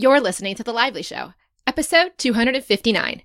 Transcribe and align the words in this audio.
You're 0.00 0.18
listening 0.18 0.54
to 0.54 0.64
The 0.64 0.72
Lively 0.72 1.02
Show, 1.02 1.34
episode 1.66 2.12
259. 2.16 3.22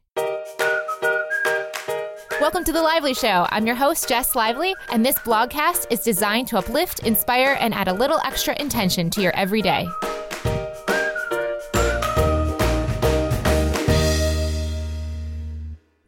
Welcome 2.41 2.65
to 2.65 2.73
The 2.73 2.81
Lively 2.81 3.13
Show. 3.13 3.48
I'm 3.49 3.65
your 3.65 3.77
host, 3.77 4.09
Jess 4.09 4.36
Lively, 4.36 4.75
and 4.91 5.05
this 5.05 5.15
blogcast 5.19 5.89
is 5.89 6.01
designed 6.01 6.49
to 6.49 6.57
uplift, 6.57 6.99
inspire, 7.07 7.55
and 7.61 7.73
add 7.73 7.88
a 7.88 7.93
little 7.93 8.19
extra 8.25 8.59
intention 8.59 9.09
to 9.11 9.21
your 9.21 9.33
everyday. 9.38 9.88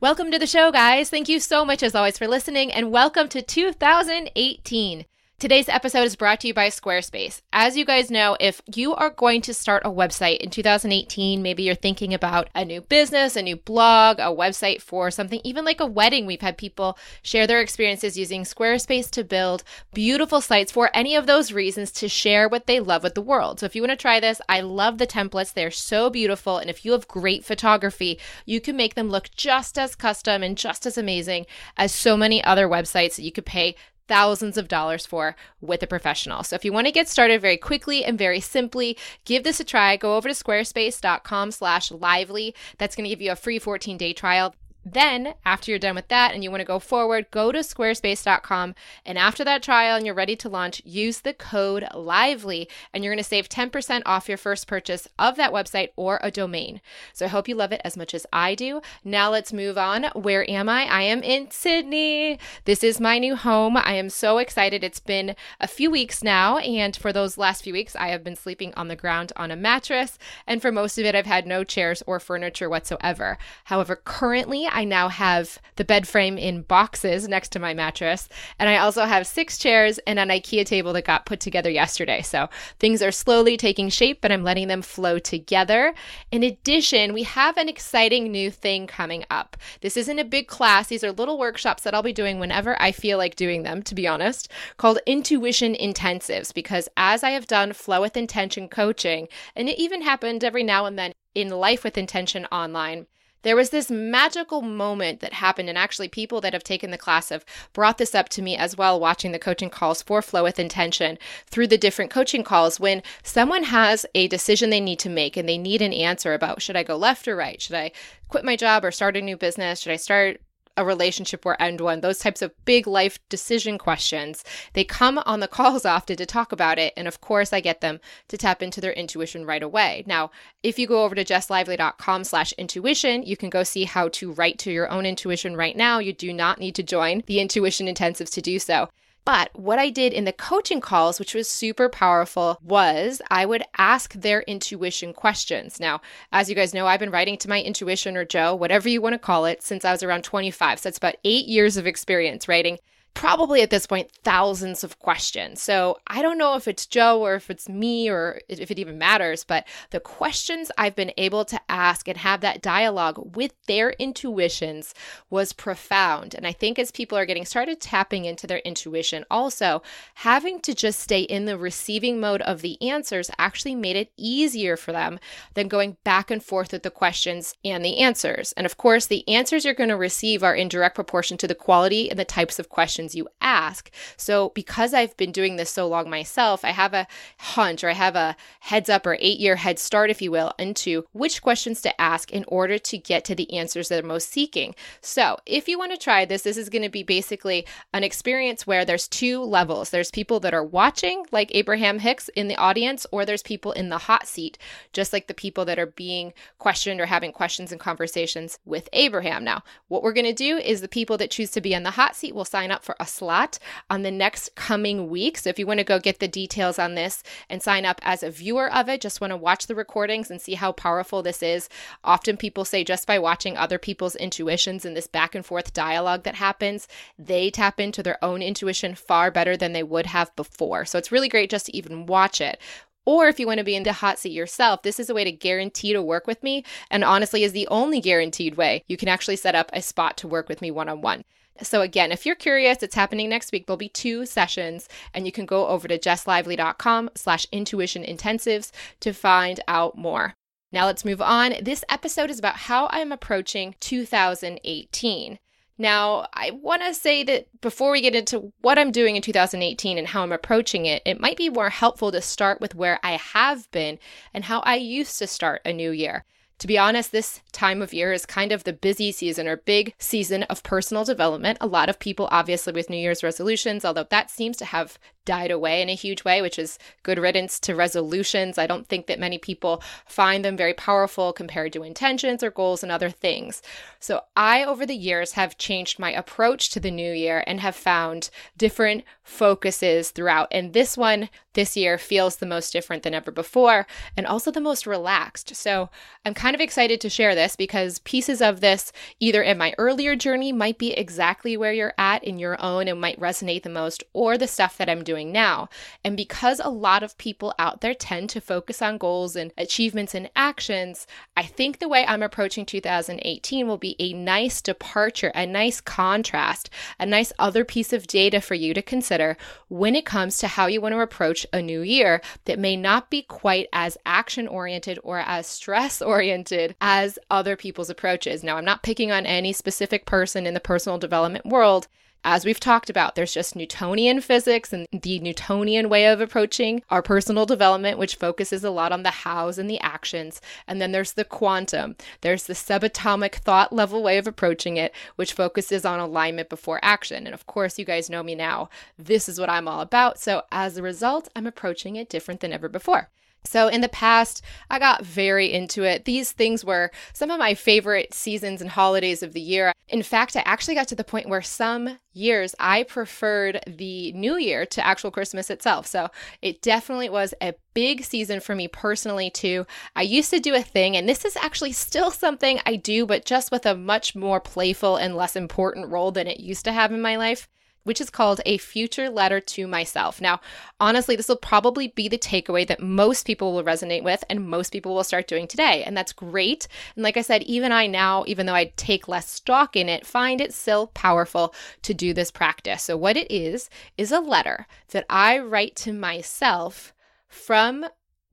Welcome 0.01 0.31
to 0.31 0.37
the 0.37 0.47
show, 0.47 0.73
guys. 0.73 1.09
Thank 1.09 1.29
you 1.29 1.39
so 1.39 1.63
much, 1.63 1.81
as 1.81 1.95
always, 1.95 2.17
for 2.17 2.27
listening, 2.27 2.73
and 2.73 2.91
welcome 2.91 3.29
to 3.29 3.41
2018. 3.41 5.05
Today's 5.39 5.69
episode 5.69 6.01
is 6.01 6.15
brought 6.15 6.39
to 6.39 6.47
you 6.47 6.53
by 6.55 6.69
Squarespace. 6.69 7.43
As 7.53 7.77
you 7.77 7.85
guys 7.85 8.09
know, 8.09 8.35
if 8.39 8.59
you 8.73 8.95
are 8.95 9.11
going 9.11 9.41
to 9.43 9.53
start 9.53 9.83
a 9.85 9.91
website 9.91 10.37
in 10.37 10.49
2018, 10.49 11.43
maybe 11.43 11.61
you're 11.61 11.75
thinking 11.75 12.11
about 12.11 12.49
a 12.55 12.65
new 12.65 12.81
business, 12.81 13.35
a 13.35 13.43
new 13.43 13.55
blog, 13.55 14.17
a 14.17 14.35
website 14.35 14.81
for 14.81 15.11
something, 15.11 15.39
even 15.43 15.63
like 15.63 15.79
a 15.79 15.85
wedding. 15.85 16.25
We've 16.25 16.41
had 16.41 16.57
people 16.57 16.97
share 17.21 17.45
their 17.45 17.61
experiences 17.61 18.17
using 18.17 18.45
Squarespace 18.45 19.11
to 19.11 19.23
build 19.23 19.63
beautiful 19.93 20.41
sites 20.41 20.71
for 20.71 20.89
any 20.91 21.15
of 21.15 21.27
those 21.27 21.53
reasons 21.53 21.91
to 21.91 22.09
share 22.09 22.49
what 22.49 22.65
they 22.65 22.79
love 22.79 23.03
with 23.03 23.13
the 23.13 23.21
world. 23.21 23.59
So 23.59 23.67
if 23.67 23.75
you 23.75 23.83
want 23.83 23.91
to 23.91 23.95
try 23.95 24.19
this, 24.19 24.41
I 24.49 24.61
love 24.61 24.97
the 24.97 25.05
templates. 25.05 25.53
They're 25.53 25.69
so 25.69 26.09
beautiful. 26.09 26.57
And 26.57 26.67
if 26.67 26.83
you 26.83 26.93
have 26.93 27.07
great 27.07 27.45
photography, 27.45 28.19
you 28.47 28.59
can 28.59 28.75
make 28.75 28.95
them 28.95 29.11
look 29.11 29.29
just 29.35 29.77
as 29.77 29.93
custom 29.93 30.41
and 30.41 30.57
just 30.57 30.87
as 30.87 30.97
amazing 30.97 31.45
as 31.77 31.91
so 31.91 32.17
many 32.17 32.43
other 32.43 32.67
websites 32.67 33.17
that 33.17 33.23
you 33.23 33.31
could 33.31 33.45
pay 33.45 33.75
thousands 34.07 34.57
of 34.57 34.67
dollars 34.67 35.05
for 35.05 35.35
with 35.61 35.83
a 35.83 35.87
professional. 35.87 36.43
So 36.43 36.55
if 36.55 36.65
you 36.65 36.73
want 36.73 36.87
to 36.87 36.93
get 36.93 37.07
started 37.07 37.41
very 37.41 37.57
quickly 37.57 38.03
and 38.03 38.17
very 38.17 38.39
simply, 38.39 38.97
give 39.25 39.43
this 39.43 39.59
a 39.59 39.63
try. 39.63 39.97
Go 39.97 40.15
over 40.15 40.29
to 40.29 40.35
squarespace.com 40.35 41.51
slash 41.51 41.91
lively. 41.91 42.55
That's 42.77 42.95
going 42.95 43.05
to 43.05 43.09
give 43.09 43.21
you 43.21 43.31
a 43.31 43.35
free 43.35 43.59
14-day 43.59 44.13
trial. 44.13 44.53
Then, 44.93 45.33
after 45.45 45.69
you're 45.69 45.79
done 45.79 45.95
with 45.95 46.07
that 46.07 46.33
and 46.33 46.43
you 46.43 46.49
want 46.49 46.61
to 46.61 46.65
go 46.65 46.79
forward, 46.79 47.29
go 47.29 47.51
to 47.51 47.59
squarespace.com. 47.59 48.73
And 49.05 49.17
after 49.17 49.43
that 49.43 49.61
trial 49.61 49.97
and 49.97 50.05
you're 50.05 50.15
ready 50.15 50.37
to 50.37 50.47
launch, 50.47 50.81
use 50.85 51.19
the 51.19 51.33
code 51.33 51.85
LIVELY 51.93 52.69
and 52.93 53.03
you're 53.03 53.11
going 53.11 53.17
to 53.17 53.23
save 53.23 53.49
10% 53.49 54.01
off 54.05 54.29
your 54.29 54.37
first 54.37 54.65
purchase 54.65 55.07
of 55.19 55.35
that 55.35 55.51
website 55.51 55.89
or 55.97 56.19
a 56.23 56.31
domain. 56.31 56.79
So 57.11 57.25
I 57.25 57.29
hope 57.29 57.49
you 57.49 57.55
love 57.55 57.73
it 57.73 57.81
as 57.83 57.97
much 57.97 58.13
as 58.13 58.25
I 58.31 58.55
do. 58.55 58.81
Now 59.03 59.29
let's 59.29 59.51
move 59.51 59.77
on. 59.77 60.05
Where 60.15 60.49
am 60.49 60.69
I? 60.69 60.85
I 60.85 61.01
am 61.01 61.21
in 61.21 61.51
Sydney. 61.51 62.39
This 62.63 62.81
is 62.81 63.01
my 63.01 63.19
new 63.19 63.35
home. 63.35 63.75
I 63.75 63.95
am 63.95 64.09
so 64.09 64.37
excited. 64.37 64.85
It's 64.85 65.01
been 65.01 65.35
a 65.59 65.67
few 65.67 65.91
weeks 65.91 66.23
now. 66.23 66.59
And 66.59 66.95
for 66.95 67.11
those 67.11 67.37
last 67.37 67.63
few 67.63 67.73
weeks, 67.73 67.95
I 67.97 68.07
have 68.07 68.23
been 68.23 68.37
sleeping 68.37 68.73
on 68.75 68.87
the 68.87 68.95
ground 68.95 69.33
on 69.35 69.51
a 69.51 69.57
mattress. 69.57 70.17
And 70.45 70.61
for 70.61 70.71
most 70.71 70.97
of 70.97 71.03
it, 71.03 71.13
I've 71.13 71.25
had 71.25 71.45
no 71.45 71.65
chairs 71.65 72.01
or 72.07 72.21
furniture 72.21 72.69
whatsoever. 72.69 73.37
However, 73.65 73.97
currently, 73.97 74.65
I 74.77 74.83
now 74.83 75.09
have 75.09 75.59
the 75.77 75.83
bed 75.83 76.07
frame 76.07 76.37
in 76.37 76.61
boxes 76.61 77.27
next 77.27 77.49
to 77.53 77.59
my 77.59 77.73
mattress. 77.73 78.29
And 78.59 78.69
I 78.69 78.77
also 78.77 79.05
have 79.05 79.25
six 79.25 79.57
chairs 79.57 79.97
and 80.05 80.19
an 80.19 80.29
IKEA 80.29 80.67
table 80.67 80.93
that 80.93 81.03
got 81.03 81.25
put 81.25 81.39
together 81.39 81.71
yesterday. 81.71 82.21
So 82.21 82.47
things 82.77 83.01
are 83.01 83.11
slowly 83.11 83.57
taking 83.57 83.89
shape, 83.89 84.21
but 84.21 84.31
I'm 84.31 84.43
letting 84.43 84.67
them 84.67 84.83
flow 84.83 85.17
together. 85.17 85.95
In 86.31 86.43
addition, 86.43 87.13
we 87.13 87.23
have 87.23 87.57
an 87.57 87.67
exciting 87.67 88.31
new 88.31 88.51
thing 88.51 88.85
coming 88.85 89.25
up. 89.31 89.57
This 89.81 89.97
isn't 89.97 90.19
a 90.19 90.23
big 90.23 90.47
class, 90.47 90.89
these 90.89 91.03
are 91.03 91.11
little 91.11 91.39
workshops 91.39 91.81
that 91.81 91.95
I'll 91.95 92.03
be 92.03 92.13
doing 92.13 92.37
whenever 92.37 92.79
I 92.79 92.91
feel 92.91 93.17
like 93.17 93.35
doing 93.35 93.63
them, 93.63 93.81
to 93.81 93.95
be 93.95 94.07
honest, 94.07 94.51
called 94.77 94.99
Intuition 95.07 95.73
Intensives. 95.73 96.53
Because 96.53 96.87
as 96.95 97.23
I 97.23 97.31
have 97.31 97.47
done 97.47 97.73
Flow 97.73 98.01
with 98.01 98.15
Intention 98.15 98.69
coaching, 98.69 99.27
and 99.55 99.69
it 99.69 99.79
even 99.79 100.03
happened 100.03 100.43
every 100.43 100.61
now 100.61 100.85
and 100.85 100.99
then 100.99 101.13
in 101.33 101.49
Life 101.49 101.83
with 101.83 101.97
Intention 101.97 102.45
online, 102.51 103.07
there 103.43 103.55
was 103.55 103.69
this 103.69 103.89
magical 103.89 104.61
moment 104.61 105.19
that 105.19 105.33
happened, 105.33 105.69
and 105.69 105.77
actually, 105.77 106.07
people 106.07 106.41
that 106.41 106.53
have 106.53 106.63
taken 106.63 106.91
the 106.91 106.97
class 106.97 107.29
have 107.29 107.45
brought 107.73 107.97
this 107.97 108.15
up 108.15 108.29
to 108.29 108.41
me 108.41 108.55
as 108.57 108.77
well, 108.77 108.99
watching 108.99 109.31
the 109.31 109.39
coaching 109.39 109.69
calls 109.69 110.01
for 110.01 110.21
Flow 110.21 110.43
with 110.43 110.59
Intention 110.59 111.17
through 111.45 111.67
the 111.67 111.77
different 111.77 112.11
coaching 112.11 112.43
calls. 112.43 112.79
When 112.79 113.03
someone 113.23 113.63
has 113.63 114.05
a 114.15 114.27
decision 114.27 114.69
they 114.69 114.81
need 114.81 114.99
to 114.99 115.09
make 115.09 115.37
and 115.37 115.47
they 115.47 115.57
need 115.57 115.81
an 115.81 115.93
answer 115.93 116.33
about 116.33 116.61
should 116.61 116.75
I 116.75 116.83
go 116.83 116.97
left 116.97 117.27
or 117.27 117.35
right? 117.35 117.61
Should 117.61 117.75
I 117.75 117.91
quit 118.27 118.43
my 118.45 118.55
job 118.55 118.83
or 118.83 118.91
start 118.91 119.17
a 119.17 119.21
new 119.21 119.37
business? 119.37 119.79
Should 119.79 119.91
I 119.91 119.97
start 119.97 120.41
a 120.77 120.85
relationship 120.85 121.45
or 121.45 121.61
end 121.61 121.81
one, 121.81 122.01
those 122.01 122.19
types 122.19 122.41
of 122.41 122.53
big 122.65 122.87
life 122.87 123.19
decision 123.29 123.77
questions. 123.77 124.43
They 124.73 124.83
come 124.83 125.17
on 125.25 125.39
the 125.39 125.47
calls 125.47 125.85
often 125.97 126.17
to 126.17 126.25
talk 126.25 126.51
about 126.51 126.79
it. 126.79 126.93
And 126.95 127.07
of 127.07 127.19
course, 127.19 127.51
I 127.51 127.59
get 127.59 127.81
them 127.81 127.99
to 128.29 128.37
tap 128.37 128.61
into 128.61 128.79
their 128.79 128.93
intuition 128.93 129.45
right 129.45 129.63
away. 129.63 130.03
Now, 130.05 130.31
if 130.63 130.79
you 130.79 130.87
go 130.87 131.03
over 131.03 131.15
to 131.15 131.25
jesslively.com 131.25 132.23
slash 132.23 132.53
intuition, 132.53 133.23
you 133.23 133.35
can 133.35 133.49
go 133.49 133.63
see 133.63 133.85
how 133.85 134.09
to 134.09 134.31
write 134.31 134.59
to 134.59 134.71
your 134.71 134.89
own 134.89 135.05
intuition 135.05 135.55
right 135.55 135.75
now. 135.75 135.99
You 135.99 136.13
do 136.13 136.31
not 136.31 136.59
need 136.59 136.75
to 136.75 136.83
join 136.83 137.23
the 137.25 137.39
intuition 137.39 137.87
intensives 137.87 138.31
to 138.33 138.41
do 138.41 138.59
so. 138.59 138.89
But 139.27 139.49
what 139.59 139.77
I 139.77 139.89
did 139.89 140.13
in 140.13 140.23
the 140.23 140.31
coaching 140.31 140.79
calls, 140.79 141.19
which 141.19 141.35
was 141.35 141.49
super 141.49 141.89
powerful, 141.89 142.57
was 142.63 143.21
I 143.29 143.45
would 143.45 143.61
ask 143.77 144.13
their 144.13 144.43
intuition 144.43 145.11
questions. 145.11 145.81
Now, 145.81 145.99
as 146.31 146.47
you 146.47 146.55
guys 146.55 146.73
know, 146.73 146.87
I've 146.87 147.01
been 147.01 147.11
writing 147.11 147.37
to 147.39 147.49
my 147.49 147.61
intuition 147.61 148.15
or 148.15 148.23
Joe, 148.23 148.55
whatever 148.55 148.87
you 148.87 149.01
want 149.01 149.15
to 149.15 149.19
call 149.19 149.43
it, 149.43 149.61
since 149.61 149.83
I 149.83 149.91
was 149.91 150.01
around 150.01 150.23
25. 150.23 150.79
So 150.79 150.87
it's 150.87 150.97
about 150.97 151.17
eight 151.25 151.45
years 151.45 151.75
of 151.75 151.85
experience 151.85 152.47
writing 152.47 152.77
probably 153.17 153.63
at 153.63 153.71
this 153.71 153.87
point 153.87 154.11
thousands 154.23 154.83
of 154.83 154.99
questions. 154.99 155.59
So 155.59 155.97
I 156.05 156.21
don't 156.21 156.37
know 156.37 156.55
if 156.55 156.67
it's 156.67 156.85
Joe 156.85 157.19
or 157.19 157.33
if 157.33 157.49
it's 157.49 157.67
me 157.67 158.07
or 158.07 158.41
if 158.47 158.69
it 158.69 158.77
even 158.77 158.99
matters, 158.99 159.43
but 159.43 159.65
the 159.89 159.99
questions 159.99 160.71
I've 160.77 160.95
been 160.95 161.11
able 161.17 161.43
to 161.45 161.59
ask 161.67 162.07
and 162.07 162.17
have 162.17 162.41
that 162.41 162.61
dialogue 162.61 163.35
with 163.35 163.53
their 163.65 163.89
intuitions 163.93 164.93
was 165.31 165.51
profound. 165.51 166.35
And 166.35 166.45
I 166.45 166.51
think 166.51 166.77
as 166.77 166.91
people 166.91 167.17
are 167.17 167.25
getting 167.25 167.45
started 167.45 167.81
tapping 167.81 168.25
into 168.25 168.45
their 168.45 168.59
intuition, 168.59 169.25
also 169.31 169.81
having 170.13 170.59
to 170.61 170.75
just 170.75 170.99
stay 170.99 171.21
in 171.21 171.45
the 171.45 171.57
receiving 171.57 172.19
mode 172.19 172.43
of 172.43 172.61
the 172.61 172.79
answers 172.83 173.31
actually 173.39 173.73
made 173.73 173.95
it 173.95 174.11
easier 174.15 174.77
for 174.77 174.91
them 174.91 175.19
than 175.55 175.67
going 175.67 175.97
back 176.03 176.29
and 176.29 176.43
forth 176.43 176.71
with 176.71 176.83
the 176.83 176.91
questions 176.91 177.55
and 177.65 177.83
the 177.83 177.97
answers. 177.97 178.51
And 178.51 178.67
of 178.67 178.77
course, 178.77 179.07
the 179.07 179.27
answers 179.27 179.65
you're 179.65 179.73
going 179.73 179.89
to 179.89 179.97
receive 179.97 180.43
are 180.43 180.55
in 180.55 180.67
direct 180.67 180.93
proportion 180.93 181.35
to 181.37 181.47
the 181.47 181.55
quality 181.55 182.11
and 182.11 182.19
the 182.19 182.23
types 182.25 182.59
of 182.59 182.69
questions 182.69 182.96
questions 182.97 183.15
you 183.15 183.27
ask. 183.41 183.91
So, 184.17 184.49
because 184.55 184.91
I've 184.93 185.15
been 185.17 185.31
doing 185.31 185.55
this 185.55 185.69
so 185.69 185.87
long 185.87 186.09
myself, 186.09 186.65
I 186.65 186.71
have 186.71 186.95
a 186.95 187.05
hunch 187.37 187.83
or 187.83 187.89
I 187.89 187.93
have 187.93 188.15
a 188.15 188.35
heads 188.61 188.89
up 188.89 189.05
or 189.05 189.17
eight 189.19 189.39
year 189.39 189.57
head 189.57 189.77
start, 189.77 190.09
if 190.09 190.19
you 190.19 190.31
will, 190.31 190.53
into 190.57 191.05
which 191.11 191.43
questions 191.43 191.81
to 191.81 192.01
ask 192.01 192.31
in 192.31 192.43
order 192.47 192.79
to 192.79 192.97
get 192.97 193.23
to 193.25 193.35
the 193.35 193.53
answers 193.53 193.89
that 193.89 194.03
are 194.03 194.07
most 194.07 194.31
seeking. 194.31 194.73
So, 194.99 195.37
if 195.45 195.67
you 195.67 195.77
want 195.77 195.91
to 195.91 195.97
try 195.97 196.25
this, 196.25 196.41
this 196.41 196.57
is 196.57 196.69
going 196.69 196.81
to 196.81 196.89
be 196.89 197.03
basically 197.03 197.67
an 197.93 198.03
experience 198.03 198.65
where 198.65 198.83
there's 198.83 199.07
two 199.07 199.41
levels 199.41 199.91
there's 199.91 200.09
people 200.09 200.39
that 200.39 200.55
are 200.55 200.63
watching, 200.63 201.23
like 201.31 201.53
Abraham 201.53 201.99
Hicks 201.99 202.29
in 202.29 202.47
the 202.47 202.55
audience, 202.55 203.05
or 203.11 203.25
there's 203.25 203.43
people 203.43 203.73
in 203.73 203.89
the 203.89 203.99
hot 203.99 204.27
seat, 204.27 204.57
just 204.91 205.13
like 205.13 205.27
the 205.27 205.35
people 205.35 205.65
that 205.65 205.77
are 205.77 205.85
being 205.85 206.33
questioned 206.57 206.99
or 206.99 207.05
having 207.05 207.31
questions 207.31 207.71
and 207.71 207.79
conversations 207.79 208.57
with 208.65 208.89
Abraham. 208.91 209.43
Now, 209.43 209.61
what 209.87 210.01
we're 210.01 210.13
going 210.13 210.25
to 210.25 210.33
do 210.33 210.57
is 210.57 210.81
the 210.81 210.87
people 210.87 211.17
that 211.17 211.29
choose 211.29 211.51
to 211.51 211.61
be 211.61 211.75
in 211.75 211.83
the 211.83 211.91
hot 211.91 212.15
seat 212.15 212.33
will 212.33 212.45
sign 212.45 212.71
up 212.71 212.83
for 212.87 212.95
a 213.01 213.05
slot 213.05 213.59
on 213.89 214.01
the 214.01 214.09
next 214.09 214.55
coming 214.55 215.09
week. 215.09 215.37
So 215.37 215.49
if 215.49 215.59
you 215.59 215.67
want 215.67 215.79
to 215.79 215.83
go 215.83 215.99
get 215.99 216.19
the 216.19 216.27
details 216.27 216.79
on 216.79 216.95
this 216.95 217.21
and 217.49 217.61
sign 217.61 217.85
up 217.85 217.99
as 218.01 218.23
a 218.23 218.31
viewer 218.31 218.73
of 218.73 218.87
it, 218.87 219.01
just 219.01 219.19
want 219.19 219.31
to 219.31 219.37
watch 219.37 219.67
the 219.67 219.75
recordings 219.75 220.31
and 220.31 220.39
see 220.41 220.53
how 220.53 220.71
powerful 220.71 221.21
this 221.21 221.43
is. 221.43 221.67
Often 222.05 222.37
people 222.37 222.63
say 222.63 222.85
just 222.85 223.05
by 223.05 223.19
watching 223.19 223.57
other 223.57 223.77
people's 223.77 224.15
intuitions 224.15 224.85
and 224.85 224.95
this 224.95 225.05
back 225.05 225.35
and 225.35 225.45
forth 225.45 225.73
dialogue 225.73 226.23
that 226.23 226.35
happens, 226.35 226.87
they 227.19 227.51
tap 227.51 227.77
into 227.77 228.01
their 228.01 228.23
own 228.23 228.41
intuition 228.41 228.95
far 228.95 229.31
better 229.31 229.57
than 229.57 229.73
they 229.73 229.83
would 229.83 230.05
have 230.05 230.33
before. 230.37 230.85
So 230.85 230.97
it's 230.97 231.11
really 231.11 231.27
great 231.27 231.49
just 231.49 231.65
to 231.65 231.75
even 231.75 232.05
watch 232.05 232.39
it. 232.39 232.57
Or 233.03 233.27
if 233.27 233.37
you 233.37 233.47
want 233.47 233.57
to 233.57 233.65
be 233.65 233.75
in 233.75 233.83
the 233.83 233.93
hot 233.93 234.17
seat 234.17 234.31
yourself, 234.31 234.81
this 234.81 234.99
is 234.99 235.09
a 235.09 235.13
way 235.13 235.25
to 235.25 235.31
guarantee 235.31 235.91
to 235.91 236.01
work 236.01 236.25
with 236.25 236.41
me. 236.41 236.63
And 236.89 237.03
honestly, 237.03 237.43
is 237.43 237.51
the 237.51 237.67
only 237.67 237.99
guaranteed 237.99 238.55
way 238.55 238.83
you 238.87 238.95
can 238.95 239.09
actually 239.09 239.37
set 239.37 239.55
up 239.55 239.69
a 239.73 239.81
spot 239.81 240.15
to 240.17 240.27
work 240.27 240.47
with 240.47 240.61
me 240.61 240.71
one 240.71 240.89
on 240.89 241.01
one. 241.01 241.23
So 241.63 241.81
again, 241.81 242.11
if 242.11 242.25
you're 242.25 242.35
curious, 242.35 242.83
it's 242.83 242.95
happening 242.95 243.29
next 243.29 243.51
week. 243.51 243.65
There'll 243.65 243.77
be 243.77 243.89
two 243.89 244.25
sessions 244.25 244.87
and 245.13 245.25
you 245.25 245.31
can 245.31 245.45
go 245.45 245.67
over 245.67 245.87
to 245.87 245.97
jesslively.com 245.97 247.11
slash 247.15 247.47
intuition 247.51 248.03
intensives 248.03 248.71
to 249.01 249.13
find 249.13 249.59
out 249.67 249.97
more. 249.97 250.33
Now 250.71 250.85
let's 250.85 251.05
move 251.05 251.21
on. 251.21 251.55
This 251.61 251.83
episode 251.89 252.29
is 252.29 252.39
about 252.39 252.57
how 252.57 252.87
I'm 252.91 253.11
approaching 253.11 253.75
2018. 253.79 255.39
Now, 255.79 256.27
I 256.33 256.51
want 256.51 256.81
to 256.81 256.93
say 256.93 257.23
that 257.23 257.47
before 257.61 257.91
we 257.91 258.01
get 258.01 258.15
into 258.15 258.51
what 258.61 258.79
I'm 258.79 258.91
doing 258.91 259.15
in 259.15 259.21
2018 259.21 259.97
and 259.97 260.07
how 260.07 260.23
I'm 260.23 260.31
approaching 260.31 260.87
it, 260.87 261.03
it 261.05 261.19
might 261.19 261.37
be 261.37 261.49
more 261.49 261.69
helpful 261.69 262.11
to 262.11 262.21
start 262.21 262.59
with 262.59 262.73
where 262.73 262.99
I 263.03 263.11
have 263.11 263.69
been 263.69 263.99
and 264.33 264.45
how 264.45 264.61
I 264.61 264.75
used 264.75 265.19
to 265.19 265.27
start 265.27 265.61
a 265.65 265.71
new 265.71 265.91
year. 265.91 266.25
To 266.59 266.67
be 266.67 266.77
honest, 266.77 267.11
this 267.11 267.41
time 267.51 267.83
of 267.83 267.93
year 267.93 268.11
is 268.11 268.25
kind 268.25 268.51
of 268.51 268.63
the 268.63 268.73
busy 268.73 269.11
season 269.11 269.47
or 269.47 269.57
big 269.57 269.93
season 269.99 270.43
of 270.43 270.63
personal 270.63 271.03
development. 271.03 271.59
A 271.61 271.67
lot 271.67 271.87
of 271.87 271.99
people, 271.99 272.27
obviously, 272.31 272.73
with 272.73 272.89
New 272.89 272.97
Year's 272.97 273.21
resolutions, 273.21 273.85
although 273.85 274.07
that 274.09 274.31
seems 274.31 274.57
to 274.57 274.65
have 274.65 274.97
died 275.27 275.51
away 275.51 275.81
in 275.81 275.89
a 275.89 275.93
huge 275.93 276.23
way, 276.23 276.41
which 276.41 276.57
is 276.57 276.79
good 277.03 277.19
riddance 277.19 277.59
to 277.59 277.75
resolutions. 277.75 278.57
I 278.57 278.65
don't 278.65 278.87
think 278.87 279.07
that 279.07 279.19
many 279.19 279.37
people 279.37 279.83
find 280.07 280.43
them 280.43 280.55
very 280.55 280.73
powerful 280.73 281.33
compared 281.33 281.73
to 281.73 281.83
intentions 281.83 282.41
or 282.41 282.49
goals 282.49 282.81
and 282.81 282.91
other 282.91 283.09
things. 283.09 283.61
So, 283.99 284.21
I, 284.37 284.63
over 284.63 284.85
the 284.85 284.95
years, 284.95 285.33
have 285.33 285.57
changed 285.57 285.99
my 285.99 286.13
approach 286.13 286.69
to 286.69 286.79
the 286.79 286.89
new 286.89 287.11
year 287.11 287.43
and 287.45 287.59
have 287.59 287.75
found 287.75 288.29
different 288.57 289.03
focuses 289.21 290.11
throughout. 290.11 290.47
And 290.49 290.71
this 290.71 290.95
one 290.95 291.29
this 291.53 291.75
year 291.75 291.97
feels 291.97 292.37
the 292.37 292.45
most 292.45 292.71
different 292.71 293.03
than 293.03 293.13
ever 293.13 293.31
before 293.31 293.85
and 294.15 294.25
also 294.25 294.49
the 294.49 294.61
most 294.61 294.87
relaxed. 294.87 295.55
So, 295.57 295.89
I'm 296.23 296.33
kind 296.33 296.46
of 296.53 296.61
excited 296.61 297.01
to 297.01 297.09
share 297.09 297.35
this 297.35 297.55
because 297.55 297.99
pieces 297.99 298.41
of 298.41 298.61
this, 298.61 298.91
either 299.19 299.41
in 299.41 299.57
my 299.57 299.73
earlier 299.77 300.15
journey, 300.15 300.51
might 300.51 300.77
be 300.77 300.93
exactly 300.93 301.57
where 301.57 301.73
you're 301.73 301.93
at 301.97 302.23
in 302.23 302.37
your 302.39 302.61
own 302.61 302.87
and 302.87 303.01
might 303.01 303.19
resonate 303.19 303.63
the 303.63 303.69
most, 303.69 304.03
or 304.13 304.37
the 304.37 304.47
stuff 304.47 304.77
that 304.77 304.89
I'm 304.89 305.03
doing 305.03 305.31
now. 305.31 305.67
And 306.03 306.15
because 306.15 306.61
a 306.63 306.69
lot 306.69 307.03
of 307.03 307.17
people 307.17 307.53
out 307.57 307.81
there 307.81 307.93
tend 307.93 308.29
to 308.29 308.41
focus 308.41 308.81
on 308.81 308.97
goals 308.97 309.35
and 309.35 309.51
achievements 309.57 310.13
and 310.13 310.29
actions, 310.35 311.07
I 311.35 311.43
think 311.43 311.79
the 311.79 311.89
way 311.89 312.05
I'm 312.07 312.23
approaching 312.23 312.65
2018 312.65 313.67
will 313.67 313.77
be 313.77 313.95
a 313.99 314.13
nice 314.13 314.61
departure, 314.61 315.31
a 315.33 315.45
nice 315.45 315.81
contrast, 315.81 316.69
a 316.99 317.05
nice 317.05 317.33
other 317.39 317.65
piece 317.65 317.93
of 317.93 318.07
data 318.07 318.41
for 318.41 318.53
you 318.53 318.73
to 318.73 318.81
consider 318.81 319.37
when 319.69 319.95
it 319.95 320.05
comes 320.05 320.37
to 320.37 320.47
how 320.47 320.67
you 320.67 320.81
want 320.81 320.93
to 320.93 320.99
approach 320.99 321.47
a 321.51 321.61
new 321.61 321.81
year 321.81 322.21
that 322.45 322.59
may 322.59 322.75
not 322.75 323.09
be 323.09 323.21
quite 323.21 323.67
as 323.73 323.97
action 324.05 324.47
oriented 324.47 324.99
or 325.03 325.19
as 325.19 325.47
stress 325.47 326.01
oriented 326.01 326.36
as 326.81 327.19
other 327.29 327.55
people's 327.55 327.89
approaches. 327.89 328.43
Now, 328.43 328.57
I'm 328.57 328.65
not 328.65 328.83
picking 328.83 329.11
on 329.11 329.25
any 329.25 329.53
specific 329.53 330.05
person 330.05 330.45
in 330.45 330.53
the 330.53 330.59
personal 330.59 330.97
development 330.97 331.45
world. 331.45 331.87
As 332.23 332.43
we've 332.43 332.59
talked 332.59 332.89
about, 332.89 333.15
there's 333.15 333.33
just 333.33 333.55
Newtonian 333.55 334.19
physics 334.19 334.73
and 334.73 334.85
the 334.91 335.19
Newtonian 335.19 335.87
way 335.87 336.07
of 336.07 336.19
approaching 336.19 336.83
our 336.89 337.01
personal 337.01 337.45
development, 337.45 337.97
which 337.97 338.15
focuses 338.15 338.63
a 338.63 338.69
lot 338.69 338.91
on 338.91 339.03
the 339.03 339.11
hows 339.11 339.57
and 339.57 339.69
the 339.69 339.79
actions. 339.79 340.41
And 340.67 340.81
then 340.81 340.91
there's 340.91 341.13
the 341.13 341.23
quantum, 341.23 341.95
there's 342.21 342.43
the 342.43 342.53
subatomic 342.53 343.35
thought 343.35 343.71
level 343.71 344.03
way 344.03 344.17
of 344.17 344.27
approaching 344.27 344.75
it, 344.75 344.93
which 345.15 345.31
focuses 345.31 345.85
on 345.85 345.99
alignment 345.99 346.49
before 346.49 346.79
action. 346.81 347.25
And 347.25 347.33
of 347.33 347.45
course, 347.45 347.79
you 347.79 347.85
guys 347.85 348.09
know 348.09 348.23
me 348.23 348.35
now. 348.35 348.69
This 348.97 349.29
is 349.29 349.39
what 349.39 349.49
I'm 349.49 349.67
all 349.67 349.79
about. 349.79 350.19
So 350.19 350.41
as 350.51 350.75
a 350.77 350.83
result, 350.83 351.29
I'm 351.35 351.47
approaching 351.47 351.95
it 351.95 352.09
different 352.09 352.41
than 352.41 352.51
ever 352.51 352.67
before. 352.67 353.09
So, 353.47 353.67
in 353.67 353.81
the 353.81 353.89
past, 353.89 354.43
I 354.69 354.79
got 354.79 355.05
very 355.05 355.51
into 355.51 355.83
it. 355.83 356.05
These 356.05 356.31
things 356.31 356.65
were 356.65 356.91
some 357.13 357.31
of 357.31 357.39
my 357.39 357.53
favorite 357.53 358.13
seasons 358.13 358.61
and 358.61 358.69
holidays 358.69 359.23
of 359.23 359.33
the 359.33 359.41
year. 359.41 359.73
In 359.87 360.03
fact, 360.03 360.35
I 360.35 360.41
actually 360.45 360.75
got 360.75 360.87
to 360.89 360.95
the 360.95 361.03
point 361.03 361.29
where 361.29 361.41
some 361.41 361.99
years 362.13 362.53
I 362.59 362.83
preferred 362.83 363.61
the 363.67 364.11
new 364.13 364.37
year 364.37 364.65
to 364.65 364.85
actual 364.85 365.11
Christmas 365.11 365.49
itself. 365.49 365.87
So, 365.87 366.09
it 366.41 366.61
definitely 366.61 367.09
was 367.09 367.33
a 367.41 367.53
big 367.73 368.03
season 368.03 368.39
for 368.39 368.55
me 368.55 368.67
personally, 368.67 369.29
too. 369.29 369.65
I 369.95 370.01
used 370.01 370.29
to 370.31 370.39
do 370.39 370.53
a 370.53 370.61
thing, 370.61 370.97
and 370.97 371.07
this 371.07 371.25
is 371.25 371.37
actually 371.37 371.73
still 371.73 372.11
something 372.11 372.59
I 372.65 372.75
do, 372.75 373.05
but 373.05 373.25
just 373.25 373.51
with 373.51 373.65
a 373.65 373.75
much 373.75 374.15
more 374.15 374.39
playful 374.39 374.97
and 374.97 375.15
less 375.15 375.35
important 375.35 375.89
role 375.89 376.11
than 376.11 376.27
it 376.27 376.39
used 376.39 376.65
to 376.65 376.71
have 376.71 376.91
in 376.91 377.01
my 377.01 377.15
life 377.15 377.47
which 377.87 378.01
is 378.01 378.09
called 378.09 378.41
A 378.45 378.57
Future 378.57 379.09
Letter 379.09 379.39
to 379.39 379.65
Myself. 379.65 380.19
Now, 380.19 380.41
honestly, 380.77 381.15
this 381.15 381.29
will 381.29 381.37
probably 381.37 381.87
be 381.87 382.09
the 382.09 382.17
takeaway 382.17 382.67
that 382.67 382.81
most 382.81 383.25
people 383.25 383.53
will 383.53 383.63
resonate 383.63 384.03
with 384.03 384.25
and 384.29 384.49
most 384.49 384.73
people 384.73 384.93
will 384.93 385.05
start 385.05 385.27
doing 385.27 385.47
today. 385.47 385.83
And 385.85 385.95
that's 385.95 386.11
great. 386.11 386.67
And 386.95 387.03
like 387.03 387.15
I 387.15 387.21
said, 387.21 387.43
even 387.43 387.71
I 387.71 387.87
now, 387.87 388.25
even 388.27 388.45
though 388.45 388.55
I 388.55 388.73
take 388.75 389.07
less 389.07 389.29
stock 389.29 389.77
in 389.77 389.87
it, 389.87 390.05
find 390.05 390.41
it 390.41 390.53
still 390.53 390.87
powerful 390.87 391.55
to 391.83 391.93
do 391.93 392.13
this 392.13 392.29
practice. 392.29 392.83
So, 392.83 392.97
what 392.97 393.15
it 393.15 393.31
is, 393.31 393.69
is 393.97 394.11
a 394.11 394.19
letter 394.19 394.67
that 394.89 395.05
I 395.09 395.39
write 395.39 395.77
to 395.77 395.93
myself 395.93 396.93
from 397.29 397.85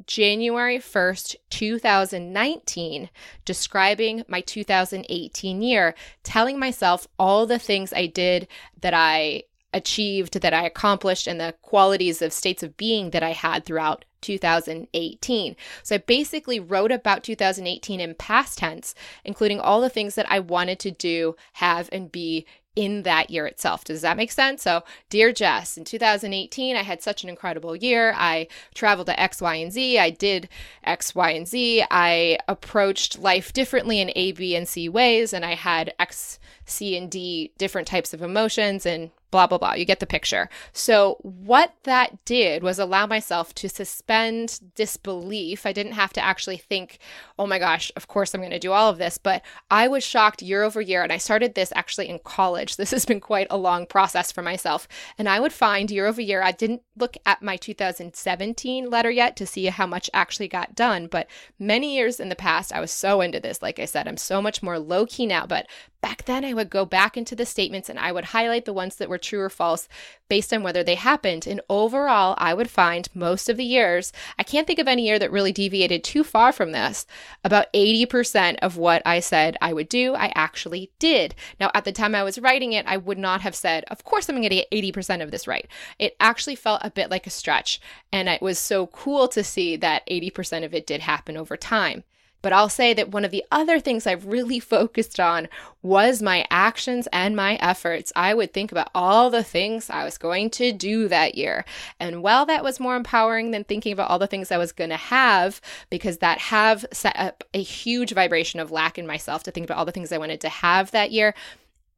January 0.07 0.79
1st, 0.79 1.37
2019, 1.51 3.11
describing 3.45 4.25
my 4.29 4.41
2018 4.41 5.63
year, 5.63 5.95
telling 6.23 6.59
myself 6.59 7.07
all 7.19 7.47
the 7.47 7.59
things 7.59 7.93
I 7.93 8.07
did 8.07 8.49
that 8.81 8.95
I 8.95 9.45
achieved, 9.73 10.41
that 10.41 10.55
I 10.55 10.65
accomplished, 10.65 11.27
and 11.27 11.41
the 11.41 11.55
qualities 11.63 12.23
of 12.23 12.33
states 12.33 12.63
of 12.63 12.77
being 12.77 13.11
that 13.11 13.23
I 13.23 13.33
had 13.33 13.65
throughout 13.65 14.05
2018. 14.21 15.57
So 15.83 15.97
I 15.97 15.99
basically 15.99 16.61
wrote 16.61 16.93
about 16.93 17.25
2018 17.25 18.01
in 18.01 18.15
past 18.15 18.59
tense, 18.59 18.95
including 19.25 19.61
all 19.61 19.81
the 19.81 19.91
things 19.91 20.15
that 20.15 20.31
I 20.31 20.39
wanted 20.39 20.79
to 20.81 20.91
do, 20.91 21.37
have, 21.55 21.89
and 21.93 22.11
be 22.11 22.47
in 22.77 23.03
that 23.05 23.31
year 23.31 23.47
itself. 23.47 23.85
Does 23.85 24.01
that 24.03 24.17
make 24.17 24.33
sense? 24.33 24.63
So, 24.63 24.83
dear 25.09 25.33
Jess, 25.33 25.77
in 25.77 25.85
2018, 25.85 26.77
I 26.77 26.83
had 26.83 27.03
such 27.03 27.23
an 27.23 27.29
incredible 27.29 27.77
year. 27.77 28.13
I 28.17 28.49
traveled 28.75 29.07
to 29.07 29.21
X, 29.21 29.41
Y, 29.41 29.55
and 29.57 29.73
Z. 29.73 29.99
I 29.99 30.11
did 30.11 30.49
X, 30.83 31.15
Y, 31.15 31.31
and 31.31 31.47
Z. 31.47 31.85
I 31.91 32.39
approached 32.49 33.19
life 33.19 33.53
differently 33.53 34.01
in 34.01 34.13
A, 34.17 34.33
B, 34.33 34.57
and 34.57 34.69
C 34.69 34.89
ways, 34.89 35.33
and 35.33 35.45
I 35.45 35.55
had 35.55 35.95
X, 35.99 36.39
C, 36.65 36.97
and 36.97 37.11
D 37.11 37.53
different 37.59 37.87
types 37.89 38.13
of 38.13 38.23
emotions 38.23 38.87
and 38.87 39.11
blah, 39.35 39.49
blah, 39.49 39.59
blah. 39.59 39.75
You 39.75 39.85
get 39.85 39.99
the 39.99 40.07
picture. 40.07 40.49
So, 40.73 41.17
what 41.23 41.75
that 41.83 42.25
did 42.25 42.63
was 42.63 42.79
allow 42.79 43.05
myself 43.05 43.53
to 43.57 43.69
suspend 43.69 44.61
disbelief. 44.77 45.67
I 45.67 45.73
didn't 45.73 45.95
have 45.95 46.13
to 46.13 46.25
actually 46.25 46.59
think, 46.59 47.01
oh 47.37 47.49
my 47.49 47.59
gosh, 47.59 47.91
of 47.97 48.07
course 48.07 48.33
I'm 48.33 48.41
going 48.41 48.53
to 48.53 48.61
do 48.61 48.71
all 48.71 48.89
of 48.89 48.99
this. 48.99 49.19
But 49.19 49.43
I 49.73 49.89
was 49.89 50.05
shocked 50.05 50.41
year 50.41 50.63
over 50.63 50.81
year. 50.81 51.03
And 51.03 51.13
I 51.13 51.19
started 51.19 51.57
this 51.57 51.73
actually 51.75 52.09
in 52.09 52.21
college. 52.21 52.77
This 52.85 52.91
has 52.91 53.07
been 53.07 53.21
quite 53.21 53.47
a 53.49 53.57
long 53.57 53.87
process 53.87 54.31
for 54.31 54.43
myself. 54.43 54.87
And 55.17 55.27
I 55.27 55.41
would 55.41 55.55
find 55.55 55.91
year 55.91 56.07
over 56.07 56.21
year, 56.21 56.43
I 56.43 56.53
didn't 56.53 56.83
look 56.97 57.17
at 57.25 57.43
my 57.43 57.57
2017 57.57 58.91
letter 58.91 59.11
yet 59.11 59.37
to 59.37 59.47
see 59.47 59.65
how 59.67 59.87
much 59.87 60.11
actually 60.13 60.49
got 60.49 60.75
done. 60.75 61.07
But 61.07 61.29
many 61.59 61.97
years 61.97 62.21
in 62.21 62.29
the 62.29 62.37
past, 62.37 62.75
I 62.75 62.81
was 62.81 62.91
so 62.91 63.23
into 63.23 63.41
this. 63.41 63.63
Like 63.63 63.79
I 63.79 63.87
said, 63.87 64.07
I'm 64.07 64.19
so 64.19 64.43
much 64.43 64.63
more 64.63 64.79
low 64.79 65.07
key 65.07 65.25
now. 65.25 65.47
But 65.47 65.67
back 66.05 66.27
then, 66.27 66.45
I 66.45 66.53
would 66.53 66.69
go 66.69 66.85
back 66.85 67.17
into 67.17 67.35
the 67.35 67.47
statements 67.47 67.89
and 67.89 67.99
I 67.99 68.13
would 68.13 68.27
highlight 68.27 68.67
the 68.67 68.75
ones 68.75 68.97
that 68.97 69.09
were 69.09 69.17
true 69.17 69.41
or 69.41 69.49
false 69.49 69.89
based 70.29 70.53
on 70.53 70.63
whether 70.63 70.85
they 70.85 70.97
happened. 70.97 71.47
And 71.47 71.63
overall, 71.71 72.35
I 72.37 72.53
would 72.53 72.69
find 72.69 73.09
most 73.15 73.49
of 73.49 73.57
the 73.57 73.65
years, 73.65 74.13
I 74.39 74.43
can't 74.43 74.67
think 74.67 74.79
of 74.79 74.87
any 74.87 75.07
year 75.07 75.19
that 75.19 75.33
really 75.33 75.51
deviated 75.51 76.05
too 76.05 76.23
far 76.23 76.53
from 76.53 76.73
this. 76.73 77.07
About 77.43 77.73
80% 77.73 78.59
of 78.61 78.77
what 78.77 79.01
I 79.07 79.19
said 79.21 79.57
I 79.63 79.73
would 79.73 79.89
do, 79.89 80.15
I 80.15 80.31
actually 80.35 80.91
did. 80.99 81.35
Now, 81.59 81.71
at 81.73 81.87
the 81.87 81.93
time 81.93 82.15
I 82.15 82.23
was 82.23 82.39
writing 82.39 82.75
it, 82.75 82.85
I 82.87 82.99
would 82.99 83.17
not 83.17 83.41
have 83.41 83.55
said, 83.55 83.85
of 83.85 84.05
course 84.05 84.29
I'm 84.29 84.37
going 84.37 84.43
to 84.43 84.51
get 84.51 84.71
80% 84.71 85.23
of 85.23 85.31
this 85.31 85.49
right. 85.49 85.67
It 85.99 86.17
actually 86.21 86.57
felt 86.57 86.83
a 86.85 86.91
bit 86.91 87.11
like 87.11 87.27
a 87.27 87.31
stretch. 87.31 87.81
And 88.13 88.29
it 88.29 88.43
was 88.43 88.59
so 88.59 88.89
cool 88.89 89.27
to 89.29 89.43
see 89.43 89.77
that 89.77 90.07
80% 90.07 90.67
of 90.67 90.75
it 90.75 90.87
did 90.87 91.01
happen 91.01 91.39
over 91.39 91.57
time. 91.57 92.05
But 92.45 92.53
I'll 92.53 92.69
say 92.69 92.93
that 92.93 93.09
one 93.09 93.25
of 93.25 93.31
the 93.31 93.43
other 93.51 93.81
things 93.81 94.07
I've 94.07 94.27
really 94.27 94.61
focused 94.61 95.19
on 95.19 95.49
was 95.83 96.21
my 96.21 96.45
actions 96.51 97.09
and 97.11 97.35
my 97.35 97.55
efforts. 97.55 98.13
I 98.15 98.35
would 98.35 98.53
think 98.53 98.71
about 98.71 98.91
all 98.95 99.31
the 99.31 99.43
things 99.43 99.89
I 99.89 100.05
was 100.05 100.19
going 100.19 100.51
to 100.51 100.71
do 100.71 101.09
that 101.09 101.37
year. 101.37 101.65
And 101.99 102.23
while 102.23 102.45
that 102.45 102.63
was 102.63 102.79
more 102.79 102.97
empowering 102.97 103.51
than 103.51 103.65
thinking 103.65 103.95
about 103.95 104.11
all 104.11 104.19
the 104.19 104.27
things 104.27 104.53
I 104.53 104.59
was 104.59 104.73
going 104.73 104.91
to 104.91 104.97
have, 104.97 105.63
because 105.89 106.19
that 106.19 106.37
have 106.37 106.85
set 106.93 107.19
up 107.19 107.45
a 107.55 107.63
huge 107.63 108.13
vibration 108.13 108.61
of 108.61 108.71
lack 108.71 108.99
in 108.99 109.07
myself 109.07 109.43
to 109.45 109.51
think 109.51 109.65
about 109.65 109.79
all 109.79 109.87
the 109.87 109.93
things 109.93 110.13
I 110.13 110.19
wanted 110.19 110.43
to 110.43 110.51
have 110.51 110.91
that 110.91 111.13
year, 111.13 111.35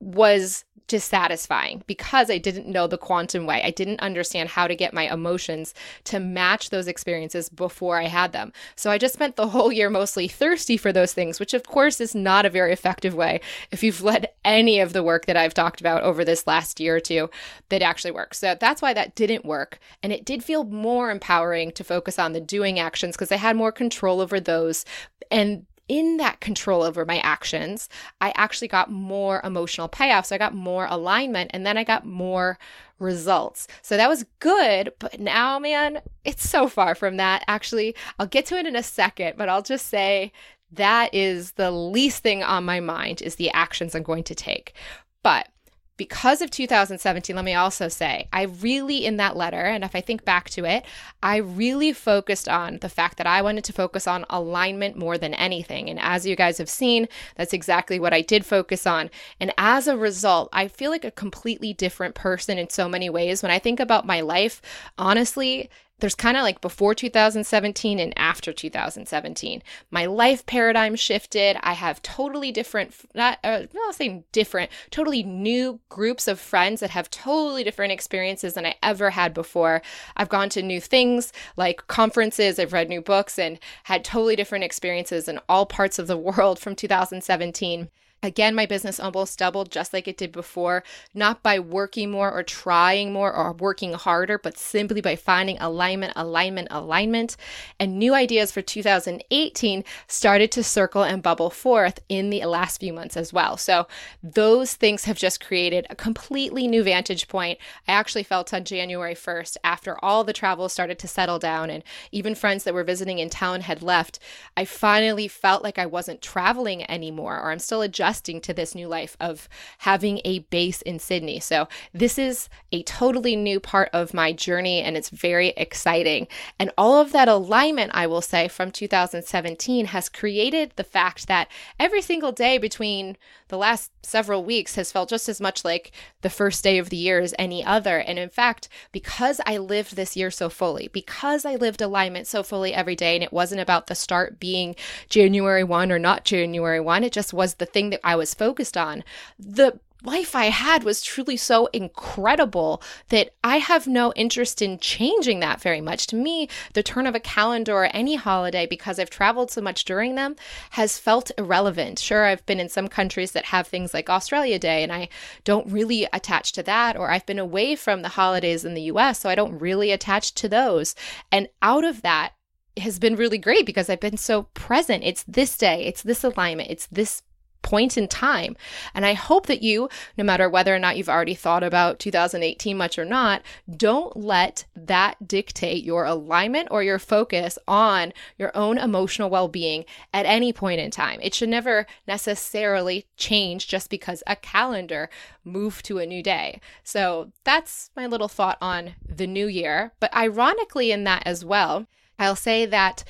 was 0.01 0.65
dissatisfying 0.89 1.83
because 1.87 2.31
I 2.31 2.39
didn't 2.39 2.69
know 2.69 2.87
the 2.87 2.99
quantum 2.99 3.47
way. 3.47 3.61
I 3.63 3.71
didn't 3.71 4.01
understand 4.01 4.51
how 4.51 4.69
to 4.69 4.77
get 4.77 4.95
my 4.95 5.13
emotions 5.13 5.75
to 6.05 6.21
match 6.21 6.71
those 6.71 6.87
experiences 6.87 7.49
before 7.49 8.01
I 8.01 8.05
had 8.05 8.33
them. 8.33 8.53
So 8.77 8.91
I 8.91 8.99
just 8.99 9.15
spent 9.15 9.37
the 9.37 9.49
whole 9.49 9.73
year 9.73 9.91
mostly 9.91 10.29
thirsty 10.29 10.77
for 10.77 10.93
those 10.93 11.13
things, 11.13 11.41
which 11.41 11.55
of 11.55 11.65
course 11.65 12.01
is 12.01 12.15
not 12.15 12.47
a 12.47 12.51
very 12.51 12.73
effective 12.73 13.15
way 13.15 13.41
if 13.71 13.83
you've 13.83 14.03
led 14.03 14.29
any 14.45 14.79
of 14.79 14.93
the 14.93 15.03
work 15.03 15.27
that 15.27 15.37
I've 15.37 15.55
talked 15.55 15.81
about 15.81 16.03
over 16.03 16.25
this 16.25 16.47
last 16.47 16.79
year 16.79 16.97
or 16.97 17.01
two 17.01 17.31
that 17.69 17.83
actually 17.83 18.13
works. 18.13 18.39
So 18.39 18.57
that's 18.59 18.83
why 18.83 18.95
that 18.95 19.15
didn't 19.15 19.45
work. 19.45 19.79
And 20.03 20.13
it 20.13 20.25
did 20.25 20.45
feel 20.45 20.65
more 20.65 21.11
empowering 21.11 21.73
to 21.73 21.85
focus 21.85 22.19
on 22.19 22.33
the 22.33 22.41
doing 22.41 22.79
actions 22.79 23.17
because 23.17 23.33
I 23.33 23.37
had 23.37 23.57
more 23.57 23.73
control 23.73 24.21
over 24.21 24.39
those. 24.39 24.85
And 25.31 25.67
in 25.89 26.17
that 26.17 26.41
control 26.41 26.83
over 26.83 27.05
my 27.05 27.19
actions, 27.19 27.89
I 28.21 28.33
actually 28.37 28.69
got 28.69 28.91
more 28.91 29.41
emotional 29.45 29.89
payoff. 29.89 30.27
So 30.27 30.35
I 30.35 30.39
got 30.39 30.55
more 30.55 30.87
alignment 30.89 31.51
and 31.55 31.65
then 31.65 31.77
I 31.77 31.85
got 31.85 32.07
more 32.07 32.59
results. 32.99 33.69
So 33.83 33.97
that 33.97 34.09
was 34.09 34.25
good. 34.41 34.93
But 34.99 35.21
now, 35.21 35.59
man, 35.59 36.01
it's 36.25 36.49
so 36.49 36.69
far 36.69 36.95
from 36.95 37.17
that. 37.19 37.45
Actually, 37.47 37.95
I'll 38.19 38.27
get 38.27 38.47
to 38.47 38.59
it 38.59 38.67
in 38.67 38.77
a 38.77 38.83
second, 38.83 39.35
but 39.37 39.49
I'll 39.49 39.63
just 39.63 39.87
say 39.87 40.33
that 40.73 41.15
is 41.15 41.53
the 41.53 41.71
least 41.71 42.23
thing 42.23 42.43
on 42.43 42.65
my 42.65 42.81
mind 42.81 43.23
is 43.23 43.37
the 43.37 43.51
actions 43.51 43.95
I'm 43.95 44.03
going 44.03 44.25
to 44.25 44.35
take. 44.35 44.75
But 45.23 45.49
because 45.97 46.43
of 46.43 46.51
2017, 46.51 47.35
let 47.35 47.45
me 47.45 47.55
also 47.55 47.89
say, 47.89 48.29
I 48.33 48.43
really, 48.43 49.07
in 49.07 49.17
that 49.17 49.37
letter, 49.37 49.63
and 49.63 49.83
if 49.83 49.95
I 49.95 50.01
think 50.01 50.25
back 50.25 50.51
to 50.51 50.65
it, 50.65 50.85
I 51.23 51.37
really 51.37 51.93
focused 51.93 52.49
on 52.49 52.79
the 52.79 52.89
fact 52.89 53.17
that 53.19 53.27
I 53.27 53.41
wanted 53.41 53.65
to 53.65 53.73
focus 53.73 54.07
on 54.07 54.27
alignment 54.29 54.97
more 54.97 55.17
than 55.17 55.33
anything. 55.35 55.89
And 55.89 55.99
as 55.99 56.27
you 56.27 56.37
guys 56.37 56.59
have 56.59 56.69
seen, 56.69 57.09
that's 57.37 57.55
exactly 57.55 57.99
what 57.99 58.13
I 58.13 58.21
did 58.21 58.45
focus 58.45 58.87
on. 58.87 59.11
And 59.41 59.53
as 59.57 59.89
a 59.89 59.97
result, 59.97 60.51
I 60.53 60.69
feel 60.69 60.91
like 60.91 61.05
a 61.05 61.11
completely 61.11 61.73
different 61.73 62.15
person 62.15 62.59
in 62.59 62.69
so 62.69 62.89
many 62.89 63.09
ways. 63.09 63.43
When 63.43 63.53
I 63.53 63.59
think 63.59 63.81
about 63.81 64.07
my 64.07 64.21
life, 64.21 64.61
honestly, 64.99 65.71
there's 65.99 66.15
kind 66.15 66.37
of 66.37 66.43
like 66.43 66.61
before 66.61 66.95
2017 66.95 67.99
and 67.99 68.13
after 68.19 68.53
2017. 68.53 69.63
My 69.91 70.05
life 70.05 70.45
paradigm 70.45 70.95
shifted. 70.95 71.57
I 71.63 71.73
have 71.73 72.03
totally 72.03 72.53
different, 72.53 72.95
not, 73.15 73.39
uh, 73.43 73.63
saying 73.93 74.25
different, 74.33 74.71
totally 74.91 75.23
new 75.23 75.81
groups 75.89 76.29
of 76.29 76.39
friends 76.39 76.81
that 76.81 76.91
have 76.91 77.09
totally 77.11 77.65
different 77.65 77.93
experiences 77.93 78.55
than 78.55 78.67
I 78.67 78.75
ever 78.83 79.11
had 79.11 79.33
before. 79.33 79.81
I've 80.17 80.29
gone 80.29 80.51
to 80.51 80.63
new 80.63 80.81
things 80.81 81.33
like 81.57 81.87
conferences, 81.87 82.59
I've 82.59 82.75
read 82.75 82.91
new 82.91 83.01
books, 83.01 83.39
and 83.39 83.59
had 83.85 84.05
totally 84.05 84.37
different 84.37 84.65
experiences 84.65 85.29
in 85.29 85.41
all 85.49 85.65
parts 85.65 85.99
of 85.99 86.09
the 86.09 86.19
world 86.19 86.59
from 86.59 86.77
2017. 86.77 87.89
Again, 88.27 88.57
my 88.57 88.67
business 88.67 88.99
almost 88.99 89.39
doubled 89.39 89.71
just 89.71 89.93
like 89.93 90.09
it 90.09 90.17
did 90.17 90.33
before, 90.33 90.83
not 91.15 91.45
by 91.45 91.61
working 91.61 92.11
more 92.11 92.33
or 92.33 92.43
trying 92.43 93.13
more 93.13 93.33
or 93.33 93.53
working 93.53 93.93
harder, 93.93 94.37
but 94.37 94.59
simply 94.59 95.01
by 95.01 95.15
finding 95.15 95.57
alignment, 95.59 96.13
alignment, 96.17 96.67
alignment. 96.73 97.37
And 97.79 98.01
new 98.01 98.15
ideas 98.15 98.51
for 98.51 98.63
2018 98.63 99.85
started 100.09 100.51
to 100.51 100.65
circle 100.65 101.05
and 101.05 101.23
bubble 101.23 101.51
forth 101.51 102.01
in 102.09 102.31
the 102.31 102.45
last 102.47 102.81
few 102.81 102.93
months 102.93 103.17
as 103.17 103.33
well. 103.33 103.57
So 103.57 103.87
those 104.25 104.75
things 104.75 105.05
have 105.05 105.17
just 105.17 105.45
created 105.45 105.87
a 105.89 105.95
completely 105.95 106.67
new 106.67 106.83
vantage 106.83 107.29
point. 107.29 107.61
I 107.87 107.93
actually 107.93 108.25
felt 108.25 108.53
on 108.53 108.65
January 108.65 109.15
1st, 109.15 109.57
after 109.63 110.05
all 110.05 110.25
the 110.25 110.33
travel 110.33 110.69
started 110.69 110.99
to 110.99 111.07
settle 111.07 111.39
down 111.39 111.71
and 111.71 111.85
even 112.11 112.35
friends 112.35 112.65
that 112.65 112.75
were 112.75 112.83
visiting 112.83 113.21
in 113.21 113.31
town 113.31 113.61
had 113.61 113.83
left, 113.83 114.19
I 114.57 114.65
finally 114.65 115.29
felt 115.29 115.63
like 115.63 115.79
I 115.79 115.87
wasn't 115.87 116.23
traveling 116.23 116.91
anymore 116.91 117.39
or 117.39 117.53
I'm 117.53 117.61
still 117.61 117.83
adjusting 117.83 118.16
adjusting 118.17 118.41
to 118.41 118.55
this 118.55 118.75
new 118.75 118.89
life 118.89 119.15
of 119.21 119.47
having 119.79 120.21
a 120.25 120.39
base 120.51 120.81
in 120.83 120.99
Sydney. 120.99 121.39
So, 121.39 121.69
this 121.93 122.19
is 122.19 122.49
a 122.73 122.83
totally 122.85 123.37
new 123.37 123.61
part 123.61 123.91
of 123.93 124.15
my 124.15 124.33
journey 124.33 124.81
and 124.81 124.97
it's 124.97 125.11
very 125.11 125.49
exciting. 125.57 126.27
And 126.59 126.71
all 126.79 126.99
of 126.99 127.13
that 127.13 127.29
alignment, 127.29 127.91
I 127.95 128.07
will 128.07 128.23
say, 128.23 128.49
from 128.49 128.71
2017 128.71 129.87
has 129.87 130.09
created 130.09 130.73
the 130.77 130.85
fact 130.85 131.29
that 131.29 131.49
every 131.79 132.01
single 132.01 132.33
day 132.33 132.57
between 132.57 133.19
the 133.49 133.59
last 133.59 133.91
several 134.03 134.45
weeks 134.45 134.75
has 134.75 134.93
felt 134.93 135.09
just 135.09 135.29
as 135.29 135.41
much 135.41 135.65
like 135.65 135.93
the 136.23 136.31
first 136.31 136.65
day 136.65 136.79
of 136.79 136.91
the 136.91 136.97
year 136.97 137.21
as 137.21 137.35
any 137.39 137.65
other. 137.65 137.99
And 137.99 138.19
in 138.19 138.29
fact, 138.29 138.69
because 138.93 139.41
I 139.47 139.59
lived 139.59 139.97
this 139.97 140.17
year 140.17 140.31
so 140.31 140.49
fully, 140.49 140.89
because 140.89 141.45
I 141.45 141.57
lived 141.57 141.81
alignment 141.81 142.27
so 142.27 142.43
fully 142.43 142.75
every 142.75 142.97
day, 142.97 143.15
and 143.15 143.23
it 143.23 143.33
wasn't 143.33 143.61
about 143.61 143.87
the 143.87 143.95
start 143.95 144.41
being 144.41 144.75
January 145.09 145.65
1 145.65 145.93
or 145.93 145.99
not 145.99 146.25
January 146.25 146.81
1, 146.81 147.05
it 147.05 147.13
just 147.13 147.33
was 147.33 147.55
the 147.55 147.67
thing 147.67 147.91
that 147.91 148.01
I 148.03 148.17
was 148.17 148.35
focused 148.35 148.77
on. 148.77 149.05
The 149.39 149.79
life 150.05 150.35
I 150.35 150.47
had 150.47 150.85
was 150.85 151.03
truly 151.03 151.37
so 151.37 151.67
incredible 151.67 152.83
that 153.09 153.31
I 153.43 153.59
have 153.59 153.87
no 153.87 154.13
interest 154.15 154.63
in 154.63 154.79
changing 154.79 155.41
that 155.41 155.61
very 155.61 155.81
much. 155.81 156.07
To 156.09 156.17
me, 156.17 156.49
the 156.75 156.83
turn 156.83 157.07
of 157.07 157.15
a 157.15 157.21
calendar 157.21 157.75
or 157.75 157.87
any 157.87 158.17
holiday, 158.17 158.67
because 158.67 158.99
I've 158.99 159.11
traveled 159.11 159.51
so 159.51 159.61
much 159.61 159.85
during 159.85 160.15
them, 160.15 160.37
has 160.71 160.99
felt 160.99 161.31
irrelevant. 161.39 161.99
Sure, 161.99 162.27
I've 162.27 162.45
been 162.47 162.61
in 162.61 162.69
some 162.69 162.89
countries 162.89 163.33
that 163.33 163.47
have 163.47 163.67
things 163.67 163.95
like 163.95 164.11
Australia 164.11 164.59
Day, 164.59 164.83
and 164.83 164.93
I 164.93 165.09
don't 165.45 165.71
really 165.71 166.07
attach 166.13 166.53
to 166.53 166.63
that, 166.65 166.97
or 166.97 167.11
I've 167.11 167.27
been 167.27 167.39
away 167.39 167.77
from 167.77 168.03
the 168.03 168.11
holidays 168.11 168.65
in 168.65 168.75
the 168.75 168.83
US, 168.83 169.21
so 169.21 169.29
I 169.29 169.35
don't 169.35 169.59
really 169.59 169.93
attach 169.93 170.35
to 170.35 170.49
those. 170.49 170.95
And 171.33 171.49
out 171.63 171.85
of 171.85 172.03
that, 172.03 172.33
has 172.79 172.99
been 172.99 173.17
really 173.17 173.39
great 173.39 173.65
because 173.65 173.89
I've 173.89 174.01
been 174.01 174.19
so 174.19 174.45
present. 174.55 175.03
It's 175.03 175.25
this 175.25 175.57
day, 175.57 175.85
it's 175.87 176.03
this 176.03 176.23
alignment, 176.23 176.71
it's 176.71 176.87
this 176.89 177.23
point 177.67 177.99
in 177.99 178.07
time. 178.07 178.57
And 178.95 179.05
I 179.05 179.15
hope 179.15 179.47
that 179.47 179.61
you, 179.61 179.89
no 180.17 180.23
matter 180.23 180.49
whether 180.49 180.75
or 180.75 180.79
not 180.79 180.97
you've 180.97 181.09
already 181.09 181.35
thought 181.35 181.65
about 181.65 181.99
2018 181.99 182.77
much 182.77 182.97
or 182.97 183.05
not, 183.05 183.43
don't 183.77 184.17
let 184.17 184.65
that 184.77 185.27
dictate 185.27 185.83
your 185.83 186.05
alignment 186.05 186.69
or 186.71 186.85
your 186.85 187.01
focus 187.01 187.59
on 187.67 188.13
your 188.39 188.57
own 188.57 188.79
emotional 188.79 189.29
well 189.29 189.49
being 189.49 189.85
at 190.15 190.27
any 190.27 190.53
point 190.53 190.81
in 190.81 190.93
time. 190.93 191.19
It 191.21 191.35
should 191.35 191.49
never 191.49 191.87
necessarily 192.07 193.07
change 193.17 193.67
just 193.67 193.91
because 193.91 194.23
a 194.29 194.37
calendar 194.37 195.11
moved 195.45 195.85
to 195.87 195.99
a 195.99 196.07
new 196.07 196.23
day. 196.23 196.61
So 196.85 197.33
that's 197.43 197.91
my 197.97 198.07
little 198.07 198.29
thought 198.29 198.59
on 198.61 198.95
the 199.05 199.27
new 199.27 199.49
year. 199.49 199.93
But 199.99 200.15
ironically, 200.15 200.93
in 200.93 201.03
that 201.03 201.25
as 201.27 201.45
well, 201.45 201.89
I'll 202.17 202.37
say 202.37 202.65
that 202.67 203.03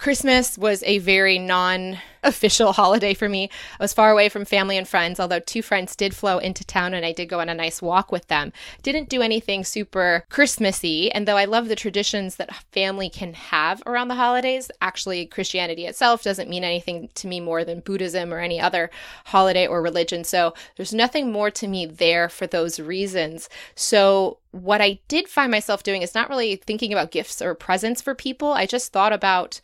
Christmas 0.00 0.56
was 0.56 0.82
a 0.84 0.96
very 0.98 1.38
non 1.38 1.98
official 2.22 2.72
holiday 2.80 3.14
for 3.14 3.28
me. 3.28 3.50
I 3.78 3.84
was 3.84 3.92
far 3.92 4.10
away 4.10 4.28
from 4.28 4.44
family 4.44 4.76
and 4.76 4.86
friends, 4.86 5.20
although 5.20 5.40
two 5.40 5.62
friends 5.62 5.96
did 5.96 6.14
flow 6.14 6.38
into 6.38 6.64
town 6.64 6.94
and 6.94 7.04
I 7.04 7.12
did 7.12 7.28
go 7.28 7.40
on 7.40 7.48
a 7.48 7.54
nice 7.54 7.82
walk 7.82 8.12
with 8.12 8.26
them. 8.28 8.52
Didn't 8.82 9.08
do 9.08 9.22
anything 9.22 9.64
super 9.64 10.24
Christmassy, 10.30 11.10
and 11.12 11.26
though 11.26 11.36
I 11.36 11.44
love 11.44 11.68
the 11.68 11.76
traditions 11.76 12.36
that 12.36 12.54
family 12.72 13.08
can 13.08 13.34
have 13.34 13.82
around 13.86 14.08
the 14.08 14.14
holidays, 14.14 14.70
actually, 14.80 15.26
Christianity 15.26 15.86
itself 15.86 16.22
doesn't 16.22 16.50
mean 16.50 16.64
anything 16.64 17.08
to 17.14 17.26
me 17.26 17.40
more 17.40 17.64
than 17.64 17.80
Buddhism 17.80 18.32
or 18.32 18.38
any 18.38 18.60
other 18.60 18.90
holiday 19.26 19.66
or 19.66 19.82
religion. 19.82 20.24
So 20.24 20.54
there's 20.76 20.94
nothing 20.94 21.32
more 21.32 21.50
to 21.52 21.66
me 21.66 21.86
there 21.86 22.28
for 22.28 22.46
those 22.46 22.80
reasons. 22.80 23.48
So 23.74 24.38
what 24.52 24.80
I 24.80 25.00
did 25.08 25.28
find 25.28 25.50
myself 25.50 25.82
doing 25.82 26.02
is 26.02 26.14
not 26.14 26.28
really 26.28 26.56
thinking 26.56 26.92
about 26.92 27.12
gifts 27.12 27.40
or 27.40 27.54
presents 27.54 28.02
for 28.02 28.14
people. 28.14 28.52
I 28.52 28.66
just 28.66 28.92
thought 28.92 29.12
about 29.12 29.60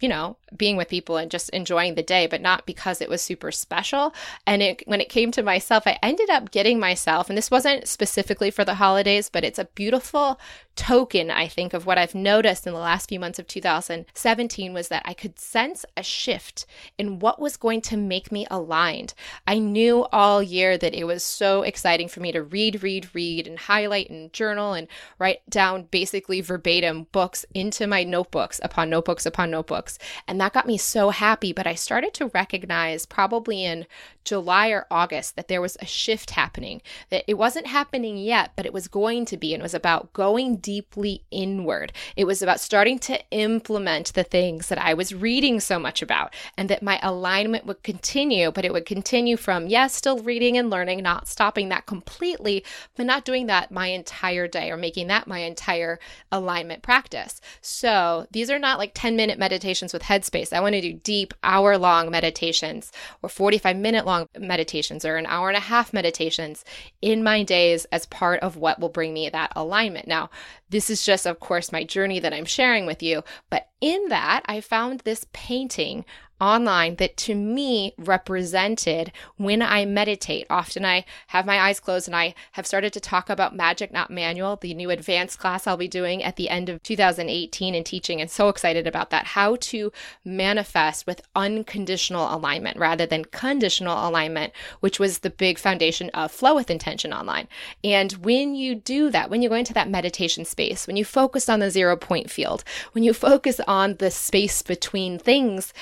you 0.00 0.08
know, 0.10 0.36
being 0.56 0.76
with 0.76 0.88
people 0.88 1.16
and 1.16 1.30
just 1.30 1.48
enjoying 1.50 1.94
the 1.94 2.02
day, 2.02 2.26
but 2.26 2.40
not 2.40 2.66
because 2.66 3.00
it 3.00 3.08
was 3.08 3.22
super 3.22 3.50
special. 3.50 4.14
And 4.46 4.62
it, 4.62 4.82
when 4.86 5.00
it 5.00 5.08
came 5.08 5.30
to 5.32 5.42
myself, 5.42 5.86
I 5.86 5.98
ended 6.02 6.30
up 6.30 6.50
getting 6.50 6.78
myself, 6.78 7.28
and 7.28 7.36
this 7.36 7.50
wasn't 7.50 7.88
specifically 7.88 8.50
for 8.50 8.64
the 8.64 8.74
holidays, 8.74 9.28
but 9.28 9.44
it's 9.44 9.58
a 9.58 9.64
beautiful 9.74 10.38
token, 10.76 11.30
I 11.30 11.48
think, 11.48 11.72
of 11.72 11.86
what 11.86 11.98
I've 11.98 12.14
noticed 12.14 12.66
in 12.66 12.74
the 12.74 12.78
last 12.78 13.08
few 13.08 13.18
months 13.18 13.38
of 13.38 13.46
2017 13.46 14.72
was 14.72 14.88
that 14.88 15.02
I 15.04 15.14
could 15.14 15.38
sense 15.38 15.84
a 15.96 16.02
shift 16.02 16.66
in 16.98 17.18
what 17.18 17.40
was 17.40 17.56
going 17.56 17.80
to 17.82 17.96
make 17.96 18.30
me 18.30 18.46
aligned. 18.50 19.14
I 19.46 19.58
knew 19.58 20.06
all 20.12 20.42
year 20.42 20.76
that 20.78 20.94
it 20.94 21.04
was 21.04 21.24
so 21.24 21.62
exciting 21.62 22.08
for 22.08 22.20
me 22.20 22.30
to 22.32 22.42
read, 22.42 22.82
read, 22.82 23.08
read, 23.14 23.46
and 23.46 23.58
highlight 23.58 24.10
and 24.10 24.32
journal 24.32 24.74
and 24.74 24.86
write 25.18 25.48
down 25.48 25.88
basically 25.90 26.40
verbatim 26.42 27.06
books 27.10 27.44
into 27.54 27.86
my 27.86 28.04
notebooks 28.04 28.60
upon 28.62 28.90
notebooks 28.90 29.26
upon 29.26 29.50
notebooks. 29.50 29.98
And 30.28 30.35
that 30.40 30.52
got 30.52 30.66
me 30.66 30.78
so 30.78 31.10
happy. 31.10 31.52
But 31.52 31.66
I 31.66 31.74
started 31.74 32.14
to 32.14 32.28
recognize 32.28 33.06
probably 33.06 33.64
in 33.64 33.86
July 34.24 34.68
or 34.68 34.86
August 34.90 35.36
that 35.36 35.48
there 35.48 35.60
was 35.60 35.76
a 35.80 35.86
shift 35.86 36.30
happening, 36.30 36.82
that 37.10 37.24
it 37.28 37.34
wasn't 37.34 37.68
happening 37.68 38.16
yet, 38.16 38.52
but 38.56 38.66
it 38.66 38.72
was 38.72 38.88
going 38.88 39.24
to 39.26 39.36
be. 39.36 39.54
And 39.54 39.60
it 39.60 39.62
was 39.62 39.74
about 39.74 40.12
going 40.12 40.56
deeply 40.56 41.22
inward. 41.30 41.92
It 42.16 42.24
was 42.24 42.42
about 42.42 42.60
starting 42.60 42.98
to 43.00 43.20
implement 43.30 44.14
the 44.14 44.24
things 44.24 44.68
that 44.68 44.78
I 44.78 44.94
was 44.94 45.14
reading 45.14 45.60
so 45.60 45.78
much 45.78 46.02
about, 46.02 46.34
and 46.56 46.68
that 46.68 46.82
my 46.82 46.98
alignment 47.02 47.66
would 47.66 47.82
continue, 47.82 48.50
but 48.50 48.64
it 48.64 48.72
would 48.72 48.86
continue 48.86 49.36
from, 49.36 49.68
yes, 49.68 49.94
still 49.94 50.18
reading 50.18 50.58
and 50.58 50.70
learning, 50.70 51.02
not 51.02 51.28
stopping 51.28 51.68
that 51.68 51.86
completely, 51.86 52.64
but 52.96 53.06
not 53.06 53.24
doing 53.24 53.46
that 53.46 53.70
my 53.70 53.88
entire 53.88 54.48
day 54.48 54.70
or 54.70 54.76
making 54.76 55.06
that 55.06 55.26
my 55.26 55.38
entire 55.38 56.00
alignment 56.32 56.82
practice. 56.82 57.40
So 57.60 58.26
these 58.32 58.50
are 58.50 58.58
not 58.58 58.78
like 58.78 58.92
10 58.94 59.14
minute 59.14 59.38
meditations 59.38 59.92
with 59.92 60.02
Headspace. 60.26 60.52
I 60.52 60.60
want 60.60 60.74
to 60.74 60.80
do 60.80 60.92
deep, 60.92 61.34
hour 61.42 61.78
long 61.78 62.10
meditations 62.10 62.92
or 63.22 63.28
45 63.28 63.76
minute 63.76 64.06
long 64.06 64.28
meditations 64.38 65.04
or 65.04 65.16
an 65.16 65.26
hour 65.26 65.48
and 65.48 65.56
a 65.56 65.60
half 65.60 65.92
meditations 65.92 66.64
in 67.02 67.22
my 67.22 67.42
days 67.42 67.84
as 67.86 68.06
part 68.06 68.40
of 68.40 68.56
what 68.56 68.80
will 68.80 68.88
bring 68.88 69.12
me 69.12 69.28
that 69.28 69.52
alignment. 69.56 70.06
Now, 70.06 70.30
this 70.68 70.90
is 70.90 71.04
just, 71.04 71.26
of 71.26 71.40
course, 71.40 71.72
my 71.72 71.84
journey 71.84 72.20
that 72.20 72.32
I'm 72.32 72.44
sharing 72.44 72.86
with 72.86 73.02
you. 73.02 73.22
But 73.50 73.68
in 73.80 74.08
that, 74.08 74.42
I 74.46 74.60
found 74.60 75.00
this 75.00 75.26
painting 75.32 76.04
online 76.40 76.96
that 76.96 77.16
to 77.16 77.34
me 77.34 77.94
represented 77.98 79.12
when 79.36 79.62
I 79.62 79.84
meditate. 79.84 80.46
Often 80.50 80.84
I 80.84 81.04
have 81.28 81.46
my 81.46 81.58
eyes 81.58 81.80
closed 81.80 82.08
and 82.08 82.16
I 82.16 82.34
have 82.52 82.66
started 82.66 82.92
to 82.92 83.00
talk 83.00 83.30
about 83.30 83.56
Magic 83.56 83.92
Not 83.92 84.10
Manual, 84.10 84.56
the 84.56 84.74
new 84.74 84.90
advanced 84.90 85.38
class 85.38 85.66
I'll 85.66 85.76
be 85.76 85.88
doing 85.88 86.22
at 86.22 86.36
the 86.36 86.48
end 86.48 86.68
of 86.68 86.82
2018 86.82 87.74
and 87.74 87.86
teaching, 87.86 88.20
and 88.20 88.30
so 88.30 88.48
excited 88.48 88.86
about 88.86 89.10
that. 89.10 89.26
How 89.26 89.56
to 89.56 89.92
manifest 90.24 91.06
with 91.06 91.22
unconditional 91.34 92.34
alignment 92.34 92.78
rather 92.78 93.06
than 93.06 93.24
conditional 93.26 94.08
alignment, 94.08 94.52
which 94.80 94.98
was 94.98 95.18
the 95.18 95.30
big 95.30 95.58
foundation 95.58 96.10
of 96.10 96.30
Flow 96.30 96.54
with 96.54 96.70
Intention 96.70 97.12
online. 97.12 97.48
And 97.82 98.12
when 98.12 98.54
you 98.54 98.74
do 98.74 99.10
that, 99.10 99.30
when 99.30 99.42
you 99.42 99.48
go 99.48 99.54
into 99.54 99.74
that 99.74 99.88
meditation 99.88 100.44
space, 100.44 100.86
when 100.86 100.96
you 100.96 101.04
focus 101.04 101.48
on 101.48 101.60
the 101.60 101.70
zero 101.70 101.96
point 101.96 102.30
field, 102.30 102.64
when 102.92 103.04
you 103.04 103.12
focus 103.12 103.60
on 103.66 103.96
the 103.96 104.10
space 104.10 104.62
between 104.62 105.18
things, 105.18 105.72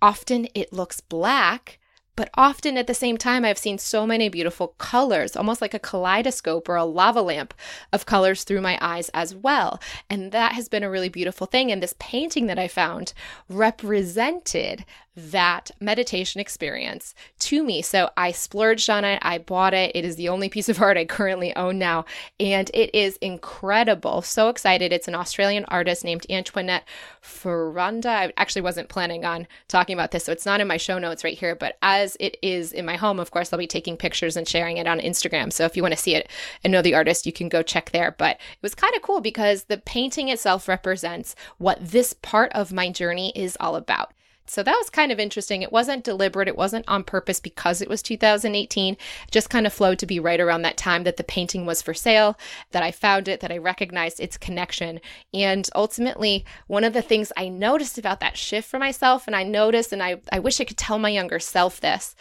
Often 0.00 0.48
it 0.54 0.72
looks 0.72 1.00
black, 1.00 1.77
But 2.18 2.30
often 2.34 2.76
at 2.76 2.88
the 2.88 2.94
same 2.94 3.16
time, 3.16 3.44
I've 3.44 3.58
seen 3.58 3.78
so 3.78 4.04
many 4.04 4.28
beautiful 4.28 4.74
colors, 4.78 5.36
almost 5.36 5.60
like 5.60 5.72
a 5.72 5.78
kaleidoscope 5.78 6.68
or 6.68 6.74
a 6.74 6.84
lava 6.84 7.22
lamp 7.22 7.54
of 7.92 8.06
colors 8.06 8.42
through 8.42 8.60
my 8.60 8.76
eyes 8.80 9.08
as 9.10 9.36
well. 9.36 9.80
And 10.10 10.32
that 10.32 10.54
has 10.54 10.68
been 10.68 10.82
a 10.82 10.90
really 10.90 11.08
beautiful 11.08 11.46
thing. 11.46 11.70
And 11.70 11.80
this 11.80 11.94
painting 12.00 12.46
that 12.46 12.58
I 12.58 12.66
found 12.66 13.12
represented 13.48 14.84
that 15.18 15.70
meditation 15.80 16.40
experience 16.40 17.14
to 17.40 17.64
me. 17.64 17.82
So 17.82 18.10
I 18.16 18.30
splurged 18.30 18.88
on 18.88 19.04
it. 19.04 19.18
I 19.22 19.38
bought 19.38 19.74
it. 19.74 19.90
It 19.94 20.04
is 20.04 20.16
the 20.16 20.28
only 20.28 20.48
piece 20.48 20.68
of 20.68 20.80
art 20.82 20.96
I 20.96 21.04
currently 21.04 21.54
own 21.56 21.78
now. 21.78 22.04
And 22.38 22.70
it 22.72 22.94
is 22.94 23.16
incredible. 23.16 24.22
So 24.22 24.48
excited. 24.48 24.92
It's 24.92 25.08
an 25.08 25.14
Australian 25.14 25.64
artist 25.66 26.04
named 26.04 26.26
Antoinette 26.30 26.86
Ferranda. 27.22 28.06
I 28.06 28.32
actually 28.36 28.62
wasn't 28.62 28.88
planning 28.88 29.24
on 29.24 29.46
talking 29.66 29.94
about 29.94 30.12
this, 30.12 30.24
so 30.24 30.32
it's 30.32 30.46
not 30.46 30.60
in 30.60 30.68
my 30.68 30.76
show 30.76 30.98
notes 30.98 31.24
right 31.24 31.38
here. 31.38 31.54
But 31.54 31.76
as 31.82 32.07
it 32.20 32.36
is 32.42 32.72
in 32.72 32.86
my 32.86 32.96
home, 32.96 33.20
of 33.20 33.30
course, 33.30 33.52
I'll 33.52 33.58
be 33.58 33.66
taking 33.66 33.96
pictures 33.96 34.36
and 34.36 34.48
sharing 34.48 34.76
it 34.76 34.86
on 34.86 35.00
Instagram. 35.00 35.52
So 35.52 35.64
if 35.64 35.76
you 35.76 35.82
want 35.82 35.94
to 35.94 36.00
see 36.00 36.14
it 36.14 36.30
and 36.64 36.72
know 36.72 36.82
the 36.82 36.94
artist, 36.94 37.26
you 37.26 37.32
can 37.32 37.48
go 37.48 37.62
check 37.62 37.90
there. 37.90 38.14
But 38.16 38.36
it 38.36 38.62
was 38.62 38.74
kind 38.74 38.94
of 38.94 39.02
cool 39.02 39.20
because 39.20 39.64
the 39.64 39.78
painting 39.78 40.28
itself 40.28 40.68
represents 40.68 41.34
what 41.58 41.78
this 41.80 42.12
part 42.12 42.52
of 42.52 42.72
my 42.72 42.90
journey 42.90 43.32
is 43.34 43.56
all 43.60 43.76
about. 43.76 44.12
So 44.48 44.62
that 44.62 44.76
was 44.76 44.90
kind 44.90 45.12
of 45.12 45.20
interesting. 45.20 45.62
It 45.62 45.72
wasn't 45.72 46.04
deliberate, 46.04 46.48
it 46.48 46.56
wasn't 46.56 46.88
on 46.88 47.04
purpose 47.04 47.38
because 47.40 47.80
it 47.80 47.88
was 47.88 48.02
2018. 48.02 48.94
It 48.94 48.98
just 49.30 49.50
kind 49.50 49.66
of 49.66 49.72
flowed 49.72 49.98
to 49.98 50.06
be 50.06 50.18
right 50.18 50.40
around 50.40 50.62
that 50.62 50.76
time 50.76 51.04
that 51.04 51.16
the 51.16 51.24
painting 51.24 51.66
was 51.66 51.82
for 51.82 51.94
sale, 51.94 52.38
that 52.70 52.82
I 52.82 52.90
found 52.90 53.28
it, 53.28 53.40
that 53.40 53.52
I 53.52 53.58
recognized 53.58 54.20
its 54.20 54.36
connection. 54.36 55.00
And 55.34 55.68
ultimately, 55.74 56.44
one 56.66 56.84
of 56.84 56.92
the 56.92 57.02
things 57.02 57.32
I 57.36 57.48
noticed 57.48 57.98
about 57.98 58.20
that 58.20 58.36
shift 58.36 58.68
for 58.68 58.78
myself, 58.78 59.26
and 59.26 59.36
I 59.36 59.42
noticed, 59.42 59.92
and 59.92 60.02
I, 60.02 60.20
I 60.32 60.38
wish 60.38 60.60
I 60.60 60.64
could 60.64 60.78
tell 60.78 60.98
my 60.98 61.10
younger 61.10 61.38
self 61.38 61.80
this 61.80 62.16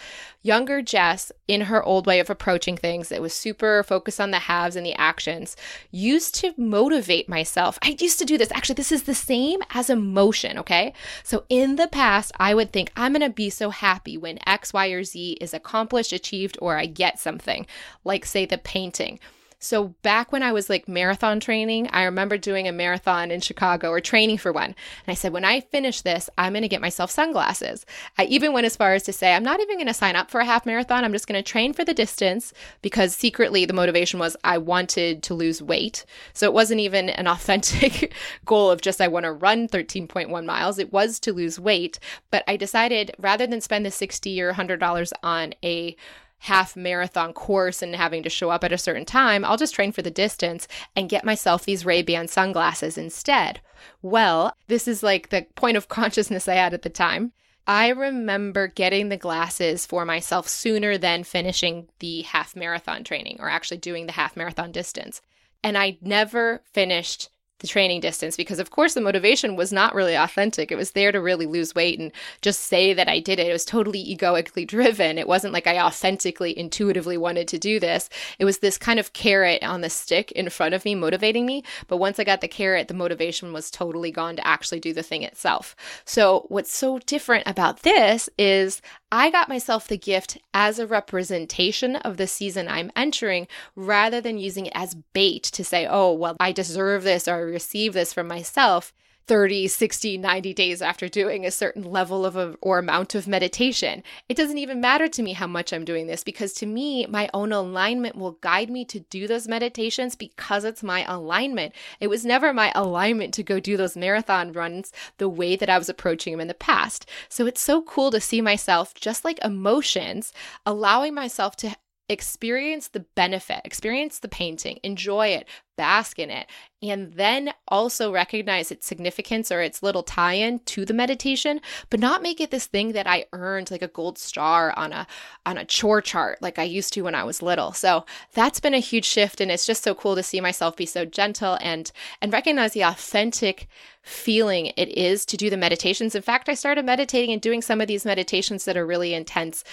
younger 0.47 0.81
Jess, 0.81 1.31
in 1.47 1.61
her 1.61 1.83
old 1.83 2.07
way 2.07 2.19
of 2.19 2.29
approaching 2.29 2.77
things, 2.77 3.11
it 3.11 3.21
was 3.21 3.33
super 3.33 3.83
focused 3.83 4.19
on 4.19 4.31
the 4.31 4.39
haves 4.39 4.75
and 4.75 4.85
the 4.85 4.95
actions, 4.95 5.55
used 5.91 6.33
to 6.35 6.53
motivate 6.57 7.29
myself. 7.29 7.77
I 7.83 7.95
used 7.99 8.17
to 8.19 8.25
do 8.25 8.37
this. 8.37 8.51
Actually, 8.51 8.75
this 8.75 8.91
is 8.91 9.03
the 9.03 9.13
same 9.13 9.59
as 9.71 9.89
emotion, 9.89 10.57
okay? 10.57 10.93
So 11.23 11.43
in 11.49 11.75
the 11.75 11.87
past, 11.87 12.16
past, 12.17 12.31
I 12.37 12.55
would 12.55 12.73
think 12.73 12.91
I'm 12.95 13.13
going 13.13 13.21
to 13.21 13.29
be 13.29 13.49
so 13.49 13.69
happy 13.69 14.17
when 14.17 14.39
X, 14.47 14.73
Y, 14.73 14.87
or 14.87 15.03
Z 15.03 15.37
is 15.39 15.53
accomplished, 15.53 16.11
achieved, 16.11 16.57
or 16.61 16.77
I 16.77 16.87
get 16.87 17.19
something, 17.19 17.67
like, 18.03 18.25
say, 18.25 18.45
the 18.45 18.57
painting. 18.57 19.19
So 19.59 19.95
back 20.03 20.31
when 20.31 20.43
I 20.43 20.51
was 20.51 20.69
like 20.69 20.87
marathon 20.87 21.39
training, 21.39 21.89
I 21.91 22.03
remember 22.03 22.37
doing 22.37 22.67
a 22.67 22.71
marathon 22.71 23.31
in 23.31 23.41
Chicago 23.41 23.89
or 23.89 23.99
training 23.99 24.37
for 24.37 24.51
one. 24.51 24.65
And 24.65 24.75
I 25.07 25.15
said, 25.15 25.33
when 25.33 25.45
I 25.45 25.61
finish 25.61 26.01
this, 26.01 26.29
I'm 26.37 26.53
going 26.53 26.61
to 26.61 26.67
get 26.67 26.81
myself 26.81 27.09
sunglasses. 27.09 27.83
I 28.19 28.25
even 28.25 28.53
went 28.53 28.67
as 28.67 28.75
far 28.75 28.93
as 28.93 29.03
to 29.03 29.13
say, 29.13 29.33
I'm 29.33 29.43
not 29.43 29.59
even 29.59 29.77
going 29.77 29.87
to 29.87 29.95
sign 29.95 30.15
up 30.15 30.29
for 30.29 30.39
a 30.41 30.45
half 30.45 30.67
marathon. 30.67 31.03
I'm 31.03 31.13
just 31.13 31.27
going 31.27 31.41
to 31.43 31.51
train 31.51 31.73
for 31.73 31.83
the 31.83 31.93
distance 31.93 32.53
because 32.83 33.15
secretly 33.15 33.65
the 33.65 33.73
motivation 33.73 34.19
was 34.19 34.37
I 34.43 34.59
wanted 34.59 35.23
to 35.23 35.33
lose 35.33 35.61
weight. 35.61 36.05
So 36.33 36.45
it 36.45 36.53
wasn't 36.53 36.81
even 36.81 37.09
an 37.09 37.27
authentic 37.27 38.13
goal 38.45 38.69
of 38.69 38.81
just 38.81 39.01
I 39.01 39.07
want 39.07 39.23
to 39.23 39.31
run 39.31 39.67
13.1 39.67 40.45
miles. 40.45 40.77
It 40.77 40.93
was 40.93 41.19
to 41.21 41.33
lose 41.33 41.59
weight. 41.59 41.99
But 42.29 42.43
I 42.47 42.57
decided 42.57 43.15
rather 43.17 43.47
than 43.47 43.61
spend 43.61 43.87
the 43.87 43.91
60 43.91 44.39
or 44.39 44.53
$100 44.53 45.11
on 45.23 45.55
a 45.63 45.95
half 46.39 46.75
marathon 46.75 47.33
course 47.33 47.81
and 47.81 47.95
having 47.95 48.23
to 48.23 48.29
show 48.29 48.49
up 48.49 48.63
at 48.63 48.71
a 48.71 48.77
certain 48.77 49.05
time, 49.05 49.43
I'll 49.43 49.57
just 49.57 49.75
train 49.75 49.91
for 49.91 50.01
the 50.01 50.11
distance 50.11 50.67
and 50.95 51.09
get 51.09 51.25
myself 51.25 51.65
these 51.65 51.85
Ray-Ban 51.85 52.27
sunglasses 52.27 52.97
instead. 52.97 53.61
Well, 54.01 54.53
this 54.67 54.87
is 54.87 55.03
like 55.03 55.29
the 55.29 55.45
point 55.55 55.77
of 55.77 55.87
consciousness 55.89 56.47
I 56.47 56.55
had 56.55 56.73
at 56.73 56.83
the 56.83 56.89
time. 56.89 57.33
I 57.65 57.89
remember 57.89 58.67
getting 58.67 59.09
the 59.09 59.17
glasses 59.17 59.85
for 59.85 60.05
myself 60.05 60.47
sooner 60.47 60.97
than 60.97 61.25
finishing 61.25 61.89
the 61.99 62.21
half 62.21 62.55
marathon 62.55 63.03
training 63.03 63.37
or 63.39 63.49
actually 63.49 63.77
doing 63.77 64.05
the 64.05 64.13
half 64.13 64.37
marathon 64.37 64.71
distance. 64.71 65.21
And 65.63 65.77
I 65.77 65.97
never 66.01 66.61
finished 66.71 67.29
the 67.59 67.67
training 67.67 67.99
distance 67.99 68.37
because 68.37 68.59
of 68.59 68.69
course 68.69 68.93
the 68.93 69.01
motivation 69.01 69.55
was 69.55 69.71
not 69.71 69.95
really 69.95 70.15
authentic. 70.15 70.71
It 70.71 70.77
was 70.77 70.91
there 70.91 71.11
to 71.11 71.21
really 71.21 71.45
lose 71.45 71.73
weight 71.73 71.99
and 71.99 72.11
just 72.41 72.61
say 72.61 72.93
that 72.93 73.09
i 73.09 73.19
did 73.19 73.39
it. 73.39 73.47
It 73.47 73.53
was 73.53 73.65
totally 73.65 73.99
egoically 73.99 74.65
driven. 74.75 75.17
It 75.17 75.27
wasn't 75.27 75.53
like 75.53 75.67
i 75.67 75.79
authentically 75.79 76.57
intuitively 76.57 77.17
wanted 77.17 77.47
to 77.49 77.59
do 77.59 77.79
this. 77.79 78.09
It 78.39 78.45
was 78.45 78.59
this 78.59 78.77
kind 78.77 78.99
of 78.99 79.13
carrot 79.13 79.63
on 79.63 79.81
the 79.81 79.89
stick 79.89 80.31
in 80.33 80.49
front 80.49 80.73
of 80.73 80.85
me 80.85 80.95
motivating 80.95 81.45
me. 81.45 81.63
But 81.87 81.97
once 81.97 82.19
i 82.19 82.23
got 82.23 82.41
the 82.41 82.47
carrot 82.47 82.87
the 82.87 82.93
motivation 82.93 83.53
was 83.53 83.71
totally 83.71 84.11
gone 84.11 84.35
to 84.35 84.47
actually 84.47 84.79
do 84.79 84.93
the 84.93 85.03
thing 85.03 85.23
itself. 85.23 85.75
So 86.05 86.45
what's 86.49 86.73
so 86.73 86.99
different 86.99 87.47
about 87.47 87.83
this 87.83 88.29
is 88.37 88.81
I 89.11 89.29
got 89.29 89.47
myself 89.47 89.87
the 89.87 89.97
gift 89.97 90.37
as 90.53 90.79
a 90.79 90.87
representation 90.87 91.95
of 91.95 92.17
the 92.17 92.27
season 92.27 92.67
I'm 92.67 92.91
entering 92.95 93.47
rather 93.75 94.19
than 94.19 94.37
using 94.37 94.65
it 94.65 94.73
as 94.75 94.95
bait 95.13 95.43
to 95.43 95.63
say, 95.63 95.87
oh, 95.87 96.11
well, 96.11 96.35
I 96.39 96.51
deserve 96.51 97.03
this 97.03 97.27
or 97.27 97.35
I 97.35 97.39
receive 97.39 97.93
this 97.93 98.11
from 98.11 98.27
myself. 98.27 98.93
30, 99.27 99.67
60, 99.67 100.17
90 100.17 100.53
days 100.53 100.81
after 100.81 101.09
doing 101.09 101.45
a 101.45 101.51
certain 101.51 101.83
level 101.83 102.25
of 102.25 102.35
a, 102.35 102.55
or 102.61 102.79
amount 102.79 103.13
of 103.13 103.27
meditation. 103.27 104.01
It 104.29 104.37
doesn't 104.37 104.57
even 104.57 104.79
matter 104.79 105.07
to 105.09 105.21
me 105.21 105.33
how 105.33 105.47
much 105.47 105.73
I'm 105.73 105.83
doing 105.83 106.07
this 106.07 106.23
because 106.23 106.53
to 106.53 106.65
me, 106.65 107.05
my 107.07 107.29
own 107.33 107.51
alignment 107.51 108.15
will 108.15 108.33
guide 108.41 108.69
me 108.69 108.85
to 108.85 109.01
do 109.01 109.27
those 109.27 109.47
meditations 109.47 110.15
because 110.15 110.63
it's 110.63 110.81
my 110.81 111.03
alignment. 111.11 111.73
It 111.99 112.07
was 112.07 112.25
never 112.25 112.53
my 112.53 112.71
alignment 112.73 113.33
to 113.35 113.43
go 113.43 113.59
do 113.59 113.75
those 113.75 113.97
marathon 113.97 114.53
runs 114.53 114.93
the 115.17 115.29
way 115.29 115.55
that 115.55 115.69
I 115.69 115.77
was 115.77 115.89
approaching 115.89 116.33
them 116.33 116.41
in 116.41 116.47
the 116.47 116.53
past. 116.53 117.05
So 117.27 117.45
it's 117.45 117.61
so 117.61 117.81
cool 117.81 118.11
to 118.11 118.21
see 118.21 118.41
myself, 118.41 118.93
just 118.93 119.25
like 119.25 119.43
emotions, 119.43 120.31
allowing 120.65 121.13
myself 121.13 121.55
to 121.57 121.75
experience 122.09 122.87
the 122.87 123.01
benefit, 123.15 123.61
experience 123.65 124.19
the 124.19 124.29
painting, 124.29 124.79
enjoy 124.83 125.27
it, 125.27 125.47
bask 125.75 126.17
in 126.17 126.29
it, 126.29 126.47
and 126.81 127.13
then 127.13 127.53
also 127.67 128.11
recognize 128.11 128.71
its 128.71 128.87
significance 128.87 129.51
or 129.51 129.61
its 129.61 129.83
little 129.83 130.03
tie 130.03 130.33
in 130.33 130.59
to 130.59 130.85
the 130.85 130.93
meditation, 130.93 131.59
but 131.89 131.99
not 131.99 132.21
make 132.21 132.39
it 132.39 132.49
this 132.49 132.65
thing 132.65 132.93
that 132.93 133.07
I 133.07 133.25
earned 133.33 133.71
like 133.71 133.81
a 133.81 133.87
gold 133.87 134.17
star 134.17 134.73
on 134.77 134.93
a 134.93 135.07
on 135.45 135.57
a 135.57 135.65
chore 135.65 136.01
chart 136.01 136.41
like 136.41 136.57
I 136.57 136.63
used 136.63 136.93
to 136.93 137.01
when 137.01 137.15
I 137.15 137.23
was 137.23 137.41
little. 137.41 137.73
So 137.73 138.05
that's 138.33 138.59
been 138.59 138.73
a 138.73 138.79
huge 138.79 139.05
shift 139.05 139.41
and 139.41 139.51
it's 139.51 139.65
just 139.65 139.83
so 139.83 139.93
cool 139.93 140.15
to 140.15 140.23
see 140.23 140.39
myself 140.39 140.75
be 140.75 140.85
so 140.85 141.03
gentle 141.05 141.57
and 141.61 141.91
and 142.21 142.31
recognize 142.31 142.73
the 142.73 142.83
authentic 142.83 143.67
feeling 144.01 144.67
it 144.77 144.89
is 144.97 145.25
to 145.25 145.37
do 145.37 145.49
the 145.49 145.57
meditations. 145.57 146.15
In 146.15 146.21
fact, 146.21 146.47
I 146.47 146.53
started 146.53 146.85
meditating 146.85 147.33
and 147.33 147.41
doing 147.41 147.61
some 147.61 147.81
of 147.81 147.87
these 147.87 148.05
meditations 148.05 148.65
that 148.65 148.77
are 148.77 148.85
really 148.85 149.13
intense 149.13 149.63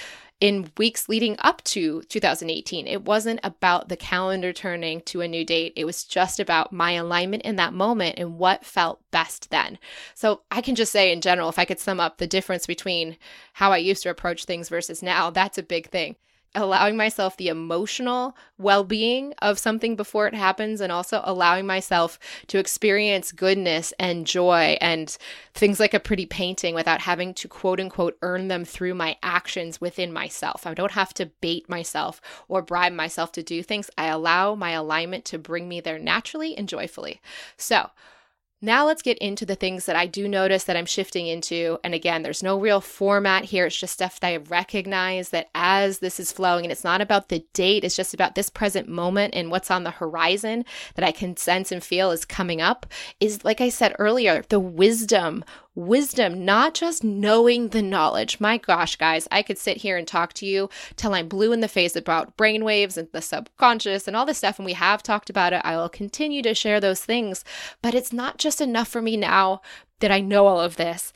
in 0.40 0.70
weeks 0.76 1.08
leading 1.08 1.36
up 1.38 1.62
to 1.64 2.02
2018. 2.02 2.86
It 2.86 3.04
wasn't 3.04 3.40
about 3.42 3.88
the 3.88 3.96
calendar 3.96 4.52
turning 4.52 5.00
to 5.02 5.20
a 5.20 5.28
new 5.28 5.44
date. 5.44 5.72
It 5.76 5.84
was 5.84 6.04
just 6.04 6.40
about 6.40 6.72
my 6.72 6.92
alignment 6.92 7.42
in 7.44 7.56
that 7.56 7.72
moment 7.72 8.18
and 8.18 8.38
what 8.38 8.64
felt 8.64 9.00
best 9.10 9.50
then. 9.50 9.78
So 10.14 10.42
I 10.50 10.60
can 10.60 10.74
just 10.74 10.92
say 10.92 11.12
in 11.12 11.20
general, 11.20 11.48
if 11.48 11.58
I 11.58 11.64
could 11.64 11.80
sum 11.80 12.00
up 12.00 12.18
the 12.18 12.26
difference 12.26 12.66
between 12.66 13.16
how 13.54 13.72
I 13.72 13.78
used 13.78 14.02
to 14.02 14.10
approach 14.10 14.44
things 14.44 14.68
versus 14.68 15.02
now, 15.02 15.30
that's 15.30 15.58
a 15.58 15.62
big 15.62 15.88
thing 15.90 16.16
allowing 16.54 16.96
myself 16.96 17.36
the 17.36 17.48
emotional 17.48 18.36
well 18.58 18.84
being 18.84 19.34
of 19.42 19.58
something 19.58 19.96
before 19.96 20.26
it 20.26 20.34
happens, 20.34 20.80
and 20.80 20.92
also 20.92 21.20
allowing 21.24 21.66
myself 21.66 22.18
to 22.48 22.58
experience 22.58 23.32
goodness 23.32 23.92
and 23.98 24.26
joy 24.26 24.76
and 24.80 25.16
things 25.52 25.80
like 25.80 25.94
a 25.94 26.00
pretty 26.00 26.26
painting 26.26 26.74
without 26.74 27.00
having 27.00 27.34
to 27.34 27.48
quote 27.48 27.80
unquote 27.80 28.16
earn 28.22 28.48
them 28.48 28.64
through 28.64 28.94
my 28.94 29.16
actions 29.22 29.80
within 29.80 30.12
myself. 30.12 30.66
I 30.66 30.74
don't 30.74 30.92
have 30.92 31.14
to 31.14 31.26
bait 31.40 31.68
myself 31.68 32.20
or 32.48 32.62
bribe 32.62 32.92
myself 32.92 33.32
to 33.32 33.42
do 33.42 33.62
things. 33.62 33.90
I 33.98 34.06
allow 34.06 34.54
my 34.54 34.70
alignment 34.70 35.24
to 35.26 35.38
bring 35.38 35.68
me 35.68 35.80
there 35.80 35.98
naturally 35.98 36.56
and 36.56 36.68
joyfully. 36.68 37.20
So, 37.56 37.90
now 38.64 38.86
let's 38.86 39.02
get 39.02 39.18
into 39.18 39.44
the 39.44 39.54
things 39.54 39.86
that 39.86 39.96
I 39.96 40.06
do 40.06 40.26
notice 40.26 40.64
that 40.64 40.76
I'm 40.76 40.86
shifting 40.86 41.26
into. 41.26 41.78
And 41.84 41.94
again, 41.94 42.22
there's 42.22 42.42
no 42.42 42.58
real 42.58 42.80
format 42.80 43.44
here. 43.44 43.66
It's 43.66 43.78
just 43.78 43.92
stuff 43.92 44.18
that 44.20 44.28
I 44.28 44.36
recognize 44.36 45.28
that 45.28 45.50
as 45.54 45.98
this 45.98 46.18
is 46.18 46.32
flowing, 46.32 46.64
and 46.64 46.72
it's 46.72 46.84
not 46.84 47.00
about 47.00 47.28
the 47.28 47.44
date, 47.52 47.84
it's 47.84 47.96
just 47.96 48.14
about 48.14 48.34
this 48.34 48.50
present 48.50 48.88
moment 48.88 49.34
and 49.34 49.50
what's 49.50 49.70
on 49.70 49.84
the 49.84 49.90
horizon 49.90 50.64
that 50.94 51.04
I 51.04 51.12
can 51.12 51.36
sense 51.36 51.70
and 51.70 51.84
feel 51.84 52.10
is 52.10 52.24
coming 52.24 52.60
up, 52.60 52.86
is 53.20 53.44
like 53.44 53.60
I 53.60 53.68
said 53.68 53.94
earlier, 53.98 54.42
the 54.48 54.60
wisdom 54.60 55.44
wisdom, 55.74 56.44
not 56.44 56.74
just 56.74 57.02
knowing 57.02 57.68
the 57.68 57.82
knowledge. 57.82 58.40
My 58.40 58.58
gosh, 58.58 58.96
guys, 58.96 59.26
I 59.30 59.42
could 59.42 59.58
sit 59.58 59.78
here 59.78 59.96
and 59.96 60.06
talk 60.06 60.32
to 60.34 60.46
you 60.46 60.70
till 60.96 61.14
I'm 61.14 61.28
blue 61.28 61.52
in 61.52 61.60
the 61.60 61.68
face 61.68 61.96
about 61.96 62.36
brainwaves 62.36 62.96
and 62.96 63.08
the 63.12 63.22
subconscious 63.22 64.06
and 64.06 64.16
all 64.16 64.26
this 64.26 64.38
stuff, 64.38 64.58
and 64.58 64.66
we 64.66 64.74
have 64.74 65.02
talked 65.02 65.30
about 65.30 65.52
it. 65.52 65.62
I 65.64 65.76
will 65.76 65.88
continue 65.88 66.42
to 66.42 66.54
share 66.54 66.80
those 66.80 67.04
things, 67.04 67.44
but 67.82 67.94
it's 67.94 68.12
not 68.12 68.38
just 68.38 68.60
enough 68.60 68.88
for 68.88 69.02
me 69.02 69.16
now 69.16 69.60
that 70.00 70.10
I 70.10 70.20
know 70.20 70.46
all 70.46 70.60
of 70.60 70.76
this. 70.76 71.12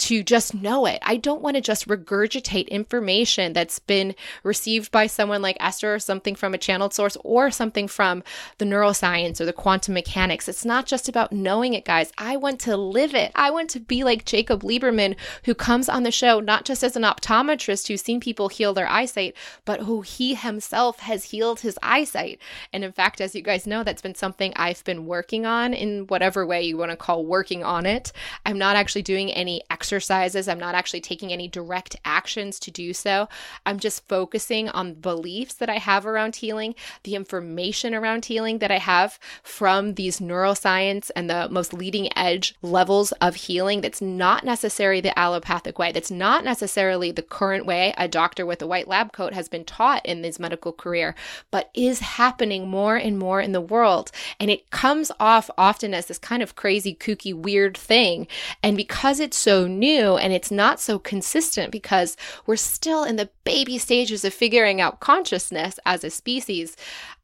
To 0.00 0.22
just 0.22 0.54
know 0.54 0.84
it. 0.84 0.98
I 1.02 1.16
don't 1.16 1.40
want 1.40 1.56
to 1.56 1.62
just 1.62 1.88
regurgitate 1.88 2.68
information 2.68 3.54
that's 3.54 3.78
been 3.78 4.14
received 4.42 4.92
by 4.92 5.06
someone 5.06 5.40
like 5.40 5.56
Esther 5.58 5.94
or 5.94 5.98
something 5.98 6.34
from 6.34 6.52
a 6.52 6.58
channeled 6.58 6.92
source 6.92 7.16
or 7.24 7.50
something 7.50 7.88
from 7.88 8.22
the 8.58 8.66
neuroscience 8.66 9.40
or 9.40 9.46
the 9.46 9.54
quantum 9.54 9.94
mechanics. 9.94 10.48
It's 10.48 10.66
not 10.66 10.84
just 10.84 11.08
about 11.08 11.32
knowing 11.32 11.72
it, 11.72 11.86
guys. 11.86 12.12
I 12.18 12.36
want 12.36 12.60
to 12.60 12.76
live 12.76 13.14
it. 13.14 13.32
I 13.34 13.50
want 13.50 13.70
to 13.70 13.80
be 13.80 14.04
like 14.04 14.26
Jacob 14.26 14.62
Liberman, 14.62 15.16
who 15.44 15.54
comes 15.54 15.88
on 15.88 16.02
the 16.02 16.10
show 16.10 16.40
not 16.40 16.66
just 16.66 16.84
as 16.84 16.94
an 16.94 17.02
optometrist 17.02 17.88
who's 17.88 18.02
seen 18.02 18.20
people 18.20 18.48
heal 18.48 18.74
their 18.74 18.88
eyesight, 18.88 19.34
but 19.64 19.80
who 19.80 20.02
he 20.02 20.34
himself 20.34 21.00
has 21.00 21.24
healed 21.24 21.60
his 21.60 21.78
eyesight. 21.82 22.38
And 22.70 22.84
in 22.84 22.92
fact, 22.92 23.20
as 23.22 23.34
you 23.34 23.40
guys 23.40 23.66
know, 23.66 23.82
that's 23.82 24.02
been 24.02 24.14
something 24.14 24.52
I've 24.56 24.84
been 24.84 25.06
working 25.06 25.46
on 25.46 25.72
in 25.72 26.06
whatever 26.08 26.46
way 26.46 26.62
you 26.62 26.76
want 26.76 26.90
to 26.90 26.96
call 26.96 27.24
working 27.24 27.64
on 27.64 27.86
it. 27.86 28.12
I'm 28.44 28.58
not 28.58 28.76
actually 28.76 29.02
doing 29.02 29.32
any 29.32 29.62
exercises. 29.86 30.48
I'm 30.48 30.58
not 30.58 30.74
actually 30.74 31.00
taking 31.00 31.32
any 31.32 31.46
direct 31.46 31.94
actions 32.04 32.58
to 32.58 32.72
do 32.72 32.92
so. 32.92 33.28
I'm 33.64 33.78
just 33.78 34.08
focusing 34.08 34.68
on 34.70 34.94
beliefs 34.94 35.54
that 35.54 35.70
I 35.70 35.78
have 35.78 36.04
around 36.04 36.34
healing, 36.34 36.74
the 37.04 37.14
information 37.14 37.94
around 37.94 38.24
healing 38.24 38.58
that 38.58 38.72
I 38.72 38.78
have 38.78 39.20
from 39.44 39.94
these 39.94 40.18
neuroscience 40.18 41.12
and 41.14 41.30
the 41.30 41.48
most 41.52 41.72
leading 41.72 42.08
edge 42.18 42.56
levels 42.62 43.12
of 43.20 43.36
healing 43.36 43.80
that's 43.80 44.02
not 44.02 44.44
necessarily 44.44 45.00
the 45.00 45.16
allopathic 45.16 45.78
way. 45.78 45.92
That's 45.92 46.10
not 46.10 46.42
necessarily 46.42 47.12
the 47.12 47.22
current 47.22 47.64
way 47.64 47.94
a 47.96 48.08
doctor 48.08 48.44
with 48.44 48.60
a 48.62 48.66
white 48.66 48.88
lab 48.88 49.12
coat 49.12 49.34
has 49.34 49.48
been 49.48 49.64
taught 49.64 50.04
in 50.04 50.24
his 50.24 50.40
medical 50.40 50.72
career, 50.72 51.14
but 51.52 51.70
is 51.74 52.00
happening 52.00 52.68
more 52.68 52.96
and 52.96 53.20
more 53.20 53.40
in 53.40 53.52
the 53.52 53.60
world. 53.60 54.10
And 54.40 54.50
it 54.50 54.68
comes 54.70 55.12
off 55.20 55.48
often 55.56 55.94
as 55.94 56.06
this 56.06 56.18
kind 56.18 56.42
of 56.42 56.56
crazy, 56.56 56.92
kooky, 56.92 57.32
weird 57.32 57.76
thing. 57.76 58.26
And 58.64 58.76
because 58.76 59.20
it's 59.20 59.36
so 59.36 59.68
new 59.78 60.16
and 60.16 60.32
it's 60.32 60.50
not 60.50 60.80
so 60.80 60.98
consistent 60.98 61.70
because 61.70 62.16
we're 62.46 62.56
still 62.56 63.04
in 63.04 63.16
the 63.16 63.30
baby 63.44 63.78
stages 63.78 64.24
of 64.24 64.34
figuring 64.34 64.80
out 64.80 65.00
consciousness 65.00 65.78
as 65.86 66.04
a 66.04 66.10
species, 66.10 66.76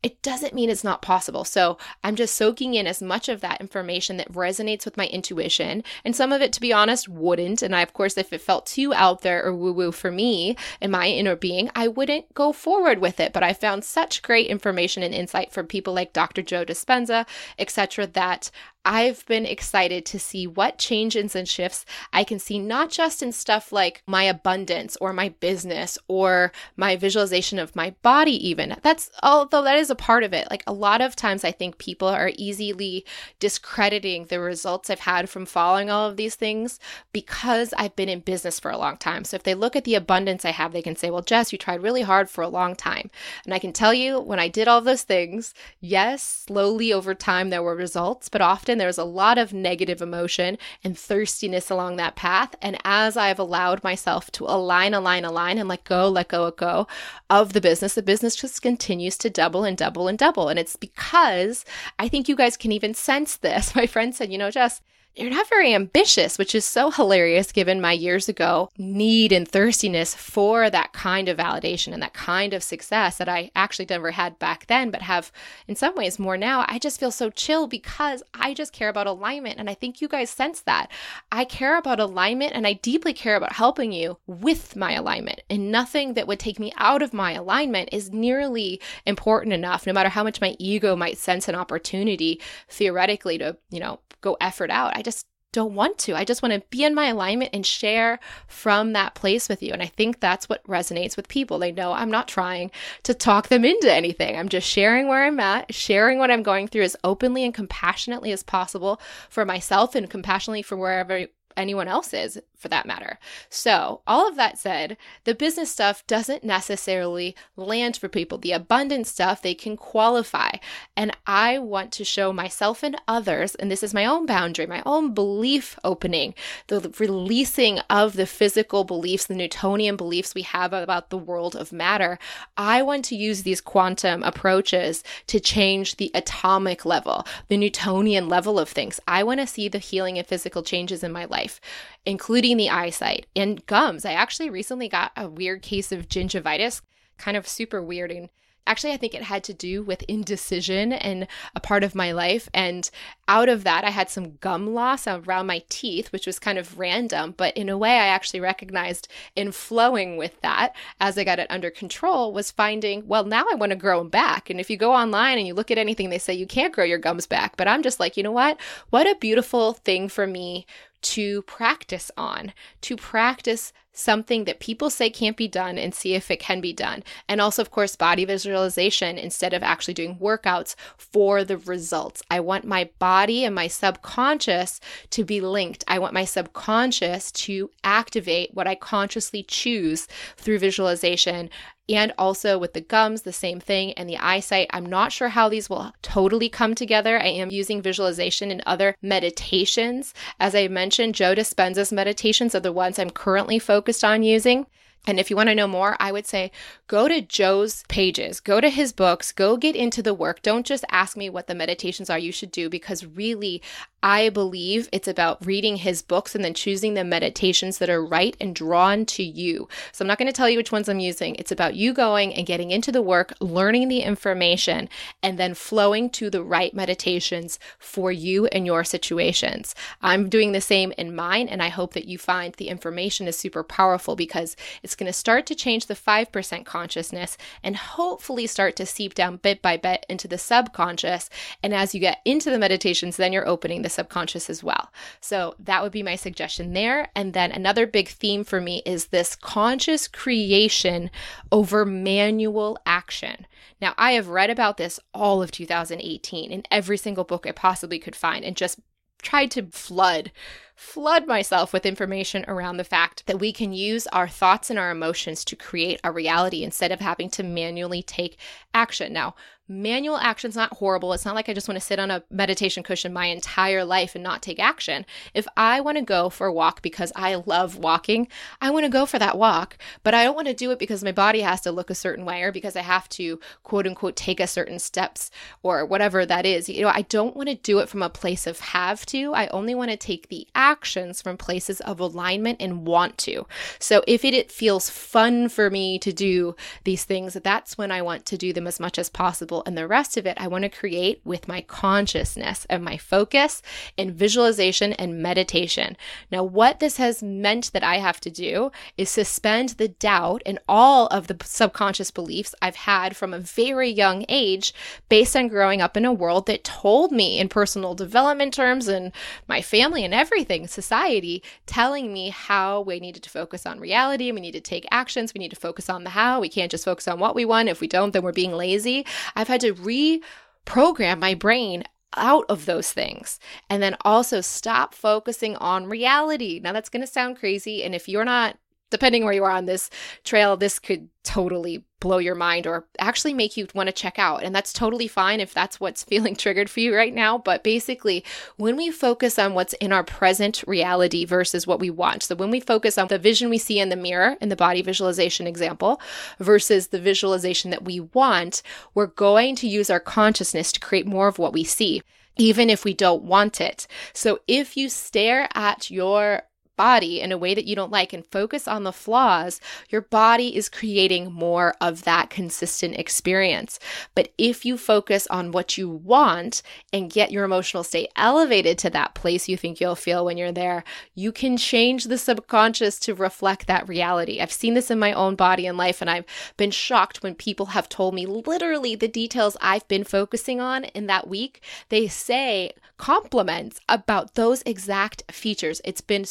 it 0.02 0.20
doesn't 0.20 0.54
mean 0.54 0.68
it's 0.68 0.82
not 0.82 1.00
possible. 1.00 1.44
So 1.44 1.78
I'm 2.02 2.16
just 2.16 2.34
soaking 2.34 2.74
in 2.74 2.86
as 2.86 3.00
much 3.00 3.28
of 3.28 3.40
that 3.40 3.60
information 3.60 4.16
that 4.16 4.32
resonates 4.32 4.84
with 4.84 4.96
my 4.96 5.06
intuition. 5.06 5.84
And 6.04 6.16
some 6.16 6.32
of 6.32 6.42
it, 6.42 6.52
to 6.54 6.60
be 6.60 6.72
honest, 6.72 7.08
wouldn't. 7.08 7.62
And 7.62 7.74
I, 7.74 7.82
of 7.82 7.92
course, 7.92 8.18
if 8.18 8.32
it 8.32 8.40
felt 8.40 8.66
too 8.66 8.92
out 8.94 9.22
there 9.22 9.44
or 9.44 9.54
woo 9.54 9.72
woo 9.72 9.92
for 9.92 10.10
me 10.10 10.56
and 10.80 10.90
my 10.90 11.06
inner 11.06 11.36
being, 11.36 11.70
I 11.76 11.86
wouldn't 11.86 12.34
go 12.34 12.52
forward 12.52 12.98
with 12.98 13.20
it. 13.20 13.32
But 13.32 13.44
I 13.44 13.52
found 13.52 13.84
such 13.84 14.22
great 14.22 14.48
information 14.48 15.04
and 15.04 15.14
insight 15.14 15.52
from 15.52 15.66
people 15.66 15.94
like 15.94 16.12
Dr. 16.12 16.42
Joe 16.42 16.64
Dispenza, 16.64 17.26
etc., 17.58 18.06
that 18.08 18.50
I've 18.84 19.24
been 19.26 19.46
excited 19.46 20.04
to 20.06 20.18
see 20.18 20.46
what 20.46 20.78
changes 20.78 21.36
and 21.36 21.48
shifts 21.48 21.84
I 22.12 22.24
can 22.24 22.38
see, 22.38 22.58
not 22.58 22.90
just 22.90 23.22
in 23.22 23.32
stuff 23.32 23.70
like 23.70 24.02
my 24.06 24.24
abundance 24.24 24.96
or 25.00 25.12
my 25.12 25.28
business 25.28 25.98
or 26.08 26.52
my 26.76 26.96
visualization 26.96 27.58
of 27.58 27.76
my 27.76 27.94
body, 28.02 28.48
even. 28.48 28.76
That's 28.82 29.10
although 29.22 29.62
that 29.62 29.78
is 29.78 29.90
a 29.90 29.94
part 29.94 30.24
of 30.24 30.32
it. 30.32 30.48
Like 30.50 30.64
a 30.66 30.72
lot 30.72 31.00
of 31.00 31.14
times, 31.14 31.44
I 31.44 31.52
think 31.52 31.78
people 31.78 32.08
are 32.08 32.32
easily 32.36 33.04
discrediting 33.38 34.26
the 34.26 34.40
results 34.40 34.90
I've 34.90 35.00
had 35.00 35.30
from 35.30 35.46
following 35.46 35.88
all 35.90 36.08
of 36.08 36.16
these 36.16 36.34
things 36.34 36.80
because 37.12 37.72
I've 37.76 37.94
been 37.94 38.08
in 38.08 38.20
business 38.20 38.58
for 38.58 38.70
a 38.70 38.78
long 38.78 38.96
time. 38.96 39.24
So 39.24 39.36
if 39.36 39.44
they 39.44 39.54
look 39.54 39.76
at 39.76 39.84
the 39.84 39.94
abundance 39.94 40.44
I 40.44 40.50
have, 40.50 40.72
they 40.72 40.82
can 40.82 40.96
say, 40.96 41.10
Well, 41.10 41.22
Jess, 41.22 41.52
you 41.52 41.58
tried 41.58 41.82
really 41.82 42.02
hard 42.02 42.28
for 42.28 42.42
a 42.42 42.48
long 42.48 42.74
time. 42.74 43.10
And 43.44 43.54
I 43.54 43.58
can 43.58 43.72
tell 43.72 43.94
you, 43.94 44.18
when 44.18 44.40
I 44.40 44.48
did 44.48 44.66
all 44.66 44.80
those 44.80 45.02
things, 45.02 45.54
yes, 45.80 46.44
slowly 46.46 46.92
over 46.92 47.14
time 47.14 47.50
there 47.50 47.62
were 47.62 47.76
results, 47.76 48.28
but 48.28 48.40
often 48.40 48.71
often 48.72 48.78
there's 48.78 48.96
a 48.96 49.04
lot 49.04 49.36
of 49.36 49.52
negative 49.52 50.00
emotion 50.00 50.56
and 50.82 50.96
thirstiness 50.96 51.68
along 51.68 51.96
that 51.96 52.16
path. 52.16 52.54
And 52.62 52.78
as 52.84 53.18
I've 53.18 53.38
allowed 53.38 53.84
myself 53.84 54.32
to 54.32 54.46
align, 54.46 54.94
align, 54.94 55.26
align, 55.26 55.58
and 55.58 55.68
let 55.68 55.84
go, 55.84 56.08
let 56.08 56.28
go, 56.28 56.44
let 56.44 56.56
go 56.56 56.86
of 57.28 57.52
the 57.52 57.60
business, 57.60 57.94
the 57.94 58.02
business 58.02 58.34
just 58.34 58.62
continues 58.62 59.18
to 59.18 59.28
double 59.28 59.64
and 59.64 59.76
double 59.76 60.08
and 60.08 60.16
double. 60.16 60.48
And 60.48 60.58
it's 60.58 60.76
because 60.76 61.66
I 61.98 62.08
think 62.08 62.28
you 62.28 62.36
guys 62.36 62.56
can 62.56 62.72
even 62.72 62.94
sense 62.94 63.36
this. 63.36 63.74
My 63.76 63.86
friend 63.86 64.14
said, 64.14 64.32
you 64.32 64.38
know, 64.38 64.50
Jess, 64.50 64.80
you're 65.14 65.30
not 65.30 65.48
very 65.48 65.74
ambitious, 65.74 66.38
which 66.38 66.54
is 66.54 66.64
so 66.64 66.90
hilarious 66.90 67.52
given 67.52 67.80
my 67.80 67.92
years 67.92 68.28
ago 68.28 68.70
need 68.78 69.30
and 69.32 69.46
thirstiness 69.46 70.14
for 70.14 70.70
that 70.70 70.92
kind 70.92 71.28
of 71.28 71.36
validation 71.36 71.92
and 71.92 72.02
that 72.02 72.14
kind 72.14 72.54
of 72.54 72.62
success 72.62 73.18
that 73.18 73.28
I 73.28 73.50
actually 73.54 73.86
never 73.90 74.12
had 74.12 74.38
back 74.38 74.66
then, 74.66 74.90
but 74.90 75.02
have 75.02 75.30
in 75.68 75.76
some 75.76 75.94
ways 75.94 76.18
more 76.18 76.38
now. 76.38 76.64
I 76.66 76.78
just 76.78 76.98
feel 76.98 77.10
so 77.10 77.28
chill 77.28 77.66
because 77.66 78.22
I 78.32 78.54
just 78.54 78.72
care 78.72 78.88
about 78.88 79.06
alignment. 79.06 79.58
And 79.58 79.68
I 79.68 79.74
think 79.74 80.00
you 80.00 80.08
guys 80.08 80.30
sense 80.30 80.62
that. 80.62 80.90
I 81.30 81.44
care 81.44 81.76
about 81.76 82.00
alignment 82.00 82.52
and 82.54 82.66
I 82.66 82.74
deeply 82.74 83.12
care 83.12 83.36
about 83.36 83.52
helping 83.52 83.92
you 83.92 84.18
with 84.26 84.76
my 84.76 84.92
alignment. 84.92 85.42
And 85.50 85.70
nothing 85.70 86.14
that 86.14 86.26
would 86.26 86.38
take 86.38 86.58
me 86.58 86.72
out 86.78 87.02
of 87.02 87.12
my 87.12 87.32
alignment 87.32 87.90
is 87.92 88.12
nearly 88.12 88.80
important 89.04 89.52
enough, 89.52 89.86
no 89.86 89.92
matter 89.92 90.08
how 90.08 90.24
much 90.24 90.40
my 90.40 90.56
ego 90.58 90.96
might 90.96 91.18
sense 91.18 91.48
an 91.48 91.54
opportunity 91.54 92.40
theoretically 92.68 93.36
to, 93.38 93.58
you 93.70 93.80
know, 93.80 94.00
go 94.22 94.36
effort 94.40 94.70
out. 94.70 94.96
Just 95.02 95.26
don't 95.52 95.74
want 95.74 95.98
to. 95.98 96.16
I 96.16 96.24
just 96.24 96.42
want 96.42 96.54
to 96.54 96.62
be 96.70 96.82
in 96.82 96.94
my 96.94 97.08
alignment 97.08 97.50
and 97.52 97.64
share 97.64 98.18
from 98.48 98.94
that 98.94 99.14
place 99.14 99.48
with 99.48 99.62
you. 99.62 99.72
And 99.72 99.82
I 99.82 99.86
think 99.86 100.18
that's 100.18 100.48
what 100.48 100.64
resonates 100.64 101.16
with 101.16 101.28
people. 101.28 101.58
They 101.58 101.72
know 101.72 101.92
I'm 101.92 102.10
not 102.10 102.26
trying 102.26 102.70
to 103.02 103.12
talk 103.12 103.48
them 103.48 103.64
into 103.64 103.92
anything. 103.92 104.36
I'm 104.36 104.48
just 104.48 104.66
sharing 104.66 105.08
where 105.08 105.24
I'm 105.24 105.38
at, 105.40 105.74
sharing 105.74 106.18
what 106.18 106.30
I'm 106.30 106.42
going 106.42 106.68
through 106.68 106.84
as 106.84 106.96
openly 107.04 107.44
and 107.44 107.52
compassionately 107.52 108.32
as 108.32 108.42
possible 108.42 109.00
for 109.28 109.44
myself 109.44 109.94
and 109.94 110.08
compassionately 110.08 110.62
for 110.62 110.76
wherever 110.76 111.26
anyone 111.54 111.86
else 111.86 112.14
is 112.14 112.40
for 112.62 112.68
that 112.68 112.86
matter. 112.86 113.18
So, 113.50 114.00
all 114.06 114.28
of 114.28 114.36
that 114.36 114.56
said, 114.56 114.96
the 115.24 115.34
business 115.34 115.70
stuff 115.70 116.06
doesn't 116.06 116.44
necessarily 116.44 117.34
land 117.56 117.96
for 117.96 118.08
people. 118.08 118.38
The 118.38 118.52
abundant 118.52 119.06
stuff, 119.06 119.42
they 119.42 119.54
can 119.54 119.76
qualify. 119.76 120.52
And 120.96 121.14
I 121.26 121.58
want 121.58 121.92
to 121.92 122.04
show 122.04 122.32
myself 122.32 122.82
and 122.82 122.96
others, 123.08 123.54
and 123.56 123.70
this 123.70 123.82
is 123.82 123.92
my 123.92 124.06
own 124.06 124.24
boundary, 124.24 124.66
my 124.66 124.82
own 124.86 125.12
belief 125.12 125.78
opening, 125.84 126.34
the 126.68 126.94
releasing 126.98 127.80
of 127.90 128.14
the 128.14 128.26
physical 128.26 128.84
beliefs, 128.84 129.26
the 129.26 129.34
Newtonian 129.34 129.96
beliefs 129.96 130.34
we 130.34 130.42
have 130.42 130.72
about 130.72 131.10
the 131.10 131.18
world 131.18 131.56
of 131.56 131.72
matter. 131.72 132.18
I 132.56 132.82
want 132.82 133.04
to 133.06 133.16
use 133.16 133.42
these 133.42 133.60
quantum 133.60 134.22
approaches 134.22 135.02
to 135.26 135.40
change 135.40 135.96
the 135.96 136.10
atomic 136.14 136.84
level, 136.84 137.26
the 137.48 137.56
Newtonian 137.56 138.28
level 138.28 138.58
of 138.58 138.68
things. 138.68 139.00
I 139.08 139.24
want 139.24 139.40
to 139.40 139.46
see 139.46 139.68
the 139.68 139.78
healing 139.78 140.18
and 140.18 140.26
physical 140.26 140.62
changes 140.62 141.02
in 141.02 141.12
my 141.12 141.24
life 141.24 141.60
including 142.04 142.56
the 142.56 142.70
eyesight 142.70 143.26
and 143.36 143.64
gums. 143.66 144.04
I 144.04 144.12
actually 144.12 144.50
recently 144.50 144.88
got 144.88 145.12
a 145.16 145.28
weird 145.28 145.62
case 145.62 145.92
of 145.92 146.08
gingivitis, 146.08 146.82
kind 147.18 147.36
of 147.36 147.46
super 147.46 147.82
weird. 147.82 148.10
And 148.10 148.28
actually, 148.66 148.92
I 148.92 148.96
think 148.96 149.14
it 149.14 149.22
had 149.22 149.44
to 149.44 149.54
do 149.54 149.82
with 149.82 150.02
indecision 150.04 150.92
and 150.92 151.26
a 151.54 151.60
part 151.60 151.84
of 151.84 151.94
my 151.94 152.12
life. 152.12 152.48
And 152.52 152.90
out 153.32 153.48
of 153.48 153.64
that, 153.64 153.82
I 153.82 153.88
had 153.88 154.10
some 154.10 154.36
gum 154.42 154.74
loss 154.74 155.08
around 155.08 155.46
my 155.46 155.64
teeth, 155.70 156.12
which 156.12 156.26
was 156.26 156.38
kind 156.38 156.58
of 156.58 156.78
random. 156.78 157.32
But 157.34 157.56
in 157.56 157.70
a 157.70 157.78
way, 157.78 157.92
I 157.92 158.08
actually 158.08 158.40
recognized 158.40 159.08
in 159.34 159.52
flowing 159.52 160.18
with 160.18 160.38
that 160.42 160.76
as 161.00 161.16
I 161.16 161.24
got 161.24 161.38
it 161.38 161.46
under 161.48 161.70
control 161.70 162.34
was 162.34 162.50
finding, 162.50 163.08
well, 163.08 163.24
now 163.24 163.46
I 163.50 163.54
want 163.54 163.70
to 163.70 163.76
grow 163.76 164.00
them 164.00 164.10
back. 164.10 164.50
And 164.50 164.60
if 164.60 164.68
you 164.68 164.76
go 164.76 164.92
online 164.92 165.38
and 165.38 165.46
you 165.46 165.54
look 165.54 165.70
at 165.70 165.78
anything, 165.78 166.10
they 166.10 166.18
say 166.18 166.34
you 166.34 166.46
can't 166.46 166.74
grow 166.74 166.84
your 166.84 166.98
gums 166.98 167.26
back. 167.26 167.56
But 167.56 167.68
I'm 167.68 167.82
just 167.82 167.98
like, 167.98 168.18
you 168.18 168.22
know 168.22 168.32
what? 168.32 168.60
What 168.90 169.06
a 169.06 169.16
beautiful 169.18 169.72
thing 169.72 170.10
for 170.10 170.26
me 170.26 170.66
to 171.00 171.40
practice 171.42 172.10
on, 172.18 172.52
to 172.82 172.96
practice 172.96 173.72
something 173.92 174.44
that 174.44 174.60
people 174.60 174.88
say 174.88 175.10
can't 175.10 175.36
be 175.36 175.48
done 175.48 175.78
and 175.78 175.94
see 175.94 176.14
if 176.14 176.30
it 176.30 176.40
can 176.40 176.60
be 176.60 176.72
done. 176.72 177.04
And 177.28 177.40
also, 177.40 177.60
of 177.60 177.70
course, 177.70 177.94
body 177.94 178.24
visualization 178.24 179.18
instead 179.18 179.52
of 179.52 179.62
actually 179.62 179.94
doing 179.94 180.16
workouts 180.16 180.74
for 180.96 181.44
the 181.44 181.58
results. 181.58 182.22
I 182.30 182.40
want 182.40 182.64
my 182.64 182.88
body 182.98 183.21
and 183.30 183.54
my 183.54 183.68
subconscious 183.68 184.80
to 185.10 185.24
be 185.24 185.40
linked. 185.40 185.84
I 185.86 185.98
want 185.98 186.14
my 186.14 186.24
subconscious 186.24 187.32
to 187.32 187.70
activate 187.84 188.54
what 188.54 188.66
I 188.66 188.74
consciously 188.74 189.42
choose 189.42 190.08
through 190.36 190.58
visualization 190.58 191.50
and 191.88 192.12
also 192.16 192.58
with 192.58 192.72
the 192.74 192.80
gums, 192.80 193.22
the 193.22 193.32
same 193.32 193.60
thing, 193.60 193.92
and 193.94 194.08
the 194.08 194.16
eyesight. 194.16 194.68
I'm 194.70 194.86
not 194.86 195.12
sure 195.12 195.28
how 195.28 195.48
these 195.48 195.68
will 195.68 195.92
totally 196.00 196.48
come 196.48 196.74
together. 196.74 197.18
I 197.18 197.26
am 197.26 197.50
using 197.50 197.82
visualization 197.82 198.50
in 198.50 198.62
other 198.66 198.96
meditations. 199.02 200.14
As 200.38 200.54
I 200.54 200.68
mentioned, 200.68 201.14
Joe 201.14 201.34
Dispenza's 201.34 201.92
meditations 201.92 202.54
are 202.54 202.60
the 202.60 202.72
ones 202.72 202.98
I'm 202.98 203.10
currently 203.10 203.58
focused 203.58 204.04
on 204.04 204.22
using. 204.22 204.66
And 205.06 205.18
if 205.18 205.30
you 205.30 205.36
want 205.36 205.48
to 205.48 205.54
know 205.54 205.66
more, 205.66 205.96
I 205.98 206.12
would 206.12 206.26
say 206.26 206.52
go 206.86 207.08
to 207.08 207.20
Joe's 207.20 207.82
pages, 207.88 208.38
go 208.38 208.60
to 208.60 208.68
his 208.68 208.92
books, 208.92 209.32
go 209.32 209.56
get 209.56 209.74
into 209.74 210.02
the 210.02 210.14
work. 210.14 210.42
Don't 210.42 210.64
just 210.64 210.84
ask 210.90 211.16
me 211.16 211.28
what 211.28 211.48
the 211.48 211.54
meditations 211.54 212.08
are 212.08 212.18
you 212.18 212.30
should 212.30 212.52
do 212.52 212.68
because 212.68 213.04
really 213.04 213.60
I 214.02 214.30
believe 214.30 214.88
it's 214.90 215.06
about 215.06 215.44
reading 215.46 215.76
his 215.76 216.02
books 216.02 216.34
and 216.34 216.44
then 216.44 216.54
choosing 216.54 216.94
the 216.94 217.04
meditations 217.04 217.78
that 217.78 217.88
are 217.88 218.04
right 218.04 218.36
and 218.40 218.54
drawn 218.54 219.06
to 219.06 219.22
you. 219.22 219.68
So 219.92 220.02
I'm 220.02 220.08
not 220.08 220.18
going 220.18 220.26
to 220.26 220.32
tell 220.32 220.48
you 220.48 220.56
which 220.56 220.72
ones 220.72 220.88
I'm 220.88 220.98
using. 220.98 221.36
It's 221.36 221.52
about 221.52 221.76
you 221.76 221.92
going 221.92 222.34
and 222.34 222.46
getting 222.46 222.72
into 222.72 222.90
the 222.90 223.02
work, 223.02 223.32
learning 223.40 223.88
the 223.88 224.00
information, 224.00 224.88
and 225.22 225.38
then 225.38 225.54
flowing 225.54 226.10
to 226.10 226.30
the 226.30 226.42
right 226.42 226.74
meditations 226.74 227.60
for 227.78 228.10
you 228.10 228.46
and 228.46 228.66
your 228.66 228.82
situations. 228.82 229.74
I'm 230.00 230.28
doing 230.28 230.50
the 230.50 230.60
same 230.60 230.92
in 230.98 231.14
mine, 231.14 231.46
and 231.46 231.62
I 231.62 231.68
hope 231.68 231.92
that 231.92 232.06
you 232.06 232.18
find 232.18 232.54
the 232.54 232.68
information 232.68 233.28
is 233.28 233.36
super 233.36 233.62
powerful 233.62 234.16
because 234.16 234.56
it's 234.82 234.96
going 234.96 235.06
to 235.06 235.12
start 235.12 235.46
to 235.46 235.54
change 235.54 235.86
the 235.86 235.94
5% 235.94 236.64
consciousness 236.64 237.36
and 237.62 237.76
hopefully 237.76 238.48
start 238.48 238.74
to 238.76 238.86
seep 238.86 239.14
down 239.14 239.36
bit 239.36 239.62
by 239.62 239.76
bit 239.76 240.04
into 240.08 240.26
the 240.26 240.38
subconscious. 240.38 241.30
And 241.62 241.72
as 241.72 241.94
you 241.94 242.00
get 242.00 242.20
into 242.24 242.50
the 242.50 242.58
meditations, 242.58 243.16
then 243.16 243.32
you're 243.32 243.46
opening 243.46 243.82
the 243.82 243.91
subconscious 243.92 244.50
as 244.50 244.62
well. 244.64 244.90
So 245.20 245.54
that 245.58 245.82
would 245.82 245.92
be 245.92 246.02
my 246.02 246.16
suggestion 246.16 246.72
there. 246.72 247.10
And 247.14 247.32
then 247.32 247.52
another 247.52 247.86
big 247.86 248.08
theme 248.08 248.44
for 248.44 248.60
me 248.60 248.82
is 248.84 249.06
this 249.06 249.36
conscious 249.36 250.08
creation 250.08 251.10
over 251.50 251.84
manual 251.84 252.78
action. 252.86 253.46
Now, 253.80 253.94
I 253.98 254.12
have 254.12 254.28
read 254.28 254.50
about 254.50 254.76
this 254.76 255.00
all 255.12 255.42
of 255.42 255.50
2018 255.50 256.52
in 256.52 256.62
every 256.70 256.96
single 256.96 257.24
book 257.24 257.46
I 257.46 257.52
possibly 257.52 257.98
could 257.98 258.16
find 258.16 258.44
and 258.44 258.56
just 258.56 258.80
tried 259.22 259.50
to 259.52 259.66
flood 259.66 260.32
flood 260.74 261.26
myself 261.26 261.72
with 261.72 261.86
information 261.86 262.44
around 262.48 262.76
the 262.76 262.84
fact 262.84 263.26
that 263.26 263.40
we 263.40 263.52
can 263.52 263.72
use 263.72 264.06
our 264.08 264.28
thoughts 264.28 264.70
and 264.70 264.78
our 264.78 264.90
emotions 264.90 265.44
to 265.44 265.56
create 265.56 266.00
a 266.02 266.12
reality 266.12 266.62
instead 266.62 266.92
of 266.92 267.00
having 267.00 267.30
to 267.30 267.42
manually 267.42 268.02
take 268.02 268.38
action. 268.74 269.12
Now, 269.12 269.34
manual 269.68 270.16
action's 270.16 270.56
not 270.56 270.74
horrible. 270.74 271.12
It's 271.12 271.24
not 271.24 271.34
like 271.34 271.48
I 271.48 271.54
just 271.54 271.68
want 271.68 271.76
to 271.76 271.86
sit 271.86 271.98
on 271.98 272.10
a 272.10 272.22
meditation 272.30 272.82
cushion 272.82 273.12
my 273.12 273.26
entire 273.26 273.84
life 273.84 274.14
and 274.14 274.22
not 274.22 274.42
take 274.42 274.58
action. 274.58 275.06
If 275.34 275.46
I 275.56 275.80
want 275.80 275.98
to 275.98 276.04
go 276.04 276.28
for 276.28 276.46
a 276.46 276.52
walk 276.52 276.82
because 276.82 277.12
I 277.16 277.34
love 277.34 277.76
walking, 277.76 278.28
I 278.60 278.70
want 278.70 278.84
to 278.84 278.90
go 278.90 279.06
for 279.06 279.18
that 279.18 279.38
walk, 279.38 279.78
but 280.02 280.14
I 280.14 280.24
don't 280.24 280.34
want 280.34 280.48
to 280.48 280.54
do 280.54 280.70
it 280.70 280.78
because 280.78 281.04
my 281.04 281.12
body 281.12 281.40
has 281.40 281.60
to 281.62 281.72
look 281.72 281.90
a 281.90 281.94
certain 281.94 282.24
way 282.24 282.42
or 282.42 282.52
because 282.52 282.76
I 282.76 282.82
have 282.82 283.08
to 283.10 283.40
quote 283.62 283.86
unquote 283.86 284.16
take 284.16 284.40
a 284.40 284.46
certain 284.46 284.78
steps 284.78 285.30
or 285.62 285.86
whatever 285.86 286.26
that 286.26 286.44
is. 286.44 286.68
You 286.68 286.82
know, 286.82 286.92
I 286.92 287.02
don't 287.02 287.36
want 287.36 287.48
to 287.48 287.54
do 287.54 287.78
it 287.78 287.88
from 287.88 288.02
a 288.02 288.10
place 288.10 288.46
of 288.46 288.60
have 288.60 289.06
to. 289.06 289.32
I 289.34 289.46
only 289.48 289.74
want 289.74 289.90
to 289.90 289.96
take 289.96 290.28
the 290.28 290.46
actions 290.62 291.20
from 291.20 291.36
places 291.36 291.80
of 291.80 291.98
alignment 291.98 292.62
and 292.62 292.86
want 292.86 293.18
to. 293.18 293.46
So 293.80 294.04
if 294.06 294.24
it, 294.24 294.32
it 294.32 294.52
feels 294.52 294.88
fun 294.88 295.48
for 295.48 295.68
me 295.70 295.98
to 295.98 296.12
do 296.12 296.54
these 296.84 297.04
things, 297.04 297.34
that's 297.34 297.76
when 297.76 297.90
I 297.90 298.00
want 298.00 298.26
to 298.26 298.38
do 298.38 298.52
them 298.52 298.68
as 298.68 298.78
much 298.78 298.96
as 298.96 299.08
possible 299.08 299.64
and 299.66 299.76
the 299.76 299.88
rest 299.88 300.16
of 300.16 300.24
it 300.24 300.36
I 300.40 300.46
want 300.46 300.62
to 300.62 300.68
create 300.68 301.20
with 301.24 301.48
my 301.48 301.62
consciousness 301.62 302.64
and 302.70 302.84
my 302.84 302.96
focus 302.96 303.60
and 303.98 304.14
visualization 304.14 304.92
and 304.92 305.20
meditation. 305.20 305.96
Now, 306.30 306.44
what 306.44 306.78
this 306.78 306.96
has 306.98 307.22
meant 307.22 307.72
that 307.72 307.82
I 307.82 307.96
have 307.98 308.20
to 308.20 308.30
do 308.30 308.70
is 308.96 309.10
suspend 309.10 309.70
the 309.70 309.88
doubt 309.88 310.42
and 310.46 310.58
all 310.68 311.06
of 311.08 311.26
the 311.26 311.38
subconscious 311.42 312.10
beliefs 312.10 312.54
I've 312.62 312.76
had 312.76 313.16
from 313.16 313.34
a 313.34 313.40
very 313.40 313.90
young 313.90 314.24
age 314.28 314.72
based 315.08 315.34
on 315.34 315.48
growing 315.48 315.80
up 315.80 315.96
in 315.96 316.04
a 316.04 316.12
world 316.12 316.46
that 316.46 316.62
told 316.64 317.10
me 317.10 317.40
in 317.40 317.48
personal 317.48 317.94
development 317.94 318.54
terms 318.54 318.86
and 318.88 319.12
my 319.48 319.62
family 319.62 320.04
and 320.04 320.12
everything, 320.12 320.51
society, 320.66 321.42
telling 321.66 322.12
me 322.12 322.28
how 322.28 322.82
we 322.82 323.00
needed 323.00 323.22
to 323.22 323.30
focus 323.30 323.66
on 323.66 323.80
reality, 323.80 324.28
and 324.28 324.34
we 324.34 324.40
need 324.40 324.52
to 324.52 324.60
take 324.60 324.86
actions, 324.90 325.32
we 325.34 325.38
need 325.38 325.50
to 325.50 325.56
focus 325.56 325.88
on 325.88 326.04
the 326.04 326.10
how, 326.10 326.40
we 326.40 326.48
can't 326.48 326.70
just 326.70 326.84
focus 326.84 327.08
on 327.08 327.18
what 327.18 327.34
we 327.34 327.44
want. 327.44 327.68
If 327.68 327.80
we 327.80 327.88
don't, 327.88 328.12
then 328.12 328.22
we're 328.22 328.32
being 328.32 328.52
lazy. 328.52 329.06
I've 329.34 329.48
had 329.48 329.60
to 329.62 329.74
reprogram 329.74 331.18
my 331.18 331.34
brain 331.34 331.84
out 332.16 332.44
of 332.48 332.66
those 332.66 332.92
things 332.92 333.38
and 333.70 333.82
then 333.82 333.96
also 334.02 334.40
stop 334.40 334.94
focusing 334.94 335.56
on 335.56 335.86
reality. 335.86 336.60
Now, 336.62 336.72
that's 336.72 336.90
going 336.90 337.00
to 337.00 337.06
sound 337.06 337.38
crazy. 337.38 337.82
And 337.82 337.94
if 337.94 338.08
you're 338.08 338.24
not 338.24 338.58
depending 338.92 339.24
where 339.24 339.32
you 339.32 339.42
are 339.42 339.50
on 339.50 339.66
this 339.66 339.90
trail, 340.22 340.56
this 340.56 340.78
could 340.78 341.08
totally 341.24 341.84
blow 341.98 342.18
your 342.18 342.34
mind 342.34 342.66
or 342.66 342.84
actually 342.98 343.32
make 343.32 343.56
you 343.56 343.66
want 343.74 343.86
to 343.86 343.92
check 343.92 344.18
out. 344.18 344.42
And 344.42 344.54
that's 344.54 344.72
totally 344.72 345.08
fine 345.08 345.40
if 345.40 345.54
that's 345.54 345.80
what's 345.80 346.04
feeling 346.12 346.36
triggered 346.36 346.70
for 346.70 346.80
you 346.80 346.94
right 346.94 347.14
now. 347.14 347.38
But 347.38 347.64
basically, 347.64 348.24
when 348.56 348.76
we 348.76 348.90
focus 348.90 349.38
on 349.38 349.54
what's 349.54 349.72
in 349.74 349.92
our 349.92 350.04
present 350.04 350.62
reality 350.66 351.24
versus 351.24 351.66
what 351.66 351.80
we 351.80 351.90
want, 351.90 352.22
so 352.22 352.34
when 352.34 352.50
we 352.50 352.60
focus 352.60 352.98
on 352.98 353.08
the 353.08 353.18
vision 353.18 353.50
we 353.50 353.58
see 353.58 353.80
in 353.80 353.88
the 353.88 353.96
mirror, 353.96 354.36
in 354.40 354.48
the 354.48 354.56
body 354.56 354.82
visualization 354.82 355.46
example, 355.46 356.00
versus 356.38 356.88
the 356.88 357.00
visualization 357.00 357.70
that 357.70 357.84
we 357.84 358.00
want, 358.00 358.62
we're 358.94 359.06
going 359.06 359.56
to 359.56 359.68
use 359.68 359.90
our 359.90 360.00
consciousness 360.00 360.72
to 360.72 360.80
create 360.80 361.06
more 361.06 361.28
of 361.28 361.38
what 361.38 361.52
we 361.52 361.64
see 361.64 362.02
even 362.38 362.70
if 362.70 362.82
we 362.82 362.94
don't 362.94 363.22
want 363.22 363.60
it. 363.60 363.86
So 364.14 364.40
if 364.48 364.74
you 364.74 364.88
stare 364.88 365.48
at 365.54 365.90
your 365.90 366.42
body 366.82 367.20
in 367.20 367.30
a 367.30 367.38
way 367.38 367.54
that 367.54 367.64
you 367.64 367.76
don't 367.76 367.92
like 367.92 368.12
and 368.12 368.26
focus 368.26 368.66
on 368.66 368.82
the 368.82 368.92
flaws, 368.92 369.60
your 369.88 370.00
body 370.00 370.56
is 370.56 370.68
creating 370.68 371.32
more 371.32 371.74
of 371.80 372.02
that 372.02 372.28
consistent 372.28 372.96
experience. 372.96 373.78
But 374.16 374.32
if 374.36 374.64
you 374.64 374.76
focus 374.76 375.28
on 375.28 375.52
what 375.52 375.78
you 375.78 375.88
want 375.88 376.60
and 376.92 377.08
get 377.08 377.30
your 377.30 377.44
emotional 377.44 377.84
state 377.84 378.10
elevated 378.16 378.78
to 378.78 378.90
that 378.90 379.14
place 379.14 379.48
you 379.48 379.56
think 379.56 379.80
you'll 379.80 379.94
feel 379.94 380.24
when 380.24 380.36
you're 380.36 380.50
there, 380.50 380.82
you 381.14 381.30
can 381.30 381.56
change 381.56 382.06
the 382.06 382.18
subconscious 382.18 382.98
to 382.98 383.14
reflect 383.14 383.68
that 383.68 383.88
reality. 383.88 384.40
I've 384.40 384.50
seen 384.50 384.74
this 384.74 384.90
in 384.90 384.98
my 384.98 385.12
own 385.12 385.36
body 385.36 385.68
and 385.68 385.78
life, 385.78 386.00
and 386.00 386.10
I've 386.10 386.26
been 386.56 386.72
shocked 386.72 387.22
when 387.22 387.36
people 387.36 387.66
have 387.66 387.88
told 387.88 388.12
me 388.12 388.26
literally 388.26 388.96
the 388.96 389.06
details 389.06 389.56
I've 389.60 389.86
been 389.86 390.02
focusing 390.02 390.60
on 390.60 390.82
in 390.84 391.06
that 391.06 391.28
week. 391.28 391.62
They 391.90 392.08
say 392.08 392.72
compliments 392.96 393.80
about 393.88 394.34
those 394.34 394.62
exact 394.64 395.24
features. 395.30 395.80
It's 395.84 396.00
been 396.00 396.24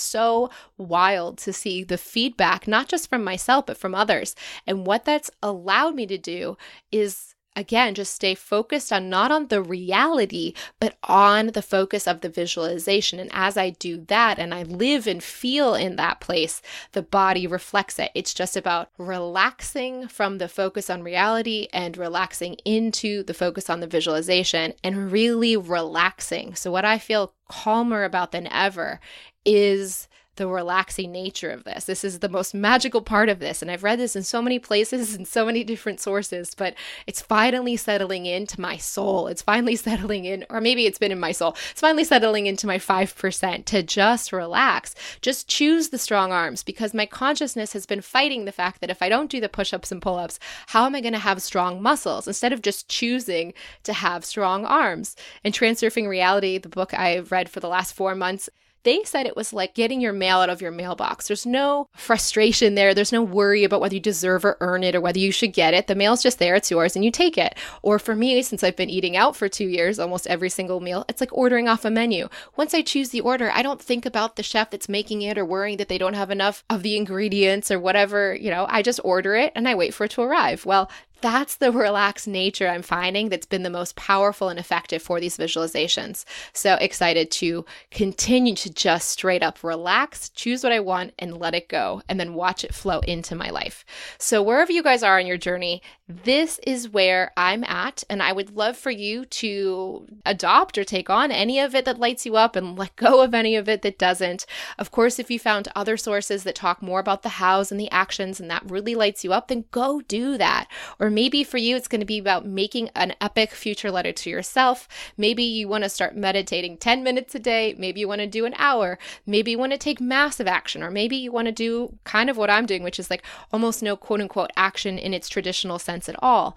wild 0.77 1.37
to 1.39 1.53
see 1.53 1.83
the 1.83 1.97
feedback, 1.97 2.67
not 2.67 2.87
just 2.87 3.09
from 3.09 3.23
myself, 3.23 3.65
but 3.65 3.77
from 3.77 3.95
others. 3.95 4.35
And 4.65 4.85
what 4.85 5.05
that's 5.05 5.31
allowed 5.41 5.95
me 5.95 6.05
to 6.07 6.17
do 6.17 6.57
is 6.91 7.35
again 7.55 7.93
just 7.93 8.13
stay 8.13 8.33
focused 8.33 8.93
on 8.93 9.09
not 9.09 9.31
on 9.31 9.47
the 9.47 9.61
reality 9.61 10.53
but 10.79 10.97
on 11.03 11.47
the 11.47 11.61
focus 11.61 12.07
of 12.07 12.21
the 12.21 12.29
visualization. 12.29 13.19
And 13.19 13.29
as 13.33 13.57
i 13.57 13.71
do 13.71 14.05
that 14.07 14.39
and 14.39 14.53
i 14.53 14.63
live 14.63 15.07
and 15.07 15.23
feel 15.23 15.75
in 15.75 15.95
that 15.97 16.19
place 16.19 16.61
the 16.93 17.01
body 17.01 17.47
reflects 17.47 17.99
it. 17.99 18.11
It's 18.15 18.33
just 18.33 18.55
about 18.55 18.89
relaxing 18.97 20.07
from 20.07 20.37
the 20.37 20.47
focus 20.47 20.89
on 20.89 21.03
reality 21.03 21.67
and 21.73 21.97
relaxing 21.97 22.55
into 22.65 23.23
the 23.23 23.33
focus 23.33 23.69
on 23.69 23.79
the 23.79 23.87
visualization 23.87 24.73
and 24.83 25.11
really 25.11 25.57
relaxing. 25.57 26.55
So 26.55 26.71
what 26.71 26.85
i 26.85 26.97
feel 26.97 27.33
calmer 27.49 28.03
about 28.03 28.31
than 28.31 28.47
ever 28.47 28.99
is 29.43 30.07
the 30.37 30.47
relaxing 30.47 31.11
nature 31.11 31.49
of 31.49 31.65
this. 31.65 31.85
This 31.85 32.03
is 32.03 32.19
the 32.19 32.29
most 32.29 32.53
magical 32.53 33.01
part 33.01 33.27
of 33.27 33.39
this. 33.39 33.61
And 33.61 33.69
I've 33.69 33.83
read 33.83 33.99
this 33.99 34.15
in 34.15 34.23
so 34.23 34.41
many 34.41 34.59
places 34.59 35.13
and 35.15 35.27
so 35.27 35.45
many 35.45 35.63
different 35.63 35.99
sources, 35.99 36.55
but 36.55 36.75
it's 37.05 37.21
finally 37.21 37.75
settling 37.75 38.25
into 38.25 38.61
my 38.61 38.77
soul. 38.77 39.27
It's 39.27 39.41
finally 39.41 39.75
settling 39.81 40.25
in, 40.25 40.45
or 40.49 40.61
maybe 40.61 40.85
it's 40.85 40.97
been 40.97 41.11
in 41.11 41.19
my 41.19 41.31
soul. 41.31 41.55
It's 41.71 41.81
finally 41.81 42.03
settling 42.03 42.47
into 42.47 42.67
my 42.67 42.77
5% 42.77 43.65
to 43.65 43.83
just 43.83 44.31
relax. 44.31 44.95
Just 45.21 45.47
choose 45.47 45.89
the 45.89 45.97
strong 45.97 46.31
arms 46.31 46.63
because 46.63 46.93
my 46.93 47.05
consciousness 47.05 47.73
has 47.73 47.85
been 47.85 48.01
fighting 48.01 48.45
the 48.45 48.51
fact 48.51 48.81
that 48.81 48.89
if 48.89 49.01
I 49.01 49.09
don't 49.09 49.29
do 49.29 49.41
the 49.41 49.49
push 49.49 49.73
ups 49.73 49.91
and 49.91 50.01
pull 50.01 50.15
ups, 50.15 50.39
how 50.67 50.85
am 50.85 50.95
I 50.95 51.01
going 51.01 51.13
to 51.13 51.19
have 51.19 51.41
strong 51.41 51.81
muscles 51.81 52.27
instead 52.27 52.53
of 52.53 52.61
just 52.61 52.87
choosing 52.87 53.53
to 53.83 53.93
have 53.93 54.23
strong 54.23 54.65
arms? 54.65 55.15
And 55.43 55.53
Transurfing 55.53 56.07
Reality, 56.07 56.57
the 56.57 56.69
book 56.69 56.93
I've 56.93 57.31
read 57.31 57.49
for 57.49 57.59
the 57.59 57.67
last 57.67 57.93
four 57.93 58.15
months, 58.15 58.49
they 58.83 59.03
said 59.03 59.25
it 59.25 59.35
was 59.35 59.53
like 59.53 59.73
getting 59.73 60.01
your 60.01 60.13
mail 60.13 60.37
out 60.37 60.49
of 60.49 60.61
your 60.61 60.71
mailbox. 60.71 61.27
There's 61.27 61.45
no 61.45 61.87
frustration 61.95 62.75
there. 62.75 62.93
There's 62.93 63.11
no 63.11 63.21
worry 63.21 63.63
about 63.63 63.81
whether 63.81 63.95
you 63.95 63.99
deserve 63.99 64.45
or 64.45 64.57
earn 64.61 64.83
it 64.83 64.95
or 64.95 65.01
whether 65.01 65.19
you 65.19 65.31
should 65.31 65.53
get 65.53 65.73
it. 65.73 65.87
The 65.87 65.95
mail's 65.95 66.23
just 66.23 66.39
there, 66.39 66.55
it's 66.55 66.71
yours, 66.71 66.95
and 66.95 67.05
you 67.05 67.11
take 67.11 67.37
it. 67.37 67.55
Or 67.81 67.99
for 67.99 68.15
me, 68.15 68.41
since 68.41 68.63
I've 68.63 68.75
been 68.75 68.89
eating 68.89 69.15
out 69.15 69.35
for 69.35 69.47
two 69.47 69.67
years, 69.67 69.99
almost 69.99 70.27
every 70.27 70.49
single 70.49 70.79
meal, 70.79 71.05
it's 71.09 71.21
like 71.21 71.33
ordering 71.33 71.67
off 71.67 71.85
a 71.85 71.91
menu. 71.91 72.29
Once 72.55 72.73
I 72.73 72.81
choose 72.81 73.09
the 73.09 73.21
order, 73.21 73.51
I 73.51 73.61
don't 73.61 73.81
think 73.81 74.05
about 74.05 74.35
the 74.35 74.43
chef 74.43 74.71
that's 74.71 74.89
making 74.89 75.21
it 75.21 75.37
or 75.37 75.45
worrying 75.45 75.77
that 75.77 75.87
they 75.87 75.97
don't 75.97 76.13
have 76.13 76.31
enough 76.31 76.63
of 76.69 76.83
the 76.83 76.97
ingredients 76.97 77.71
or 77.71 77.79
whatever. 77.79 78.35
You 78.35 78.49
know, 78.49 78.65
I 78.69 78.81
just 78.81 78.99
order 79.03 79.35
it 79.35 79.51
and 79.55 79.67
I 79.67 79.75
wait 79.75 79.93
for 79.93 80.05
it 80.05 80.11
to 80.11 80.21
arrive. 80.21 80.65
Well, 80.65 80.89
that's 81.21 81.55
the 81.55 81.71
relaxed 81.71 82.27
nature 82.27 82.67
I'm 82.67 82.81
finding 82.81 83.29
that's 83.29 83.45
been 83.45 83.63
the 83.63 83.69
most 83.69 83.95
powerful 83.95 84.49
and 84.49 84.59
effective 84.59 85.01
for 85.01 85.19
these 85.19 85.37
visualizations. 85.37 86.25
So 86.53 86.75
excited 86.75 87.31
to 87.31 87.65
continue 87.91 88.55
to 88.55 88.73
just 88.73 89.09
straight 89.09 89.43
up 89.43 89.63
relax, 89.63 90.29
choose 90.29 90.63
what 90.63 90.73
I 90.73 90.79
want, 90.79 91.13
and 91.19 91.37
let 91.37 91.55
it 91.55 91.69
go, 91.69 92.01
and 92.09 92.19
then 92.19 92.33
watch 92.33 92.63
it 92.63 92.73
flow 92.73 92.99
into 92.99 93.35
my 93.35 93.49
life. 93.49 93.85
So, 94.17 94.41
wherever 94.41 94.71
you 94.71 94.83
guys 94.83 95.03
are 95.03 95.19
on 95.19 95.27
your 95.27 95.37
journey, 95.37 95.81
this 96.07 96.59
is 96.65 96.89
where 96.89 97.31
I'm 97.37 97.63
at. 97.63 98.03
And 98.09 98.21
I 98.21 98.33
would 98.33 98.55
love 98.55 98.77
for 98.77 98.91
you 98.91 99.25
to 99.25 100.07
adopt 100.25 100.77
or 100.77 100.83
take 100.83 101.09
on 101.09 101.31
any 101.31 101.59
of 101.59 101.75
it 101.75 101.85
that 101.85 101.99
lights 101.99 102.25
you 102.25 102.35
up 102.35 102.55
and 102.55 102.77
let 102.77 102.95
go 102.95 103.21
of 103.21 103.33
any 103.33 103.55
of 103.55 103.69
it 103.69 103.81
that 103.83 103.99
doesn't. 103.99 104.45
Of 104.77 104.91
course, 104.91 105.19
if 105.19 105.31
you 105.31 105.39
found 105.39 105.67
other 105.75 105.97
sources 105.97 106.43
that 106.43 106.55
talk 106.55 106.81
more 106.81 106.99
about 106.99 107.23
the 107.23 107.29
hows 107.29 107.71
and 107.71 107.79
the 107.79 107.91
actions 107.91 108.39
and 108.39 108.49
that 108.49 108.69
really 108.69 108.95
lights 108.95 109.23
you 109.23 109.31
up, 109.33 109.47
then 109.47 109.65
go 109.71 110.01
do 110.01 110.37
that. 110.37 110.67
Or 110.99 111.09
maybe 111.13 111.43
for 111.43 111.57
you, 111.57 111.75
it's 111.75 111.87
going 111.87 112.01
to 112.01 112.05
be 112.05 112.17
about 112.17 112.45
making 112.45 112.89
an 112.95 113.13
epic 113.21 113.51
future 113.51 113.91
letter 113.91 114.11
to 114.11 114.29
yourself. 114.29 114.87
Maybe 115.17 115.43
you 115.43 115.67
want 115.67 115.83
to 115.83 115.89
start 115.89 116.15
meditating 116.15 116.77
10 116.77 117.03
minutes 117.03 117.35
a 117.35 117.39
day. 117.39 117.75
Maybe 117.77 117.99
you 117.99 118.07
want 118.07 118.21
to 118.21 118.27
do 118.27 118.45
an 118.45 118.55
hour. 118.57 118.97
Maybe 119.25 119.51
you 119.51 119.59
want 119.59 119.71
to 119.71 119.77
take 119.77 120.01
massive 120.01 120.47
action, 120.47 120.83
or 120.83 120.91
maybe 120.91 121.15
you 121.15 121.31
want 121.31 121.47
to 121.47 121.51
do 121.51 121.97
kind 122.03 122.29
of 122.29 122.37
what 122.37 122.49
I'm 122.49 122.65
doing, 122.65 122.83
which 122.83 122.99
is 122.99 123.09
like 123.09 123.23
almost 123.51 123.83
no 123.83 123.95
quote 123.95 124.21
unquote 124.21 124.51
action 124.55 124.97
in 124.97 125.13
its 125.13 125.29
traditional 125.29 125.79
sense 125.79 126.09
at 126.09 126.15
all 126.19 126.55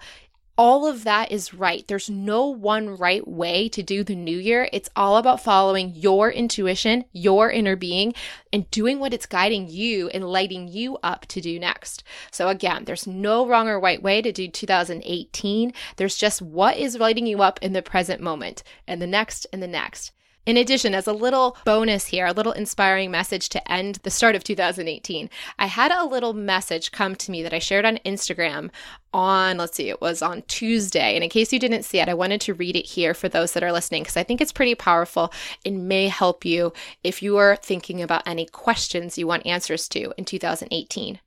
all 0.57 0.87
of 0.87 1.03
that 1.03 1.31
is 1.31 1.53
right. 1.53 1.85
There's 1.87 2.09
no 2.09 2.47
one 2.47 2.95
right 2.95 3.27
way 3.27 3.67
to 3.69 3.83
do 3.83 4.03
the 4.03 4.15
new 4.15 4.37
year. 4.37 4.69
It's 4.71 4.89
all 4.95 5.17
about 5.17 5.41
following 5.41 5.93
your 5.93 6.31
intuition, 6.31 7.05
your 7.11 7.51
inner 7.51 7.75
being, 7.75 8.13
and 8.53 8.69
doing 8.71 8.99
what 8.99 9.13
it's 9.13 9.25
guiding 9.25 9.67
you 9.69 10.07
and 10.09 10.23
lighting 10.23 10.67
you 10.67 10.97
up 11.03 11.25
to 11.27 11.41
do 11.41 11.59
next. 11.59 12.03
So, 12.31 12.47
again, 12.47 12.85
there's 12.85 13.05
no 13.05 13.45
wrong 13.45 13.67
or 13.67 13.79
right 13.79 14.01
way 14.01 14.21
to 14.21 14.31
do 14.31 14.47
2018. 14.47 15.73
There's 15.97 16.15
just 16.15 16.41
what 16.41 16.77
is 16.77 16.97
lighting 16.97 17.27
you 17.27 17.41
up 17.41 17.59
in 17.61 17.73
the 17.73 17.81
present 17.81 18.21
moment 18.21 18.63
and 18.87 19.01
the 19.01 19.07
next 19.07 19.45
and 19.51 19.61
the 19.61 19.67
next. 19.67 20.11
In 20.45 20.57
addition, 20.57 20.93
as 20.93 21.07
a 21.07 21.13
little 21.13 21.57
bonus 21.65 22.05
here, 22.05 22.27
a 22.27 22.31
little 22.31 22.51
inspiring 22.51 23.09
message 23.09 23.49
to 23.49 23.71
end 23.71 23.95
the 24.03 24.11
start 24.11 24.35
of 24.35 24.43
2018, 24.43 25.27
I 25.57 25.65
had 25.65 25.91
a 25.91 26.05
little 26.05 26.33
message 26.33 26.91
come 26.91 27.15
to 27.15 27.31
me 27.31 27.41
that 27.41 27.53
I 27.53 27.57
shared 27.57 27.83
on 27.83 27.97
Instagram 28.05 28.69
on, 29.11 29.57
let's 29.57 29.75
see, 29.75 29.89
it 29.89 30.01
was 30.01 30.21
on 30.21 30.43
Tuesday. 30.43 31.15
And 31.15 31.23
in 31.23 31.31
case 31.31 31.51
you 31.51 31.57
didn't 31.57 31.81
see 31.81 31.97
it, 31.97 32.07
I 32.07 32.13
wanted 32.13 32.41
to 32.41 32.53
read 32.53 32.75
it 32.75 32.85
here 32.85 33.15
for 33.15 33.27
those 33.27 33.53
that 33.53 33.63
are 33.63 33.71
listening 33.71 34.03
because 34.03 34.17
I 34.17 34.23
think 34.23 34.39
it's 34.39 34.51
pretty 34.51 34.75
powerful 34.75 35.33
and 35.65 35.87
may 35.87 36.09
help 36.09 36.45
you 36.45 36.73
if 37.03 37.23
you 37.23 37.37
are 37.37 37.55
thinking 37.55 38.03
about 38.03 38.27
any 38.27 38.45
questions 38.45 39.17
you 39.17 39.25
want 39.25 39.47
answers 39.47 39.89
to 39.89 40.13
in 40.15 40.25
2018. 40.25 41.19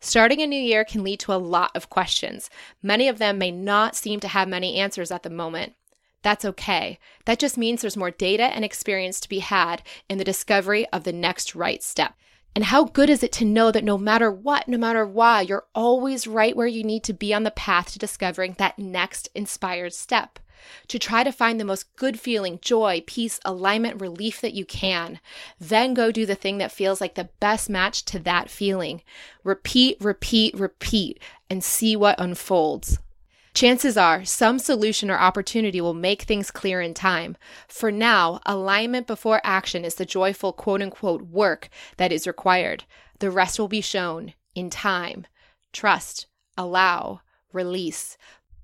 Starting 0.00 0.42
a 0.42 0.46
new 0.46 0.60
year 0.60 0.84
can 0.84 1.02
lead 1.02 1.20
to 1.20 1.32
a 1.32 1.40
lot 1.40 1.70
of 1.74 1.88
questions. 1.88 2.50
Many 2.82 3.08
of 3.08 3.16
them 3.16 3.38
may 3.38 3.50
not 3.50 3.96
seem 3.96 4.20
to 4.20 4.28
have 4.28 4.46
many 4.46 4.76
answers 4.76 5.10
at 5.10 5.22
the 5.22 5.30
moment. 5.30 5.72
That's 6.28 6.44
okay. 6.44 6.98
That 7.24 7.38
just 7.38 7.56
means 7.56 7.80
there's 7.80 7.96
more 7.96 8.10
data 8.10 8.42
and 8.42 8.62
experience 8.62 9.18
to 9.20 9.30
be 9.30 9.38
had 9.38 9.82
in 10.10 10.18
the 10.18 10.24
discovery 10.24 10.86
of 10.88 11.04
the 11.04 11.12
next 11.12 11.54
right 11.54 11.82
step. 11.82 12.16
And 12.54 12.66
how 12.66 12.84
good 12.84 13.08
is 13.08 13.22
it 13.22 13.32
to 13.32 13.46
know 13.46 13.70
that 13.70 13.82
no 13.82 13.96
matter 13.96 14.30
what, 14.30 14.68
no 14.68 14.76
matter 14.76 15.06
why, 15.06 15.40
you're 15.40 15.64
always 15.74 16.26
right 16.26 16.54
where 16.54 16.66
you 16.66 16.84
need 16.84 17.02
to 17.04 17.14
be 17.14 17.32
on 17.32 17.44
the 17.44 17.50
path 17.50 17.92
to 17.92 17.98
discovering 17.98 18.56
that 18.58 18.78
next 18.78 19.30
inspired 19.34 19.94
step? 19.94 20.38
To 20.88 20.98
try 20.98 21.24
to 21.24 21.32
find 21.32 21.58
the 21.58 21.64
most 21.64 21.96
good 21.96 22.20
feeling, 22.20 22.58
joy, 22.60 23.02
peace, 23.06 23.40
alignment, 23.46 23.98
relief 23.98 24.42
that 24.42 24.52
you 24.52 24.66
can. 24.66 25.20
Then 25.58 25.94
go 25.94 26.12
do 26.12 26.26
the 26.26 26.34
thing 26.34 26.58
that 26.58 26.72
feels 26.72 27.00
like 27.00 27.14
the 27.14 27.30
best 27.40 27.70
match 27.70 28.04
to 28.04 28.18
that 28.18 28.50
feeling. 28.50 29.00
Repeat, 29.44 29.96
repeat, 29.98 30.60
repeat, 30.60 31.22
and 31.48 31.64
see 31.64 31.96
what 31.96 32.20
unfolds. 32.20 32.98
Chances 33.54 33.96
are 33.96 34.24
some 34.24 34.58
solution 34.58 35.10
or 35.10 35.18
opportunity 35.18 35.80
will 35.80 35.94
make 35.94 36.22
things 36.22 36.50
clear 36.50 36.80
in 36.80 36.94
time. 36.94 37.36
For 37.66 37.90
now, 37.90 38.40
alignment 38.46 39.06
before 39.06 39.40
action 39.42 39.84
is 39.84 39.96
the 39.96 40.06
joyful 40.06 40.52
quote 40.52 40.82
unquote 40.82 41.22
work 41.22 41.68
that 41.96 42.12
is 42.12 42.26
required. 42.26 42.84
The 43.18 43.30
rest 43.30 43.58
will 43.58 43.68
be 43.68 43.80
shown 43.80 44.34
in 44.54 44.70
time. 44.70 45.26
Trust, 45.72 46.26
allow, 46.56 47.22
release. 47.52 48.16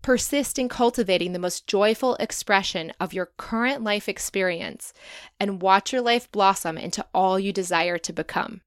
Persist 0.03 0.59
in 0.59 0.69
cultivating 0.69 1.33
the 1.33 1.39
most 1.39 1.67
joyful 1.67 2.15
expression 2.17 2.93
of 3.01 3.15
your 3.15 3.31
current 3.39 3.83
life 3.83 4.09
experience 4.09 4.93
and 5.41 5.63
watch 5.63 5.93
your 5.93 6.03
life 6.03 6.31
blossom 6.31 6.77
into 6.77 7.05
all 7.15 7.39
you 7.41 7.53
desire 7.53 7.97
to 7.99 8.13
become. 8.13 8.61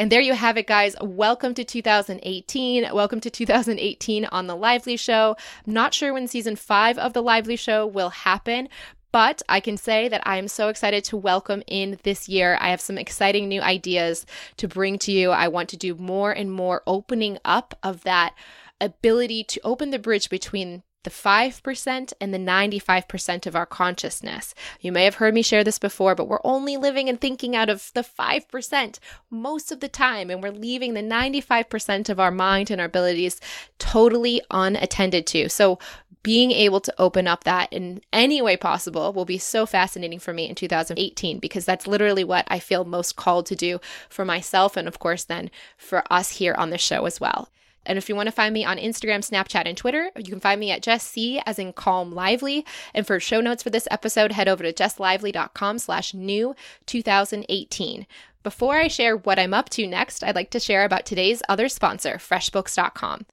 And 0.00 0.10
there 0.10 0.22
you 0.22 0.32
have 0.32 0.56
it, 0.56 0.66
guys. 0.66 0.96
Welcome 1.02 1.52
to 1.52 1.62
2018. 1.62 2.88
Welcome 2.90 3.20
to 3.20 3.28
2018 3.28 4.24
on 4.24 4.46
The 4.46 4.56
Lively 4.56 4.96
Show. 4.96 5.36
I'm 5.66 5.74
not 5.74 5.92
sure 5.92 6.14
when 6.14 6.26
season 6.26 6.56
five 6.56 6.96
of 6.96 7.12
The 7.12 7.22
Lively 7.22 7.56
Show 7.56 7.86
will 7.86 8.08
happen, 8.08 8.70
but 9.12 9.42
I 9.46 9.60
can 9.60 9.76
say 9.76 10.08
that 10.08 10.22
I 10.26 10.38
am 10.38 10.48
so 10.48 10.68
excited 10.68 11.04
to 11.04 11.18
welcome 11.18 11.62
in 11.66 11.98
this 12.02 12.30
year. 12.30 12.56
I 12.62 12.70
have 12.70 12.80
some 12.80 12.96
exciting 12.96 13.46
new 13.46 13.60
ideas 13.60 14.24
to 14.56 14.66
bring 14.66 14.98
to 15.00 15.12
you. 15.12 15.32
I 15.32 15.48
want 15.48 15.68
to 15.68 15.76
do 15.76 15.94
more 15.94 16.32
and 16.32 16.50
more 16.50 16.82
opening 16.86 17.36
up 17.44 17.78
of 17.82 18.02
that 18.04 18.34
ability 18.80 19.44
to 19.44 19.60
open 19.64 19.90
the 19.90 19.98
bridge 19.98 20.30
between 20.30 20.82
the 21.02 21.10
5% 21.10 22.12
and 22.20 22.34
the 22.34 22.38
95% 22.38 23.46
of 23.46 23.56
our 23.56 23.66
consciousness. 23.66 24.54
You 24.80 24.92
may 24.92 25.04
have 25.04 25.16
heard 25.16 25.34
me 25.34 25.42
share 25.42 25.64
this 25.64 25.78
before, 25.78 26.14
but 26.14 26.28
we're 26.28 26.40
only 26.44 26.76
living 26.76 27.08
and 27.08 27.20
thinking 27.20 27.56
out 27.56 27.70
of 27.70 27.90
the 27.94 28.02
5% 28.02 28.98
most 29.30 29.72
of 29.72 29.80
the 29.80 29.88
time, 29.88 30.30
and 30.30 30.42
we're 30.42 30.50
leaving 30.50 30.94
the 30.94 31.02
95% 31.02 32.08
of 32.08 32.20
our 32.20 32.30
mind 32.30 32.70
and 32.70 32.80
our 32.80 32.86
abilities 32.86 33.40
totally 33.78 34.42
unattended 34.50 35.26
to. 35.28 35.48
So, 35.48 35.78
being 36.22 36.50
able 36.50 36.80
to 36.80 36.94
open 36.98 37.26
up 37.26 37.44
that 37.44 37.72
in 37.72 38.02
any 38.12 38.42
way 38.42 38.56
possible 38.56 39.12
will 39.12 39.24
be 39.24 39.38
so 39.38 39.64
fascinating 39.64 40.18
for 40.18 40.34
me 40.34 40.48
in 40.48 40.54
2018 40.54 41.38
because 41.38 41.64
that's 41.64 41.86
literally 41.86 42.24
what 42.24 42.44
I 42.48 42.58
feel 42.58 42.84
most 42.84 43.16
called 43.16 43.46
to 43.46 43.56
do 43.56 43.80
for 44.10 44.26
myself 44.26 44.76
and, 44.76 44.86
of 44.86 44.98
course, 44.98 45.24
then 45.24 45.50
for 45.78 46.02
us 46.12 46.32
here 46.32 46.54
on 46.58 46.68
the 46.68 46.76
show 46.76 47.06
as 47.06 47.20
well. 47.20 47.48
And 47.86 47.98
if 47.98 48.08
you 48.08 48.16
want 48.16 48.26
to 48.26 48.32
find 48.32 48.52
me 48.52 48.64
on 48.64 48.76
Instagram, 48.76 49.28
Snapchat, 49.28 49.66
and 49.66 49.76
Twitter, 49.76 50.10
you 50.16 50.24
can 50.24 50.40
find 50.40 50.60
me 50.60 50.70
at 50.70 50.82
Jess 50.82 51.04
C 51.06 51.40
as 51.46 51.58
in 51.58 51.72
Calm 51.72 52.12
Lively. 52.12 52.64
And 52.94 53.06
for 53.06 53.18
show 53.20 53.40
notes 53.40 53.62
for 53.62 53.70
this 53.70 53.88
episode, 53.90 54.32
head 54.32 54.48
over 54.48 54.62
to 54.62 54.72
jesslively.com 54.72 55.78
slash 55.78 56.14
new 56.14 56.54
2018. 56.86 58.06
Before 58.42 58.76
I 58.76 58.88
share 58.88 59.16
what 59.16 59.38
I'm 59.38 59.52
up 59.52 59.68
to 59.70 59.86
next, 59.86 60.24
I'd 60.24 60.34
like 60.34 60.50
to 60.50 60.60
share 60.60 60.84
about 60.84 61.04
today's 61.04 61.42
other 61.48 61.68
sponsor, 61.68 62.14
FreshBooks.com. 62.14 63.26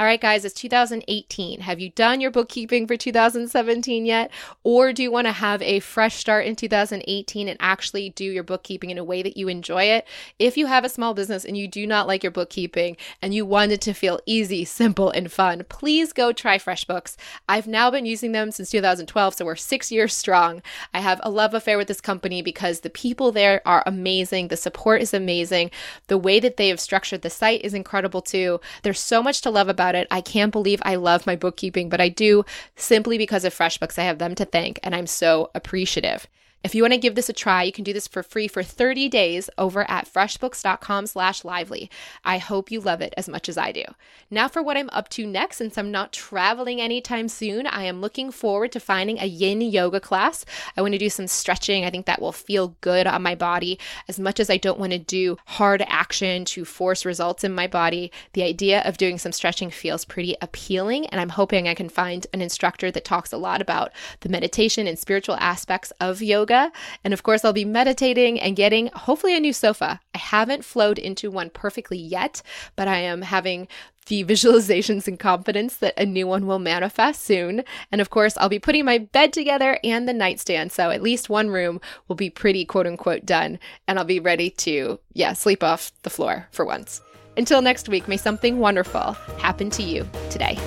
All 0.00 0.06
right, 0.06 0.18
guys, 0.18 0.46
it's 0.46 0.54
2018. 0.54 1.60
Have 1.60 1.78
you 1.78 1.90
done 1.90 2.22
your 2.22 2.30
bookkeeping 2.30 2.86
for 2.86 2.96
2017 2.96 4.06
yet? 4.06 4.30
Or 4.64 4.94
do 4.94 5.02
you 5.02 5.12
want 5.12 5.26
to 5.26 5.32
have 5.32 5.60
a 5.60 5.80
fresh 5.80 6.16
start 6.16 6.46
in 6.46 6.56
2018 6.56 7.48
and 7.48 7.58
actually 7.60 8.08
do 8.08 8.24
your 8.24 8.42
bookkeeping 8.42 8.88
in 8.88 8.96
a 8.96 9.04
way 9.04 9.22
that 9.22 9.36
you 9.36 9.48
enjoy 9.48 9.82
it? 9.82 10.08
If 10.38 10.56
you 10.56 10.64
have 10.68 10.86
a 10.86 10.88
small 10.88 11.12
business 11.12 11.44
and 11.44 11.54
you 11.54 11.68
do 11.68 11.86
not 11.86 12.06
like 12.06 12.22
your 12.22 12.32
bookkeeping 12.32 12.96
and 13.20 13.34
you 13.34 13.44
want 13.44 13.72
it 13.72 13.82
to 13.82 13.92
feel 13.92 14.20
easy, 14.24 14.64
simple, 14.64 15.10
and 15.10 15.30
fun, 15.30 15.66
please 15.68 16.14
go 16.14 16.32
try 16.32 16.56
FreshBooks. 16.56 17.16
I've 17.46 17.66
now 17.66 17.90
been 17.90 18.06
using 18.06 18.32
them 18.32 18.52
since 18.52 18.70
2012, 18.70 19.34
so 19.34 19.44
we're 19.44 19.54
six 19.54 19.92
years 19.92 20.14
strong. 20.14 20.62
I 20.94 21.00
have 21.00 21.20
a 21.22 21.30
love 21.30 21.52
affair 21.52 21.76
with 21.76 21.88
this 21.88 22.00
company 22.00 22.40
because 22.40 22.80
the 22.80 22.88
people 22.88 23.32
there 23.32 23.60
are 23.66 23.82
amazing, 23.84 24.48
the 24.48 24.56
support 24.56 25.02
is 25.02 25.12
amazing, 25.12 25.70
the 26.06 26.16
way 26.16 26.40
that 26.40 26.56
they 26.56 26.68
have 26.68 26.80
structured 26.80 27.20
the 27.20 27.28
site 27.28 27.60
is 27.62 27.74
incredible 27.74 28.22
too. 28.22 28.62
There's 28.82 28.98
so 28.98 29.22
much 29.22 29.42
to 29.42 29.50
love 29.50 29.68
about 29.68 29.89
about 29.90 30.00
it. 30.00 30.08
I 30.10 30.20
can't 30.20 30.52
believe 30.52 30.80
I 30.84 30.94
love 30.96 31.26
my 31.26 31.36
bookkeeping, 31.36 31.88
but 31.88 32.00
I 32.00 32.08
do 32.08 32.44
simply 32.76 33.18
because 33.18 33.44
of 33.44 33.54
FreshBooks. 33.54 33.98
I 33.98 34.04
have 34.04 34.18
them 34.18 34.34
to 34.36 34.44
thank, 34.44 34.78
and 34.82 34.94
I'm 34.94 35.06
so 35.06 35.50
appreciative. 35.54 36.26
If 36.62 36.74
you 36.74 36.82
want 36.82 36.92
to 36.92 36.98
give 36.98 37.14
this 37.14 37.30
a 37.30 37.32
try, 37.32 37.62
you 37.62 37.72
can 37.72 37.84
do 37.84 37.94
this 37.94 38.06
for 38.06 38.22
free 38.22 38.46
for 38.46 38.62
30 38.62 39.08
days 39.08 39.48
over 39.56 39.90
at 39.90 40.06
freshbooks.com 40.12 41.06
slash 41.06 41.42
lively. 41.42 41.90
I 42.22 42.36
hope 42.36 42.70
you 42.70 42.80
love 42.82 43.00
it 43.00 43.14
as 43.16 43.30
much 43.30 43.48
as 43.48 43.56
I 43.56 43.72
do. 43.72 43.82
Now 44.30 44.46
for 44.46 44.62
what 44.62 44.76
I'm 44.76 44.90
up 44.92 45.08
to 45.10 45.26
next, 45.26 45.56
since 45.56 45.78
I'm 45.78 45.90
not 45.90 46.12
traveling 46.12 46.78
anytime 46.78 47.28
soon, 47.28 47.66
I 47.66 47.84
am 47.84 48.02
looking 48.02 48.30
forward 48.30 48.72
to 48.72 48.80
finding 48.80 49.18
a 49.18 49.24
yin 49.24 49.62
yoga 49.62 50.00
class. 50.00 50.44
I 50.76 50.82
want 50.82 50.92
to 50.92 50.98
do 50.98 51.08
some 51.08 51.28
stretching. 51.28 51.86
I 51.86 51.90
think 51.90 52.04
that 52.04 52.20
will 52.20 52.30
feel 52.30 52.76
good 52.82 53.06
on 53.06 53.22
my 53.22 53.34
body. 53.34 53.78
As 54.06 54.20
much 54.20 54.38
as 54.38 54.50
I 54.50 54.58
don't 54.58 54.78
want 54.78 54.92
to 54.92 54.98
do 54.98 55.38
hard 55.46 55.82
action 55.88 56.44
to 56.46 56.66
force 56.66 57.06
results 57.06 57.42
in 57.42 57.54
my 57.54 57.68
body, 57.68 58.12
the 58.34 58.42
idea 58.42 58.82
of 58.82 58.98
doing 58.98 59.16
some 59.16 59.32
stretching 59.32 59.70
feels 59.70 60.04
pretty 60.04 60.36
appealing. 60.42 61.06
And 61.06 61.22
I'm 61.22 61.30
hoping 61.30 61.68
I 61.68 61.74
can 61.74 61.88
find 61.88 62.26
an 62.34 62.42
instructor 62.42 62.90
that 62.90 63.04
talks 63.06 63.32
a 63.32 63.38
lot 63.38 63.62
about 63.62 63.92
the 64.20 64.28
meditation 64.28 64.86
and 64.86 64.98
spiritual 64.98 65.36
aspects 65.36 65.90
of 66.00 66.20
yoga 66.20 66.49
yoga. 66.50 66.72
And 67.04 67.14
of 67.14 67.22
course, 67.22 67.44
I'll 67.44 67.52
be 67.52 67.64
meditating 67.64 68.40
and 68.40 68.56
getting 68.56 68.88
hopefully 68.88 69.36
a 69.36 69.40
new 69.40 69.52
sofa. 69.52 70.00
I 70.14 70.18
haven't 70.18 70.64
flowed 70.64 70.98
into 70.98 71.30
one 71.30 71.50
perfectly 71.50 71.98
yet, 71.98 72.42
but 72.76 72.88
I 72.88 72.98
am 72.98 73.22
having 73.22 73.68
the 74.06 74.24
visualizations 74.30 75.06
and 75.06 75.18
confidence 75.18 75.76
that 75.76 75.98
a 75.98 76.04
new 76.04 76.26
one 76.26 76.46
will 76.46 76.58
manifest 76.58 77.22
soon. 77.22 77.62
And 77.92 78.00
of 78.00 78.10
course, 78.10 78.36
I'll 78.36 78.48
be 78.48 78.58
putting 78.58 78.84
my 78.84 78.98
bed 78.98 79.32
together 79.32 79.78
and 79.84 80.08
the 80.08 80.12
nightstand. 80.12 80.72
So 80.72 80.90
at 80.90 81.02
least 81.02 81.30
one 81.30 81.48
room 81.48 81.80
will 82.08 82.16
be 82.16 82.30
pretty 82.30 82.64
quote 82.64 82.86
unquote 82.86 83.24
done. 83.24 83.58
And 83.86 83.98
I'll 83.98 84.04
be 84.04 84.20
ready 84.20 84.50
to, 84.50 84.98
yeah, 85.12 85.32
sleep 85.34 85.62
off 85.62 85.92
the 86.02 86.10
floor 86.10 86.48
for 86.50 86.64
once. 86.64 87.00
Until 87.36 87.62
next 87.62 87.88
week, 87.88 88.08
may 88.08 88.16
something 88.16 88.58
wonderful 88.58 89.12
happen 89.38 89.70
to 89.70 89.82
you 89.82 90.06
today. 90.30 90.58